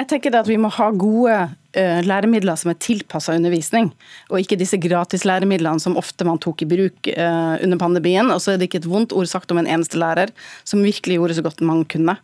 Jeg 0.00 0.08
tenker 0.08 0.34
at 0.38 0.48
Vi 0.48 0.56
må 0.60 0.70
ha 0.72 0.88
gode 0.96 1.34
uh, 1.36 2.00
læremidler 2.02 2.56
som 2.58 2.72
er 2.72 2.80
tilpassa 2.80 3.36
undervisning, 3.36 3.90
og 4.32 4.40
ikke 4.40 4.58
disse 4.60 4.80
gratislæremidlene 4.80 5.82
som 5.82 5.98
ofte 6.00 6.26
man 6.26 6.40
tok 6.42 6.64
i 6.64 6.70
bruk 6.70 7.12
uh, 7.12 7.58
under 7.60 7.80
pandemien. 7.80 8.32
Og 8.32 8.40
så 8.42 8.54
er 8.54 8.60
det 8.60 8.70
ikke 8.70 8.82
et 8.82 8.90
vondt 8.90 9.14
ord 9.16 9.28
sagt 9.30 9.52
om 9.52 9.60
en 9.60 9.68
eneste 9.68 10.00
lærer 10.00 10.32
som 10.64 10.84
virkelig 10.84 11.20
gjorde 11.20 11.38
så 11.38 11.44
godt 11.44 11.64
man 11.66 11.84
kunne. 11.84 12.16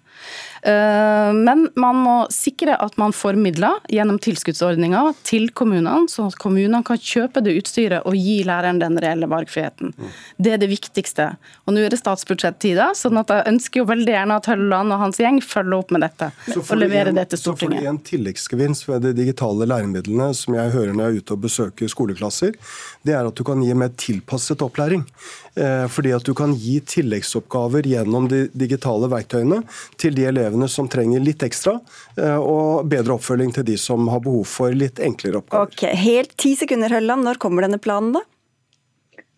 Eh, 0.62 1.32
men 1.32 1.68
man 1.78 2.00
må 2.02 2.16
sikre 2.34 2.74
at 2.82 2.96
man 2.98 3.14
får 3.14 3.38
midler 3.38 3.78
gjennom 3.92 4.18
tilskuddsordninga 4.22 5.02
til 5.26 5.48
kommunene, 5.56 6.08
sånn 6.10 6.32
at 6.32 6.38
kommunene 6.40 6.82
kan 6.86 6.98
kjøpe 6.98 7.42
det 7.44 7.54
utstyret 7.60 8.06
og 8.08 8.16
gi 8.18 8.40
læreren 8.48 8.80
den 8.82 8.98
reelle 9.02 9.28
valgfriheten. 9.30 9.94
Det 10.36 10.56
er 10.56 10.62
det 10.62 10.70
viktigste. 10.72 11.30
Og 11.66 11.76
Nå 11.76 11.84
er 11.84 11.94
det 11.94 12.00
statsbudsjettida, 12.00 12.90
sånn 12.98 13.20
at 13.20 13.30
jeg 13.32 13.46
ønsker 13.52 13.82
jo 13.82 13.88
veldig 13.90 14.14
gjerne 14.14 14.38
at 14.40 14.50
Hølleland 14.50 14.94
og 14.94 15.02
hans 15.04 15.20
gjeng 15.22 15.40
følger 15.44 15.78
opp 15.78 15.94
med 15.94 16.04
dette. 16.06 16.30
og 16.58 16.76
leverer 16.78 17.14
det 17.14 17.28
til 17.30 17.42
Stortinget. 17.44 17.78
Så 17.78 17.84
får 17.84 17.86
du 17.86 17.90
en 17.92 18.04
tilleggsgevinst 18.12 18.88
ved 18.88 19.06
de 19.06 19.14
digitale 19.16 19.68
læremidlene 19.68 20.30
som 20.34 20.56
jeg 20.58 20.74
hører 20.74 20.94
når 20.94 21.04
jeg 21.04 21.14
er 21.14 21.22
ute 21.22 21.36
og 21.36 21.44
besøker 21.46 21.92
skoleklasser. 21.92 22.56
Det 23.06 23.14
er 23.14 23.28
at 23.28 23.36
du 23.38 23.44
kan 23.46 23.62
gi 23.62 23.74
mer 23.78 23.92
tilpasset 23.98 24.64
opplæring. 24.64 25.04
Eh, 25.58 25.86
fordi 25.90 26.12
at 26.14 26.26
du 26.26 26.34
kan 26.38 26.52
gi 26.54 26.78
tilleggsoppgaver 26.86 27.86
gjennom 27.90 28.28
de 28.30 28.44
digitale 28.54 29.08
verktøyene 29.10 29.62
til 29.98 30.07
de 30.16 30.24
elevene 30.30 30.68
som 30.70 30.88
trenger 30.90 31.22
litt 31.24 31.42
ekstra, 31.46 31.76
og 32.38 32.88
bedre 32.88 33.16
oppfølging 33.18 33.52
til 33.56 33.66
de 33.68 33.76
som 33.80 34.08
har 34.12 34.22
behov 34.24 34.46
for 34.48 34.74
litt 34.74 35.02
enklere 35.02 35.42
oppgaver. 35.42 35.72
Ok, 35.72 35.86
Helt 35.98 36.36
ti 36.40 36.54
sekunder, 36.56 36.92
Hølland. 36.96 37.26
Når 37.26 37.40
kommer 37.42 37.66
denne 37.66 37.80
planen, 37.82 38.16
da? 38.16 38.24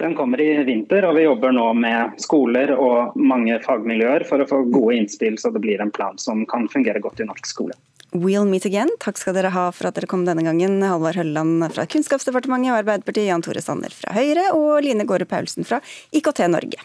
Den 0.00 0.14
kommer 0.16 0.40
i 0.40 0.64
vinter, 0.64 1.04
og 1.04 1.18
vi 1.18 1.26
jobber 1.26 1.52
nå 1.52 1.66
med 1.76 2.20
skoler 2.24 2.72
og 2.72 3.18
mange 3.20 3.58
fagmiljøer 3.60 4.24
for 4.28 4.40
å 4.40 4.46
få 4.48 4.62
gode 4.72 4.96
innspill, 4.96 5.36
så 5.36 5.50
det 5.52 5.60
blir 5.60 5.82
en 5.84 5.92
plan 5.92 6.16
som 6.18 6.46
kan 6.48 6.64
fungere 6.72 7.02
godt 7.04 7.20
i 7.20 7.26
norsk 7.28 7.50
skole. 7.50 7.76
We'll 8.12 8.48
meet 8.48 8.64
again. 8.66 8.88
Takk 8.98 9.20
skal 9.20 9.36
dere 9.36 9.52
ha 9.54 9.68
for 9.76 9.90
at 9.90 9.98
dere 9.98 10.08
kom 10.10 10.24
denne 10.26 10.42
gangen. 10.42 10.80
Halvard 10.82 11.20
Hølleland 11.20 11.68
fra 11.76 11.84
Kunnskapsdepartementet 11.86 12.72
og 12.72 12.80
Arbeiderpartiet, 12.80 13.28
Jan 13.28 13.44
Tore 13.44 13.62
Sanner 13.62 13.92
fra 13.94 14.16
Høyre 14.16 14.48
og 14.56 14.80
Line 14.86 15.06
Gårde 15.06 15.28
Paulsen 15.30 15.68
fra 15.68 15.82
IKT 16.16 16.46
Norge. 16.48 16.80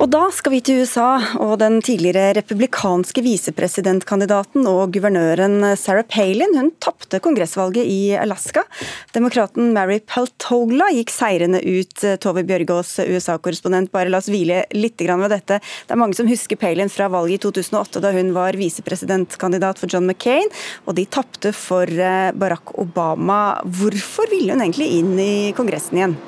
Og 0.00 0.08
da 0.08 0.22
skal 0.32 0.54
vi 0.54 0.58
til 0.64 0.78
USA, 0.80 1.18
og 1.44 1.58
den 1.60 1.74
tidligere 1.84 2.32
republikanske 2.38 3.20
visepresidentkandidaten 3.20 4.64
og 4.70 4.94
guvernøren 4.94 5.74
Sarah 5.76 6.06
Palin 6.08 6.56
hun 6.56 6.70
tapte 6.80 7.20
kongressvalget 7.20 7.84
i 7.84 8.14
Alaska. 8.16 8.62
Demokraten 9.12 9.74
Mary 9.76 9.98
Peltola 10.00 10.88
gikk 10.96 11.12
seirende 11.12 11.60
ut. 11.60 11.92
Tove 12.24 12.46
Bjørgaas, 12.48 12.94
USA-korrespondent, 13.04 13.92
bare 13.92 14.08
la 14.08 14.22
oss 14.22 14.32
hvile 14.32 14.62
litt 14.72 15.04
ved 15.04 15.28
dette. 15.34 15.60
Det 15.60 15.92
er 15.92 16.00
mange 16.00 16.16
som 16.16 16.32
husker 16.32 16.56
Palin 16.56 16.88
fra 16.88 17.12
valget 17.12 17.36
i 17.36 17.44
2008, 17.44 18.00
da 18.00 18.16
hun 18.16 18.32
var 18.32 18.56
visepresidentkandidat 18.56 19.84
for 19.84 19.92
John 19.92 20.08
McCain, 20.08 20.48
og 20.88 20.96
de 20.96 21.04
tapte 21.12 21.52
for 21.52 21.84
eh, 21.84 22.32
Barack 22.32 22.72
Obama. 22.80 23.60
Hvorfor 23.68 24.32
ville 24.32 24.56
hun 24.56 24.64
egentlig 24.64 24.94
inn 24.96 25.16
i 25.20 25.32
Kongressen 25.52 26.00
igjen? 26.00 26.20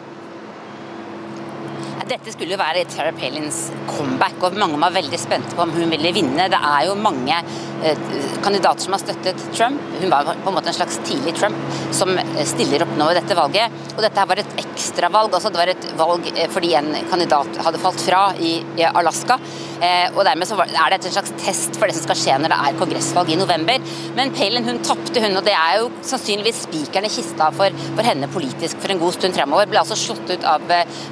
Dette 2.12 2.28
skulle 2.34 2.52
jo 2.52 2.60
være 2.60 2.82
Tara 2.92 3.08
Palins 3.16 3.70
comeback, 3.88 4.34
og 4.44 4.58
mange 4.60 4.76
var 4.82 4.92
veldig 4.92 5.16
spente 5.16 5.56
på 5.56 5.64
om 5.64 5.70
hun 5.72 5.88
ville 5.94 6.10
vinne. 6.12 6.44
Det 6.52 6.58
er 6.58 6.82
jo 6.84 6.96
mange 7.00 7.38
eh, 7.40 8.02
kandidater 8.44 8.84
som 8.84 8.92
har 8.92 9.00
støttet 9.00 9.40
Trump. 9.54 9.80
Hun 10.02 10.12
var 10.12 10.28
på 10.28 10.50
en 10.50 10.58
måte 10.58 10.68
en 10.68 10.76
slags 10.76 10.98
tidlig 11.08 11.32
Trump 11.38 11.56
som 11.96 12.12
eh, 12.20 12.42
stiller 12.50 12.84
opp 12.84 12.92
nå 13.00 13.06
i 13.08 13.16
dette 13.16 13.38
valget. 13.38 13.80
Og 13.94 14.04
dette 14.04 14.26
var 14.28 14.42
et 14.42 14.52
ekstravalg. 14.82 15.34
Altså 15.34 15.52
det 15.52 15.60
var 15.60 15.72
et 15.72 15.86
valg 15.98 16.28
eh, 16.34 16.48
fordi 16.52 16.74
en 16.78 16.90
kandidat 17.10 17.60
hadde 17.66 17.80
falt 17.82 18.02
fra 18.02 18.22
i, 18.42 18.54
Alaska. 18.92 19.38
Eh, 19.82 20.08
og 20.14 20.24
dermed 20.26 20.48
så 20.48 20.58
er 20.62 20.92
det 20.92 21.00
en 21.00 21.14
slags 21.16 21.34
test 21.42 21.78
for 21.78 21.88
det 21.88 21.96
som 21.96 22.06
skal 22.06 22.18
skje 22.18 22.38
når 22.42 22.52
det 22.54 22.58
er 22.66 22.80
kongressvalg 22.80 23.32
i 23.32 23.38
november. 23.40 23.92
Men 24.18 24.34
Palin 24.36 24.66
hun 24.68 24.82
tapte, 24.86 25.22
hun. 25.22 25.38
Og 25.38 25.46
det 25.46 25.54
er 25.56 25.80
jo 25.80 25.90
sannsynligvis 26.08 26.64
spikeren 26.66 27.08
i 27.08 27.12
kista 27.12 27.50
for, 27.54 27.82
for, 27.92 28.04
henne 28.06 28.30
politisk 28.32 28.80
for 28.82 28.94
en 28.94 29.02
god 29.02 29.16
stund 29.18 29.38
fremover. 29.38 29.70
Ble 29.70 29.82
altså 29.82 29.98
slått 29.98 30.32
ut 30.32 30.48
av 30.48 30.66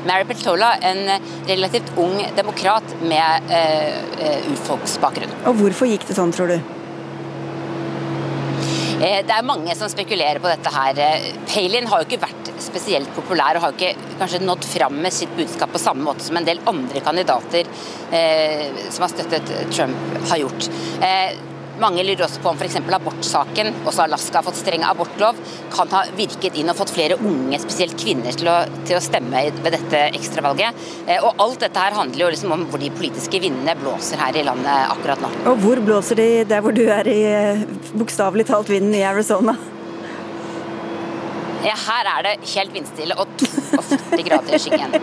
Mary 0.08 0.26
Peltola 0.28 0.74
en 0.90 1.06
relativt 1.48 1.94
ung 2.00 2.18
demokrat 2.36 2.96
med 3.02 3.50
uh, 3.52 4.50
urfolksbakgrunn. 4.52 5.32
Og 5.46 5.58
Hvorfor 5.60 5.90
gikk 5.90 6.06
det 6.08 6.18
sånn, 6.18 6.34
tror 6.34 6.54
du? 6.54 6.79
Eh, 9.00 9.20
det 9.24 9.32
er 9.32 9.46
mange 9.48 9.74
som 9.78 9.88
spekulerer 9.88 10.42
på 10.42 10.50
dette 10.50 10.72
her. 10.74 10.98
Palin 11.48 11.88
har 11.88 12.02
jo 12.02 12.08
ikke 12.08 12.20
vært 12.26 12.50
spesielt 12.60 13.08
populær 13.16 13.56
og 13.56 13.64
har 13.64 13.76
ikke 13.76 14.16
kanskje 14.20 14.42
nådd 14.44 14.66
fram 14.68 14.98
med 15.00 15.14
sitt 15.16 15.32
budskap 15.38 15.72
på 15.72 15.80
samme 15.80 16.04
måte 16.04 16.26
som 16.26 16.36
en 16.36 16.44
del 16.44 16.60
andre 16.68 17.00
kandidater 17.04 17.70
eh, 18.12 18.66
som 18.92 19.06
har 19.06 19.14
støttet 19.14 19.54
Trump, 19.72 20.18
har 20.28 20.42
gjort. 20.42 20.68
Eh, 21.00 21.32
mange 21.82 22.04
lurer 22.04 22.26
også 22.26 22.42
på 22.44 22.52
om 22.52 22.60
f.eks. 22.60 22.78
abortsaken, 22.80 23.72
også 23.84 24.04
Alaska 24.04 24.40
har 24.40 24.46
fått 24.46 24.60
streng 24.60 24.84
abortlov, 24.86 25.38
kan 25.74 25.90
ha 25.94 26.04
virket 26.18 26.58
inn 26.60 26.72
og 26.72 26.78
fått 26.78 26.94
flere 26.94 27.18
unge, 27.18 27.58
spesielt 27.62 27.96
kvinner, 28.00 28.36
til 28.36 28.50
å, 28.52 28.58
til 28.88 28.98
å 28.98 29.02
stemme 29.04 29.44
ved 29.60 29.74
dette 29.76 30.04
ekstravalget. 30.10 30.86
Eh, 31.06 31.18
og 31.24 31.40
alt 31.42 31.64
dette 31.64 31.84
her 31.86 31.96
handler 31.96 32.26
jo 32.26 32.30
liksom 32.34 32.54
om 32.56 32.68
hvor 32.70 32.82
de 32.82 32.92
politiske 32.94 33.42
vindene 33.42 33.76
blåser 33.80 34.20
her 34.20 34.36
i 34.36 34.46
landet 34.46 34.94
akkurat 34.94 35.24
nå. 35.24 35.32
Og 35.50 35.60
hvor 35.64 35.82
blåser 35.84 36.20
de 36.20 36.30
der 36.50 36.64
hvor 36.64 36.76
du 36.76 36.84
er 36.86 37.10
i 37.10 37.20
eh, 37.28 37.68
bokstavelig 37.94 38.48
talt 38.50 38.72
vinden 38.72 38.96
i 38.96 39.06
Arizona? 39.08 39.56
Ja, 41.64 41.74
her 41.76 42.08
er 42.14 42.26
det 42.26 42.34
helt 42.54 42.72
vindstille 42.74 43.16
og 43.20 43.34
42 43.40 44.24
grader 44.28 44.56
i 44.56 44.60
skyggen. 44.62 44.94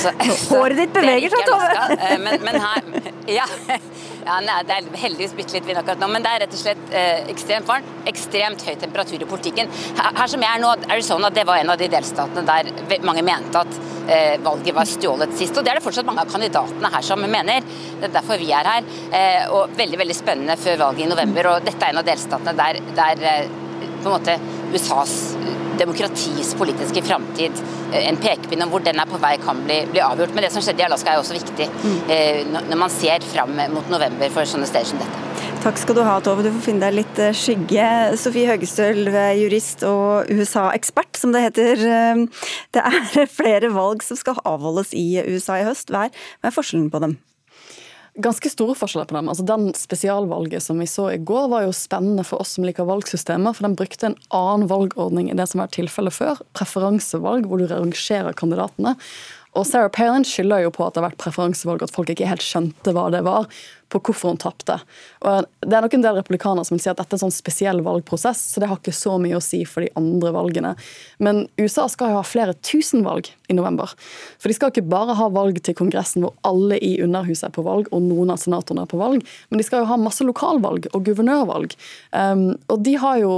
Så, 0.00 0.12
Håret 0.50 0.80
ditt 0.80 0.94
beveger 0.96 1.34
seg, 1.34 1.50
Tove! 1.50 1.96
Eh, 1.96 2.16
men, 2.22 2.40
men 2.46 2.60
her 2.62 3.12
ja, 3.26 3.46
ja, 4.26 4.36
nei, 4.42 4.60
det 4.66 4.74
er 4.76 4.86
heldigvis 5.00 5.34
bitte 5.34 5.56
litt 5.56 5.66
vind 5.66 5.80
akkurat 5.80 6.00
nå, 6.02 6.08
men 6.10 6.22
det 6.22 6.30
er 6.30 6.40
rett 6.44 6.54
og 6.54 6.60
slett 6.60 6.94
eh, 6.94 7.26
ekstremt 7.32 7.66
varmt. 7.68 7.88
Ekstremt 8.06 8.62
høy 8.66 8.76
temperatur 8.78 9.22
i 9.22 9.28
politikken. 9.28 9.70
Her, 9.98 10.12
her, 10.20 10.30
som 10.30 10.44
jeg 10.46 10.50
er 10.50 10.62
nå, 10.62 10.72
Arizona 10.94 11.30
det 11.34 11.46
var 11.48 11.62
en 11.62 11.74
av 11.74 11.80
de 11.80 11.90
delstatene 11.90 12.46
der 12.46 13.02
mange 13.06 13.24
mente 13.26 13.62
at 13.62 13.80
eh, 14.06 14.36
valget 14.44 14.78
var 14.78 14.90
stjålet 14.90 15.34
sist. 15.38 15.58
Og 15.58 15.66
det 15.66 15.74
er 15.74 15.80
det 15.80 15.86
fortsatt 15.86 16.06
mange 16.08 16.22
av 16.22 16.30
kandidatene 16.30 16.92
her 16.94 17.06
som 17.06 17.26
mener. 17.26 17.66
Det 18.00 18.08
er 18.10 18.16
derfor 18.20 18.42
vi 18.42 18.52
er 18.54 18.70
her. 18.70 18.90
Eh, 19.10 19.42
og 19.54 19.74
veldig 19.78 20.02
veldig 20.04 20.18
spennende 20.18 20.58
før 20.60 20.82
valget 20.86 21.06
i 21.06 21.10
november. 21.10 21.52
Og 21.52 21.66
dette 21.66 21.82
er 21.82 21.94
en 21.94 22.02
av 22.02 22.06
delstatene 22.06 22.56
der, 22.62 22.82
der 22.98 23.28
eh, 23.34 23.54
på 24.02 24.06
en 24.06 24.14
måte 24.14 24.38
USAs 24.74 25.16
demokratis 25.78 26.54
politiske 26.58 27.02
framtid 27.06 27.60
eh, 27.92 28.06
en 28.06 28.18
pekepinn 28.20 28.64
om 28.64 28.72
hvor 28.72 28.84
den 28.84 29.00
er 29.00 29.08
på 29.10 29.20
vei 29.22 29.36
kan 29.42 29.62
bli, 29.66 29.82
bli, 29.90 30.02
avgjort. 30.04 30.34
Men 30.34 30.46
det 30.46 30.52
som 30.54 30.64
skjedde 30.64 30.84
i 30.84 30.86
Alaska 30.88 31.12
er 31.12 31.22
også 31.22 31.36
viktig 31.36 31.68
mm. 31.72 31.98
eh, 32.12 32.42
når 32.56 32.80
man 32.80 32.92
ser 32.92 33.24
fram 33.26 33.54
mot 33.74 33.92
november 33.92 34.32
for 34.34 34.48
sånne 34.48 34.68
steder 34.68 34.90
som 34.92 35.02
dette. 35.02 35.22
Takk 35.66 35.80
skal 35.80 35.96
du 35.98 36.02
ha, 36.06 36.16
Tove. 36.22 36.44
Du 36.46 36.50
får 36.52 36.64
finne 36.68 36.86
deg 36.86 36.98
litt 37.00 37.22
eh, 37.22 37.34
skygge. 37.36 37.86
Sofie 38.20 38.50
Høgestøl, 38.50 39.06
jurist 39.40 39.86
og 39.88 40.30
USA-ekspert, 40.30 41.14
som 41.18 41.34
det 41.34 41.46
heter. 41.48 41.86
Det 42.76 42.82
er 42.82 43.30
flere 43.40 43.72
valg 43.74 44.04
som 44.06 44.18
skal 44.18 44.42
avholdes 44.46 44.94
i 44.96 45.08
USA 45.26 45.60
i 45.62 45.66
høst. 45.68 45.90
Hva 45.94 46.08
er 46.10 46.54
forskjellen 46.54 46.92
på 46.92 47.02
dem? 47.02 47.18
Ganske 48.22 48.50
store 48.50 48.76
forskjeller 48.78 49.08
på 49.10 49.16
dem. 49.16 49.30
Altså 49.30 49.46
Den 49.46 49.70
spesialvalget 49.76 50.64
som 50.64 50.80
vi 50.80 50.88
så 50.90 51.08
i 51.12 51.18
går, 51.18 51.48
var 51.52 51.66
jo 51.66 51.74
spennende 51.76 52.24
for 52.26 52.42
oss 52.42 52.56
som 52.56 52.66
liker 52.66 52.88
valgsystemer, 52.88 53.56
for 53.56 53.68
den 53.68 53.76
brukte 53.78 54.10
en 54.10 54.18
annen 54.34 54.68
valgordning 54.70 55.30
enn 55.30 55.40
det 55.40 55.48
som 55.50 55.62
var 55.62 55.72
tilfellet 55.74 56.16
før. 56.16 56.40
Preferansevalg, 56.56 57.48
hvor 57.48 57.60
du 57.60 57.68
rangerer 57.70 58.36
kandidatene. 58.36 58.96
Og 59.56 59.64
Sarah 59.64 59.88
Palin 59.92 60.26
skylder 60.28 60.66
jo 60.66 60.72
på 60.74 60.84
at 60.84 60.94
det 60.94 61.00
har 61.00 61.10
vært 61.10 61.22
preferansevalg, 61.22 61.84
at 61.84 61.94
folk 61.94 62.12
ikke 62.12 62.28
helt 62.28 62.44
skjønte 62.44 62.92
hva 62.92 63.08
det 63.14 63.22
var 63.24 63.48
på 63.88 64.00
hvorfor 64.02 64.32
hun 64.32 64.40
tapte. 64.40 64.78
Det 65.22 65.74
er 65.76 65.84
nok 65.84 65.94
en 65.94 66.04
del 66.04 66.18
republikanere 66.18 66.66
som 66.66 66.74
vil 66.74 66.82
si 66.82 66.90
at 66.90 66.98
dette 66.98 67.14
er 67.14 67.18
en 67.20 67.26
sånn 67.26 67.34
spesiell 67.34 67.82
valgprosess, 67.86 68.40
så 68.52 68.62
det 68.62 68.70
har 68.70 68.80
ikke 68.80 68.94
så 68.94 69.14
mye 69.22 69.38
å 69.38 69.44
si 69.44 69.62
for 69.68 69.84
de 69.84 69.92
andre 69.98 70.32
valgene. 70.34 70.72
Men 71.22 71.44
USA 71.60 71.86
skal 71.90 72.10
jo 72.10 72.18
ha 72.18 72.24
flere 72.26 72.56
tusen 72.66 73.04
valg 73.06 73.30
i 73.46 73.54
november. 73.54 73.92
For 74.42 74.50
de 74.50 74.56
skal 74.58 74.72
ikke 74.72 74.88
bare 74.90 75.14
ha 75.18 75.28
valg 75.32 75.60
til 75.62 75.76
Kongressen 75.78 76.26
hvor 76.26 76.34
alle 76.46 76.80
i 76.82 76.96
Underhuset 77.04 77.48
er 77.50 77.54
på 77.54 77.64
valg 77.66 77.90
og 77.94 78.02
noen 78.08 78.32
av 78.34 78.40
senatorene 78.42 78.86
er 78.86 78.90
på 78.90 79.00
valg, 79.00 79.22
men 79.50 79.62
de 79.62 79.66
skal 79.66 79.84
jo 79.84 79.90
ha 79.92 80.00
masse 80.00 80.26
lokalvalg 80.26 80.88
og 80.92 81.06
guvernørvalg. 81.06 81.76
Um, 82.10 82.48
og 82.72 82.82
de 82.86 82.96
har 83.02 83.20
jo, 83.22 83.34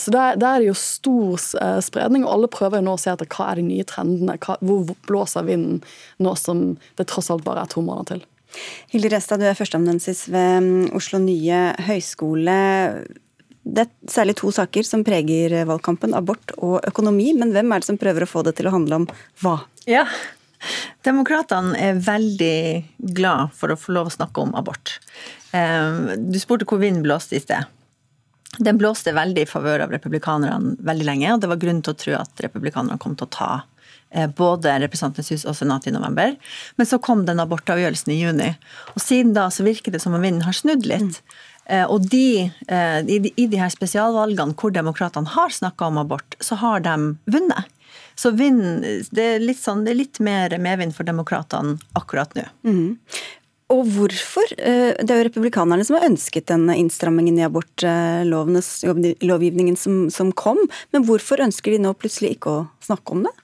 så 0.00 0.14
der, 0.14 0.38
er 0.38 0.62
det 0.62 0.70
jo 0.70 0.76
stor 0.78 1.34
uh, 1.58 1.80
spredning, 1.84 2.26
og 2.26 2.36
alle 2.36 2.52
prøver 2.52 2.78
jo 2.78 2.88
nå 2.90 2.94
å 2.94 3.02
se 3.02 3.10
etter 3.12 3.30
hva 3.34 3.50
er 3.50 3.60
de 3.60 3.66
nye 3.72 3.88
trendene, 3.88 4.38
hva, 4.46 4.58
hvor 4.62 4.94
blåser 5.08 5.48
vinden 5.48 5.82
nå 6.22 6.36
som 6.38 6.76
det 6.98 7.08
tross 7.10 7.32
alt 7.34 7.46
bare 7.46 7.66
er 7.66 7.74
to 7.74 7.82
måneder 7.82 8.14
til. 8.14 8.24
Hilde 8.92 9.10
Restad, 9.12 9.42
du 9.42 9.48
er 9.48 9.58
førsteamanuensis 9.58 10.26
ved 10.32 10.64
mm, 10.64 10.94
Oslo 10.96 11.20
nye 11.22 11.60
høgskole. 11.86 12.56
Det 13.64 13.86
er 13.86 14.12
særlig 14.12 14.36
to 14.40 14.52
saker 14.54 14.86
som 14.86 15.04
preger 15.06 15.56
valgkampen, 15.68 16.14
abort 16.16 16.54
og 16.58 16.78
økonomi. 16.86 17.32
Men 17.38 17.54
hvem 17.54 17.72
er 17.72 17.82
det 17.82 17.88
som 17.88 18.00
prøver 18.00 18.26
å 18.26 18.30
få 18.30 18.44
det 18.46 18.56
til 18.58 18.68
å 18.70 18.74
handle 18.76 19.02
om 19.02 19.06
hva? 19.42 19.58
Ja, 19.90 20.06
Demokratene 21.04 21.76
er 21.76 21.98
veldig 22.00 23.10
glad 23.16 23.52
for 23.56 23.72
å 23.72 23.76
få 23.76 23.92
lov 23.96 24.08
å 24.08 24.14
snakke 24.14 24.40
om 24.40 24.54
abort. 24.56 24.98
Eh, 25.52 26.14
du 26.16 26.38
spurte 26.40 26.64
hvor 26.68 26.80
vinden 26.80 27.04
blåste 27.04 27.36
i 27.36 27.42
sted. 27.42 27.68
Den 28.64 28.78
blåste 28.78 29.12
veldig 29.12 29.44
i 29.44 29.50
favør 29.50 29.84
av 29.84 29.92
republikanerne 29.92 30.76
veldig 30.86 31.06
lenge, 31.08 31.34
og 31.34 31.42
det 31.42 31.50
var 31.50 31.60
grunn 31.60 31.82
til 31.84 31.92
å 31.92 32.00
tro 32.00 32.16
at 32.20 32.44
republikanerne 32.46 33.00
kom 33.02 33.16
til 33.18 33.28
å 33.28 33.34
ta 33.34 33.50
Eh, 33.58 33.73
både 34.36 34.76
Representantenes 34.82 35.32
hus 35.34 35.46
og 35.48 35.56
Senatet 35.58 35.90
i 35.90 35.96
november. 35.96 36.36
Men 36.78 36.88
så 36.88 37.00
kom 37.02 37.24
den 37.28 37.42
abortavgjørelsen 37.42 38.14
i 38.14 38.20
juni. 38.20 38.52
Og 38.94 39.02
siden 39.02 39.34
da 39.36 39.48
så 39.50 39.66
virker 39.66 39.94
det 39.94 40.02
som 40.04 40.16
om 40.16 40.22
vinden 40.22 40.46
har 40.46 40.56
snudd 40.56 40.86
litt. 40.88 41.20
Mm. 41.20 41.40
Og 41.88 42.04
de, 42.12 42.50
eh, 42.68 42.98
i, 43.08 43.18
de, 43.24 43.30
i 43.40 43.46
de 43.48 43.56
her 43.56 43.70
spesialvalgene 43.72 44.52
hvor 44.60 44.74
demokratene 44.74 45.32
har 45.32 45.54
snakka 45.54 45.88
om 45.88 46.02
abort, 46.02 46.36
så 46.44 46.58
har 46.60 46.84
de 46.84 47.14
vunnet. 47.24 47.70
Så 48.14 48.30
vinden, 48.36 48.84
det 49.10 49.24
er 49.24 49.40
litt, 49.42 49.62
sånn, 49.62 49.84
det 49.86 49.92
er 49.94 50.02
litt 50.02 50.20
mer 50.22 50.58
medvind 50.60 50.94
for 50.94 51.04
demokratene 51.08 51.78
akkurat 51.98 52.34
nå. 52.36 52.44
Mm. 52.66 52.98
Og 53.72 53.86
hvorfor? 53.94 54.44
Det 54.54 55.10
er 55.10 55.18
jo 55.18 55.26
republikanerne 55.26 55.84
som 55.86 55.96
har 55.96 56.08
ønsket 56.10 56.46
den 56.50 56.64
innstrammingen 56.74 57.38
i 57.40 57.46
abortlovgivningen 57.46 59.76
som, 59.80 60.10
som 60.12 60.32
kom. 60.36 60.58
Men 60.92 61.06
hvorfor 61.08 61.40
ønsker 61.42 61.70
de 61.72 61.78
nå 61.82 61.90
plutselig 61.96 62.30
ikke 62.36 62.50
å 62.52 62.68
snakke 62.84 63.12
om 63.16 63.22
det? 63.24 63.34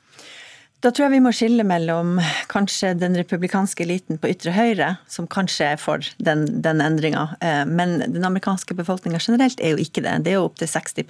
Da 0.80 0.88
tror 0.88 1.06
jeg 1.06 1.18
vi 1.18 1.20
må 1.20 1.30
skille 1.36 1.64
mellom 1.66 2.14
kanskje 2.48 2.94
den 2.96 3.16
republikanske 3.18 3.84
eliten 3.84 4.16
på 4.20 4.30
ytre 4.32 4.54
høyre, 4.56 4.94
som 5.12 5.26
kanskje 5.28 5.74
er 5.74 5.80
for 5.80 6.06
den, 6.24 6.46
den 6.64 6.80
endringa, 6.80 7.26
eh, 7.44 7.66
men 7.68 7.98
den 8.06 8.24
amerikanske 8.24 8.76
befolkninga 8.78 9.20
generelt 9.20 9.60
er 9.60 9.74
jo 9.74 9.82
ikke 9.84 10.00
det. 10.06 10.14
Det 10.24 10.32
er 10.32 10.38
jo 10.38 10.46
opptil 10.48 10.70
60 10.72 11.02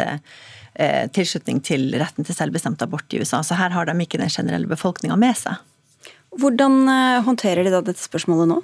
eh, 0.00 1.04
tilslutning 1.12 1.60
til 1.60 1.90
retten 2.00 2.24
til 2.24 2.38
selvbestemt 2.38 2.84
abort 2.86 3.12
i 3.12 3.20
USA, 3.20 3.42
så 3.44 3.60
her 3.60 3.76
har 3.76 3.90
de 3.90 3.98
ikke 4.00 4.22
den 4.22 4.32
generelle 4.32 4.70
befolkninga 4.70 5.20
med 5.20 5.36
seg. 5.36 5.60
Hvordan 6.40 6.80
eh, 6.88 7.20
håndterer 7.28 7.68
de 7.68 7.74
da 7.74 7.84
dette 7.84 8.00
spørsmålet 8.00 8.54
nå? 8.54 8.62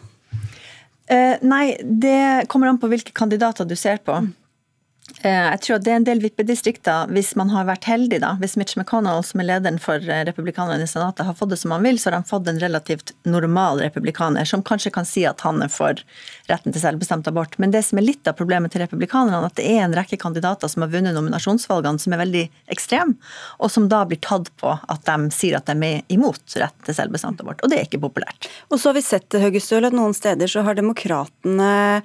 Nei, 1.08 1.78
det 1.80 2.48
kommer 2.52 2.68
an 2.68 2.76
på 2.76 2.88
hvilke 2.92 3.14
kandidater 3.16 3.64
du 3.64 3.72
ser 3.80 3.96
på. 4.04 4.18
Eh, 5.22 5.48
jeg 5.50 5.60
tror 5.64 5.80
det 5.82 5.90
er 5.90 5.98
en 5.98 6.06
del 6.06 6.20
vippedistrikter, 6.22 7.08
hvis 7.14 7.32
man 7.38 7.50
har 7.50 7.66
vært 7.66 7.88
heldig, 7.88 8.20
da. 8.22 8.34
Hvis 8.38 8.54
Mitch 8.60 8.76
McConnell, 8.78 9.24
som 9.26 9.40
er 9.42 9.48
lederen 9.48 9.80
for 9.82 9.98
eh, 9.98 10.22
republikanerne 10.28 10.84
i 10.84 10.90
Senatet, 10.90 11.24
har 11.26 11.36
fått 11.38 11.50
det 11.50 11.58
som 11.58 11.72
han 11.74 11.82
vil, 11.86 11.98
så 11.98 12.10
har 12.10 12.18
han 12.20 12.28
fått 12.28 12.50
en 12.50 12.60
relativt 12.62 13.14
normal 13.26 13.82
republikaner, 13.82 14.46
som 14.46 14.62
kanskje 14.62 14.92
kan 14.94 15.08
si 15.08 15.24
at 15.26 15.42
han 15.46 15.64
er 15.64 15.72
for 15.72 15.98
retten 16.50 16.74
til 16.74 16.84
selvbestemt 16.84 17.30
abort. 17.30 17.56
Men 17.58 17.74
det 17.74 17.82
som 17.88 17.98
er 17.98 18.06
litt 18.06 18.30
av 18.30 18.36
problemet 18.38 18.74
til 18.74 18.84
republikanerne, 18.84 19.42
at 19.48 19.58
det 19.58 19.66
er 19.72 19.82
en 19.86 19.96
rekke 19.98 20.20
kandidater 20.20 20.70
som 20.70 20.86
har 20.86 20.92
vunnet 20.92 21.16
nominasjonsvalgene 21.16 22.04
som 22.04 22.14
er 22.14 22.22
veldig 22.22 22.44
ekstreme, 22.76 23.18
og 23.58 23.74
som 23.74 23.90
da 23.90 24.04
blir 24.06 24.22
tatt 24.22 24.52
på 24.60 24.76
at 24.76 25.04
de 25.08 25.34
sier 25.34 25.58
at 25.58 25.66
de 25.66 25.76
er 25.88 26.14
imot 26.14 26.58
retten 26.60 26.86
til 26.86 27.00
selvbestemt 27.00 27.42
abort. 27.42 27.64
Og 27.64 27.72
det 27.72 27.80
er 27.80 27.90
ikke 27.90 28.04
populært. 28.06 28.52
Og 28.70 28.78
så 28.78 28.92
har 28.92 29.00
vi 29.00 29.06
sett 29.08 29.40
Høgestøl, 29.40 29.88
at 29.88 29.96
noen 29.96 30.14
steder 30.16 30.50
så 30.50 30.62
har 30.66 30.78
demokratene 30.78 32.02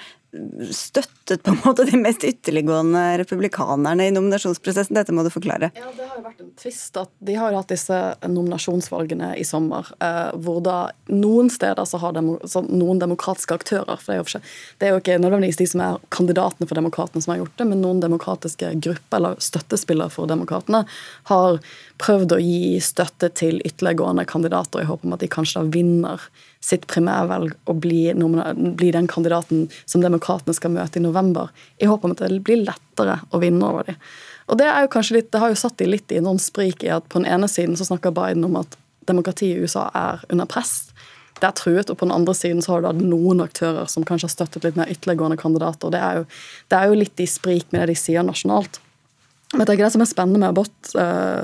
støttet 0.71 1.43
på 1.43 1.51
en 1.51 1.59
måte 1.61 1.85
de 1.85 1.97
mest 1.99 2.23
ytterliggående 2.25 3.01
republikanerne 3.21 4.07
i 4.07 4.13
nominasjonsprosessen. 4.13 4.95
Dette 4.97 5.13
må 5.13 5.23
du 5.25 5.29
forklare. 5.33 5.69
Ja, 5.77 5.91
Det 5.95 6.07
har 6.07 6.17
jo 6.17 6.23
vært 6.25 6.41
en 6.41 6.53
tvist 6.57 6.97
at 6.97 7.11
de 7.19 7.35
har 7.37 7.53
jo 7.53 7.59
hatt 7.61 7.73
disse 7.73 7.99
nominasjonsvalgene 8.25 9.33
i 9.37 9.45
sommer, 9.45 9.89
eh, 10.01 10.31
hvor 10.41 10.61
da 10.65 10.77
noen 11.13 11.51
steder 11.53 11.85
så 11.85 12.01
har 12.01 12.15
demo, 12.17 12.39
så 12.49 12.63
noen 12.65 13.01
demokratiske 13.01 13.59
aktører 13.59 14.01
for 14.01 14.13
det 14.13 14.17
er, 14.17 14.21
jo 14.21 14.27
ikke, 14.27 14.41
det 14.79 14.87
er 14.87 14.93
jo 14.93 15.01
ikke 15.03 15.19
nødvendigvis 15.21 15.61
de 15.61 15.69
som 15.69 15.83
er 15.85 16.01
kandidatene 16.13 16.67
for 16.67 16.79
demokratene 16.79 17.23
som 17.23 17.35
har 17.35 17.43
gjort 17.43 17.57
det, 17.57 17.69
men 17.69 17.83
noen 17.83 18.01
demokratiske 18.03 18.73
grupper 18.83 19.19
eller 19.19 19.37
støttespillere 19.43 20.13
for 20.13 20.29
demokratene 20.29 20.83
har 21.29 21.61
prøvd 22.01 22.35
å 22.35 22.41
gi 22.41 22.79
støtte 22.83 23.29
til 23.37 23.61
ytterliggående 23.61 24.25
kandidater 24.29 24.81
i 24.81 24.89
håp 24.89 25.05
om 25.05 25.13
at 25.15 25.21
de 25.23 25.29
kanskje 25.31 25.61
da 25.61 25.73
vinner 25.77 26.25
sitt 26.63 26.85
primærvelg 26.87 27.57
og 27.67 27.81
bli, 27.83 28.05
bli, 28.15 28.91
den 28.95 29.09
kandidaten 29.11 29.65
som 29.83 30.03
demokratene 30.03 30.55
skal 30.55 30.71
møte 30.75 30.99
i 30.99 31.03
november, 31.03 31.51
i 31.83 31.89
håp 31.89 32.05
om 32.05 32.13
at 32.15 32.23
det 32.23 32.39
blir 32.45 32.63
lettere 32.63 33.19
å 33.31 33.41
vinne 33.43 33.67
over 33.67 33.89
dem. 33.89 33.99
Og 34.51 34.59
Det 34.59 34.67
er 34.67 34.85
jo 34.85 35.03
litt, 35.15 35.31
det 35.31 35.39
har 35.39 35.51
jo 35.51 35.59
satt 35.59 35.77
de 35.79 35.87
litt 35.87 36.11
i 36.11 36.21
noen 36.23 36.39
sprik 36.39 36.83
i 36.83 36.91
at 36.91 37.07
på 37.09 37.19
den 37.19 37.29
ene 37.31 37.47
siden 37.51 37.75
så 37.79 37.87
snakker 37.87 38.15
Biden 38.15 38.43
om 38.47 38.57
at 38.59 38.77
demokratiet 39.07 39.57
i 39.57 39.67
USA 39.67 39.89
er 39.95 40.23
under 40.31 40.47
press. 40.47 40.93
Det 41.39 41.47
er 41.49 41.55
truet, 41.57 41.89
og 41.89 41.97
på 41.99 42.05
den 42.05 42.15
andre 42.15 42.35
siden 42.37 42.61
så 42.63 42.75
har 42.75 42.83
du 42.83 42.89
hatt 42.91 43.03
noen 43.03 43.43
aktører 43.43 43.87
som 43.91 44.05
kanskje 44.07 44.29
har 44.29 44.35
støttet 44.35 44.67
litt 44.67 44.79
mer 44.79 44.91
ytterliggående 44.91 45.39
kandidater. 45.39 45.91
det 45.91 45.99
er, 45.99 46.21
jo, 46.21 46.25
det 46.71 46.79
er 46.79 46.87
jo 46.87 46.99
litt 46.99 47.23
i 47.23 47.27
sprik 47.27 47.71
med 47.71 47.83
det 47.83 47.93
de 47.93 47.99
sier 47.99 48.23
nasjonalt. 48.23 48.79
Men 49.53 49.63
jeg 49.63 49.69
tenker 49.69 49.85
Det 49.85 49.93
som 49.93 50.01
er 50.01 50.09
spennende 50.09 50.39
med 50.41 50.49
abort, 50.49 50.93
uh, 50.97 51.43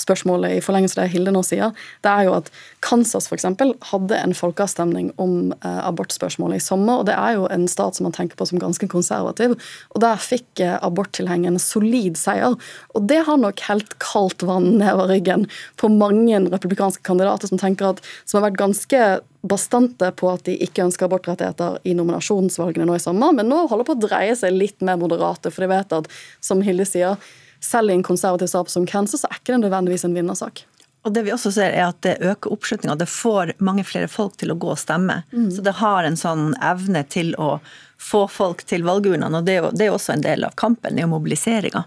spørsmålet 0.00 0.56
i 0.56 0.62
forlengelse 0.64 0.98
av 0.98 1.04
det 1.04 1.14
Hilde 1.14 1.34
nå 1.34 1.42
sier, 1.46 1.74
det 2.04 2.10
er 2.10 2.28
jo 2.28 2.36
at 2.38 2.50
Kansas 2.84 3.28
eksempel, 3.32 3.74
hadde 3.90 4.18
en 4.18 4.34
folkeavstemning 4.36 5.12
om 5.20 5.52
eh, 5.52 5.80
abortspørsmålet 5.86 6.60
i 6.60 6.64
sommer. 6.64 7.00
og 7.00 7.08
Det 7.10 7.16
er 7.16 7.36
jo 7.38 7.48
en 7.52 7.66
stat 7.70 7.96
som 7.96 8.08
man 8.08 8.16
tenker 8.16 8.38
på 8.40 8.48
som 8.48 8.60
ganske 8.62 8.88
konservativ. 8.90 9.56
og 9.94 10.04
Der 10.04 10.20
fikk 10.20 10.62
eh, 10.64 10.78
aborttilhengeren 10.80 11.60
solid 11.62 12.18
seier. 12.20 12.56
og 12.94 13.08
Det 13.10 13.22
har 13.26 13.40
nok 13.40 13.64
helt 13.68 13.98
kaldt 14.02 14.44
vann 14.46 14.72
nedover 14.80 15.12
ryggen 15.14 15.48
på 15.80 15.92
mange 15.92 16.40
republikanske 16.48 17.04
kandidater 17.06 17.50
som 17.50 17.60
tenker 17.60 17.92
at, 17.92 18.04
som 18.24 18.40
har 18.40 18.50
vært 18.50 18.60
ganske 18.60 19.02
bastante 19.42 20.10
på 20.16 20.28
at 20.30 20.44
de 20.44 20.56
ikke 20.64 20.84
ønsker 20.84 21.06
abortrettigheter 21.06 21.78
i 21.88 21.94
nominasjonsvalgene 21.96 22.86
nå 22.88 22.98
i 22.98 23.02
sommer, 23.02 23.32
men 23.36 23.48
nå 23.48 23.62
holder 23.70 23.88
på 23.88 23.96
å 23.96 24.02
dreie 24.02 24.34
seg 24.36 24.56
litt 24.56 24.84
mer 24.84 25.00
moderate, 25.00 25.52
for 25.52 25.64
de 25.64 25.70
vet 25.72 25.94
at, 25.96 26.10
som 26.44 26.60
Hilde 26.64 26.84
sier, 26.88 27.16
selv 27.60 27.90
i 27.90 27.94
en 27.94 28.06
konservativ 28.06 28.50
sak 28.52 28.70
som 28.70 28.86
Kansas, 28.86 29.22
så 29.22 29.30
er 29.30 29.40
ikke 29.40 29.54
det 29.54 29.64
nødvendigvis 29.66 30.04
en 30.08 30.16
vinnersak. 30.16 30.64
Og 31.02 31.14
det 31.16 31.22
vi 31.24 31.32
også 31.32 31.52
ser 31.54 31.72
er 31.72 31.86
at 31.88 32.00
Det 32.04 32.18
øker 32.20 32.52
oppslutninga. 32.52 32.98
Det 33.00 33.08
får 33.08 33.54
mange 33.58 33.84
flere 33.88 34.08
folk 34.08 34.36
til 34.36 34.52
å 34.52 34.58
gå 34.60 34.74
og 34.74 34.80
stemme. 34.80 35.22
Mm. 35.32 35.48
Så 35.50 35.64
det 35.64 35.78
har 35.80 36.04
en 36.04 36.18
sånn 36.20 36.52
evne 36.60 37.04
til 37.08 37.32
å 37.40 37.54
få 38.00 38.26
folk 38.28 38.64
til 38.68 38.84
valgurnene. 38.84 39.38
og 39.38 39.44
Det 39.44 39.54
er 39.54 39.62
jo, 39.62 39.70
det 39.72 39.86
er 39.86 39.94
også 39.96 40.14
en 40.14 40.24
del 40.24 40.44
av 40.44 40.56
kampen, 40.60 40.98
er 40.98 41.08
mobiliseringa. 41.08 41.84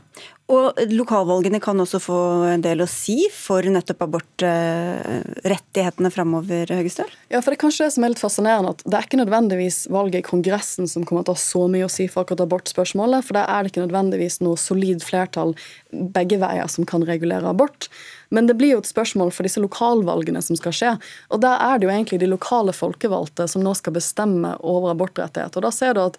Og 0.51 0.75
lokalvalgene 0.91 1.55
kan 1.63 1.79
også 1.79 2.01
få 2.03 2.17
en 2.51 2.59
del 2.65 2.81
å 2.83 2.87
si 2.89 3.29
for 3.31 3.63
nettopp 3.63 4.01
abortrettighetene 4.03 6.11
framover, 6.11 6.67
Høgestøl? 6.67 7.07
Ja, 7.31 7.39
for 7.39 7.53
det 7.53 7.57
er 7.57 7.63
kanskje 7.63 7.87
det 7.87 7.93
som 7.95 8.03
er 8.03 8.11
litt 8.11 8.19
fascinerende, 8.19 8.73
at 8.75 8.83
det 8.83 8.97
er 8.97 9.07
ikke 9.07 9.21
nødvendigvis 9.21 9.87
valget 9.93 10.19
i 10.19 10.27
Kongressen 10.27 10.83
som 10.91 11.05
kommer 11.07 11.23
til 11.23 11.31
å 11.31 11.39
ha 11.39 11.45
så 11.45 11.63
mye 11.71 11.87
å 11.87 11.95
si 11.95 12.11
for 12.11 12.25
akkurat 12.25 12.43
abortspørsmålet, 12.43 13.23
for 13.23 13.39
der 13.39 13.47
er 13.47 13.63
det 13.63 13.71
ikke 13.71 13.85
nødvendigvis 13.85 14.43
noe 14.43 14.59
solid 14.59 14.99
flertall 15.05 15.55
begge 15.93 16.37
veier 16.43 16.67
som 16.71 16.83
kan 16.89 17.05
regulere 17.07 17.47
abort. 17.47 17.87
Men 18.33 18.49
det 18.49 18.57
blir 18.57 18.73
jo 18.73 18.81
et 18.81 18.89
spørsmål 18.89 19.29
for 19.35 19.45
disse 19.45 19.61
lokalvalgene 19.61 20.41
som 20.41 20.57
skal 20.57 20.73
skje. 20.73 20.93
Og 21.29 21.43
der 21.43 21.61
er 21.61 21.77
det 21.77 21.87
jo 21.87 21.93
egentlig 21.93 22.21
de 22.23 22.31
lokale 22.31 22.73
folkevalgte 22.73 23.45
som 23.51 23.61
nå 23.65 23.75
skal 23.77 23.93
bestemme 23.93 24.55
over 24.65 24.95
abortrettighet. 24.95 25.53
Og 25.53 25.67
da 25.67 25.71
ser 25.73 25.93
du 25.93 26.01
at 26.07 26.17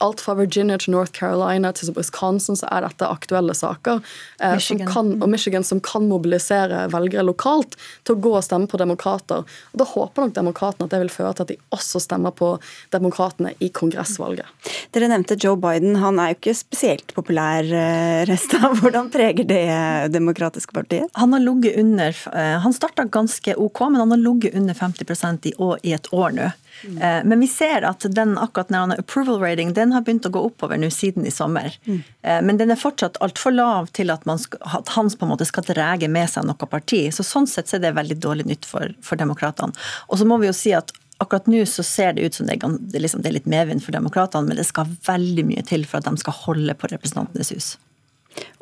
alt 0.00 0.22
fra 0.24 0.34
Virginia 0.38 0.78
til 0.80 0.94
North 0.94 1.12
Carolina 1.16 1.72
til 1.76 1.92
Wisconsin 1.96 2.56
så 2.56 2.68
er 2.72 2.86
dette 2.86 3.08
aktuelle 3.08 3.54
saker. 3.56 4.00
Eh, 4.40 4.56
Michigan. 4.56 4.88
Kan, 4.88 5.12
og 5.20 5.28
Michigan 5.32 5.66
som 5.66 5.82
kan 5.84 6.08
mobilisere 6.08 6.86
velgere 6.92 7.26
lokalt 7.28 7.76
til 8.08 8.16
å 8.16 8.22
gå 8.24 8.32
og 8.38 8.44
stemme 8.46 8.70
på 8.70 8.80
demokrater. 8.80 9.44
Og 9.72 9.80
Da 9.80 9.88
håper 9.92 10.26
nok 10.26 10.34
demokratene 10.36 10.88
at 10.88 10.94
det 10.94 11.02
vil 11.04 11.12
føre 11.12 11.34
til 11.36 11.46
at 11.46 11.52
de 11.52 11.58
også 11.76 12.00
stemmer 12.04 12.34
på 12.36 12.54
demokratene 12.92 13.52
i 13.60 13.68
kongressvalget. 13.68 14.48
Dere 14.96 15.10
nevnte 15.12 15.36
Joe 15.40 15.58
Biden. 15.60 15.98
Han 16.00 16.20
er 16.20 16.32
jo 16.32 16.40
ikke 16.40 16.56
spesielt 16.56 17.14
populær, 17.16 17.64
eh, 17.64 18.24
Resta. 18.30 18.62
Hvordan 18.80 19.12
preger 19.12 19.44
det 19.44 20.12
demokratiske 20.14 20.74
partiet? 20.76 21.10
Han 21.20 21.36
har 21.36 21.44
ligget 21.50 21.78
under 21.82 22.16
eh, 22.34 22.56
Han 22.64 22.74
starta 22.74 23.04
ganske 23.04 23.54
OK, 23.54 23.80
men 23.90 24.00
han 24.00 24.10
har 24.10 24.22
ligget 24.22 24.54
under 24.54 24.74
50 24.74 25.50
i, 25.50 25.54
år, 25.58 25.78
i 25.82 25.92
et 25.92 26.12
år 26.14 26.30
nå. 26.36 26.50
Mm. 26.80 27.28
Men 27.28 27.40
vi 27.40 27.46
ser 27.46 27.84
at 27.84 28.06
den 28.08 28.38
akkurat 28.38 28.70
har 28.72 28.94
approval 28.98 29.40
rating, 29.40 29.72
den 29.76 29.92
har 29.92 30.00
begynt 30.00 30.26
å 30.26 30.32
gå 30.32 30.40
oppover 30.48 30.78
nå 30.80 30.88
siden 30.90 31.26
i 31.26 31.32
sommer. 31.34 31.74
Mm. 31.84 31.98
Eh, 32.22 32.40
men 32.46 32.60
den 32.60 32.72
er 32.72 32.80
fortsatt 32.80 33.20
altfor 33.20 33.52
lav 33.52 33.90
til 33.96 34.12
at, 34.14 34.24
skal, 34.40 34.62
at, 34.64 34.94
han 34.96 35.10
på 35.10 35.26
en 35.26 35.32
måte 35.34 35.48
skal 35.48 35.66
drege 35.66 36.08
med 36.08 36.30
seg 36.30 36.48
noe 36.48 36.70
parti. 36.70 37.02
Så 37.12 37.26
Sånn 37.26 37.48
sett 37.50 37.68
så 37.68 37.76
er 37.76 37.84
det 37.84 37.94
veldig 37.98 38.16
dårlig 38.22 38.48
nytt 38.48 38.68
for, 38.68 38.94
for 39.04 39.20
demokratene. 39.20 39.76
Og 40.08 40.20
så 40.20 40.28
må 40.28 40.40
vi 40.40 40.50
jo 40.50 40.56
si 40.56 40.74
at 40.76 40.94
Akkurat 41.20 41.50
nå 41.52 41.58
så 41.68 41.82
ser 41.84 42.14
det 42.16 42.22
ut 42.24 42.36
som 42.38 42.46
det 42.48 42.54
er, 42.56 42.94
liksom, 42.96 43.20
det 43.20 43.28
er 43.28 43.34
litt 43.34 43.48
medvind 43.50 43.82
for 43.84 43.92
demokratene, 43.92 44.48
men 44.48 44.56
det 44.56 44.64
skal 44.64 44.88
veldig 45.04 45.42
mye 45.50 45.64
til 45.68 45.82
for 45.84 46.00
at 46.00 46.06
de 46.08 46.16
skal 46.22 46.32
holde 46.46 46.72
på 46.80 46.88
Representantenes 46.88 47.52
hus. 47.52 47.66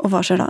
Og 0.02 0.10
hva 0.10 0.24
skjer 0.26 0.40
da? 0.42 0.48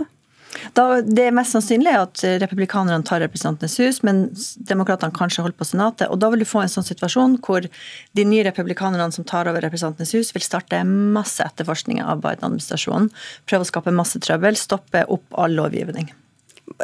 Da, 0.73 1.01
det 1.05 1.27
er 1.27 1.35
mest 1.35 1.53
sannsynlig 1.55 1.93
at 1.93 2.23
republikanerne 2.41 3.05
tar 3.05 3.21
Representantenes 3.23 3.77
hus, 3.81 4.01
men 4.05 4.23
demokratene 4.69 5.15
kanskje 5.15 5.45
holder 5.45 5.57
på 5.59 5.67
Senatet. 5.71 6.07
og 6.09 6.19
Da 6.21 6.29
vil 6.33 6.43
du 6.43 6.49
få 6.49 6.63
en 6.63 6.71
sånn 6.71 6.87
situasjon 6.87 7.37
hvor 7.45 7.65
de 7.65 8.25
nye 8.25 8.45
republikanerne 8.47 9.11
som 9.15 9.27
tar 9.27 9.49
over 9.51 9.63
Representantenes 9.65 10.15
hus, 10.17 10.33
vil 10.35 10.45
starte 10.45 10.81
masse 10.87 11.43
etterforskninger 11.45 12.05
av 12.05 12.23
Biden-administrasjonen. 12.25 13.11
Prøve 13.49 13.67
å 13.67 13.69
skape 13.69 13.93
masse 13.95 14.21
trøbbel, 14.25 14.57
stoppe 14.59 15.05
opp 15.07 15.39
all 15.39 15.55
lovgivning. 15.59 16.09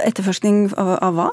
Etterforskning 0.02 0.66
av, 0.82 0.96
av 1.06 1.18
hva? 1.18 1.28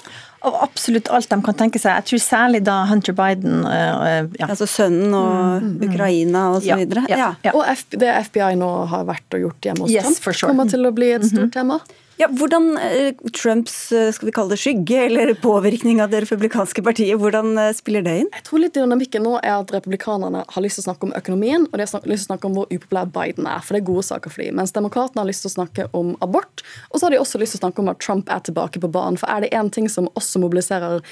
Av 0.44 0.56
absolutt 0.64 1.08
alt 1.14 1.30
de 1.30 1.38
kan 1.46 1.56
tenke 1.56 1.80
seg. 1.80 1.96
Jeg 2.00 2.08
tror 2.10 2.22
særlig 2.24 2.60
da 2.66 2.82
Hunter 2.90 3.14
Biden 3.16 3.64
uh, 3.64 4.28
ja. 4.36 4.48
Altså 4.48 4.68
sønnen 4.68 5.14
og 5.16 5.62
mm, 5.62 5.70
mm, 5.70 5.86
Ukraina 5.88 6.44
og 6.52 6.60
så 6.60 6.72
ja, 6.72 6.78
videre? 6.82 7.04
Ja, 7.08 7.32
ja. 7.46 7.54
Og 7.56 7.64
F 7.72 7.86
det 7.94 8.12
FBI 8.28 8.52
nå 8.60 8.70
har 8.92 9.08
vært 9.08 9.38
og 9.38 9.46
gjort 9.46 9.68
hjemme 9.68 9.86
hos 9.86 9.94
yes, 9.94 10.20
Trump, 10.20 10.36
sure. 10.36 10.52
kommer 10.52 10.68
til 10.70 10.88
å 10.88 10.92
bli 10.94 11.12
et 11.16 11.24
stort 11.24 11.38
mm 11.38 11.48
-hmm. 11.48 11.56
tema. 11.56 11.80
Ja, 12.22 12.28
hvordan 12.30 12.76
eh, 12.78 13.14
Trumps 13.34 13.92
eh, 13.92 14.12
skal 14.14 14.28
vi 14.28 14.32
kalle 14.36 14.54
det 14.54 14.60
skygge, 14.62 14.98
eller 15.08 15.32
påvirkning 15.42 15.98
av 16.04 16.12
det 16.12 16.20
republikanske 16.22 16.82
partiet, 16.86 17.16
hvordan 17.18 17.56
eh, 17.58 17.72
spiller 17.74 18.04
det 18.06 18.12
inn? 18.20 18.28
Jeg 18.36 18.44
tror 18.46 18.60
litt 18.62 18.76
dynamikken 18.76 19.24
nå 19.26 19.32
er 19.40 19.56
at 19.56 19.72
republikanerne 19.74 20.44
har 20.46 20.62
lyst 20.62 20.78
til 20.78 20.84
å 20.84 20.86
snakke 20.86 21.08
om 21.08 21.14
økonomien, 21.18 21.64
og 21.66 21.74
de 21.74 21.82
har 21.82 22.06
lyst 22.06 22.28
til 22.28 22.28
å 22.28 22.28
snakke 22.28 22.46
om 22.46 22.54
hvor 22.54 22.68
upopulær 22.70 23.10
Biden 23.10 23.48
er, 23.50 23.64
for 23.64 23.74
det 23.74 23.80
er 23.80 23.88
gode 23.88 24.04
saker 24.06 24.30
for 24.30 24.44
dem. 24.44 24.54
Mens 24.60 24.74
demokratene 24.76 25.24
har 25.24 25.30
lyst 25.32 25.42
til 25.42 25.50
å 25.50 25.54
snakke 25.56 25.88
om 25.98 26.12
abort, 26.22 26.62
og 26.92 27.00
så 27.00 27.08
har 27.08 27.16
de 27.16 27.18
også 27.24 27.40
lyst 27.42 27.56
til 27.56 27.62
å 27.62 27.64
snakke 27.64 27.82
om 27.82 27.90
at 27.90 27.98
Trump 28.06 28.30
er 28.30 28.46
tilbake 28.46 28.84
på 28.84 28.92
banen. 28.94 29.18
For 29.18 29.32
er 29.32 29.42
det 29.42 29.50
én 29.58 29.72
ting 29.74 29.90
som 29.90 30.06
også 30.12 30.44
mobiliserer 30.44 31.02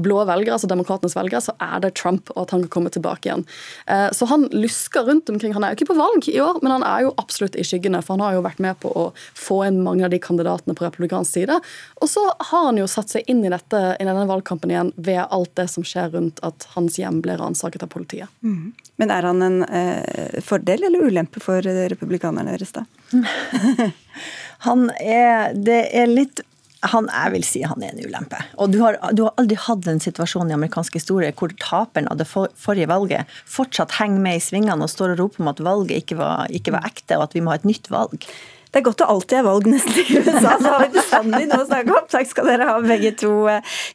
blå 0.00 0.22
velgere, 0.24 0.56
altså 0.56 0.70
demokratenes 0.72 1.18
velgere, 1.18 1.44
så 1.44 1.52
er 1.60 1.84
det 1.84 1.92
Trump, 2.00 2.32
og 2.38 2.46
at 2.46 2.56
han 2.56 2.64
kan 2.64 2.72
komme 2.78 2.94
tilbake 2.94 3.28
igjen. 3.28 3.44
Så 4.16 4.30
han 4.32 4.48
lysker 4.54 5.04
rundt 5.10 5.28
omkring. 5.28 5.52
Han 5.58 5.66
er 5.66 5.74
jo 5.74 5.82
ikke 5.82 5.92
på 5.92 6.00
valg 6.00 6.32
i 6.32 6.40
år, 6.40 6.62
men 6.64 6.72
han 6.78 6.88
er 6.88 7.04
jo 7.04 7.14
absolutt 7.20 7.60
i 7.60 7.66
skyggene, 7.66 8.00
for 8.00 8.16
han 8.16 8.24
har 8.24 8.38
jo 8.38 8.46
vært 8.48 8.64
med 8.64 8.80
på 8.80 8.96
å 8.96 9.06
få 9.36 9.60
inn 9.68 9.82
mange 9.84 10.08
av 10.08 10.14
de 10.14 10.22
kandidatene 10.22 10.53
kandidatene 10.54 10.74
på 10.74 10.84
republikansk 10.84 11.32
side. 11.32 11.60
Og 12.00 12.08
så 12.08 12.20
har 12.38 12.66
han 12.66 12.78
jo 12.78 12.86
satt 12.86 13.10
seg 13.10 13.24
inn 13.26 13.44
i, 13.44 13.50
dette, 13.50 13.96
i 14.00 14.04
denne 14.04 14.26
valgkampen 14.26 14.70
igjen 14.70 14.92
ved 14.96 15.26
alt 15.30 15.54
det 15.56 15.68
som 15.68 15.84
skjer 15.84 16.12
rundt 16.14 16.40
at 16.42 16.66
hans 16.74 16.98
hjem 16.98 17.22
blir 17.22 17.38
ransaket 17.38 17.82
av 17.82 17.88
politiet. 17.88 18.28
Mm. 18.42 18.72
Men 18.96 19.10
er 19.10 19.22
han 19.22 19.42
en 19.42 19.62
eh, 19.64 20.40
fordel 20.42 20.84
eller 20.84 21.06
ulempe 21.08 21.40
for 21.40 21.60
republikanerne 21.62 22.54
deres, 22.54 22.72
da? 22.72 22.84
han 24.66 24.90
er 25.00 25.52
Det 25.54 25.88
er 25.94 26.06
litt 26.08 26.40
Han, 26.90 27.06
jeg 27.08 27.32
vil 27.32 27.44
si 27.46 27.62
han 27.64 27.82
er 27.82 27.94
en 27.94 28.04
ulempe. 28.04 28.36
Og 28.60 28.70
du 28.70 28.78
har, 28.82 28.98
du 29.16 29.22
har 29.24 29.32
aldri 29.40 29.56
hatt 29.56 29.86
en 29.88 30.02
situasjon 30.04 30.50
i 30.50 30.54
amerikansk 30.54 30.98
historie 30.98 31.32
hvor 31.32 31.52
taperen 31.56 32.10
av 32.12 32.18
det 32.20 32.26
for, 32.28 32.52
forrige 32.60 32.90
valget 32.90 33.30
fortsatt 33.48 33.96
henger 33.96 34.20
med 34.20 34.36
i 34.36 34.42
svingene 34.44 34.84
og 34.84 34.92
står 34.92 35.14
og 35.14 35.22
roper 35.22 35.44
om 35.44 35.48
at 35.54 35.62
valget 35.64 36.04
ikke 36.04 36.18
var, 36.20 36.44
ikke 36.52 36.74
var 36.76 36.84
ekte, 36.84 37.16
og 37.16 37.24
at 37.24 37.38
vi 37.38 37.40
må 37.40 37.54
ha 37.54 37.56
et 37.56 37.64
nytt 37.64 37.88
valg. 37.88 38.28
Det 38.74 38.80
er 38.80 38.86
godt 38.88 38.98
det 38.98 39.06
alltid 39.06 39.36
er 39.38 39.44
valg 39.46 39.66
nesten 39.70 39.98
i 40.02 40.16
USA, 40.18 40.56
så 40.58 40.72
har 40.72 40.80
vi 40.82 40.88
bestandig 40.96 41.44
noe 41.46 41.62
å 41.62 41.68
snakke 41.68 41.94
om. 41.94 42.08
Takk 42.10 42.26
skal 42.26 42.50
dere 42.50 42.66
ha 42.66 42.80
begge 42.82 43.12
to, 43.22 43.30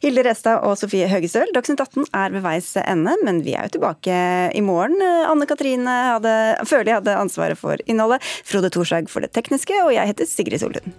Hilde 0.00 0.24
Restad 0.24 0.64
og 0.64 0.78
Sofie 0.80 1.10
Høgestøl. 1.10 1.52
Dagsnytt 1.52 1.84
18 1.84 2.08
er 2.16 2.32
ved 2.32 2.46
veis 2.46 2.72
ende, 2.80 3.12
men 3.26 3.42
vi 3.44 3.58
er 3.60 3.68
jo 3.68 3.76
tilbake 3.76 4.16
i 4.56 4.64
morgen. 4.64 4.96
Anne 5.04 5.44
Katrine 5.50 6.00
hadde, 6.14 6.34
jeg 6.64 6.96
hadde 6.96 7.20
ansvaret 7.20 7.60
for 7.60 7.76
innholdet, 7.84 8.24
Frode 8.48 8.72
Thorshaug 8.72 9.12
for 9.12 9.20
det 9.20 9.34
tekniske, 9.36 9.76
og 9.84 9.92
jeg 9.92 10.14
heter 10.14 10.32
Sigrid 10.32 10.64
Solund. 10.64 10.96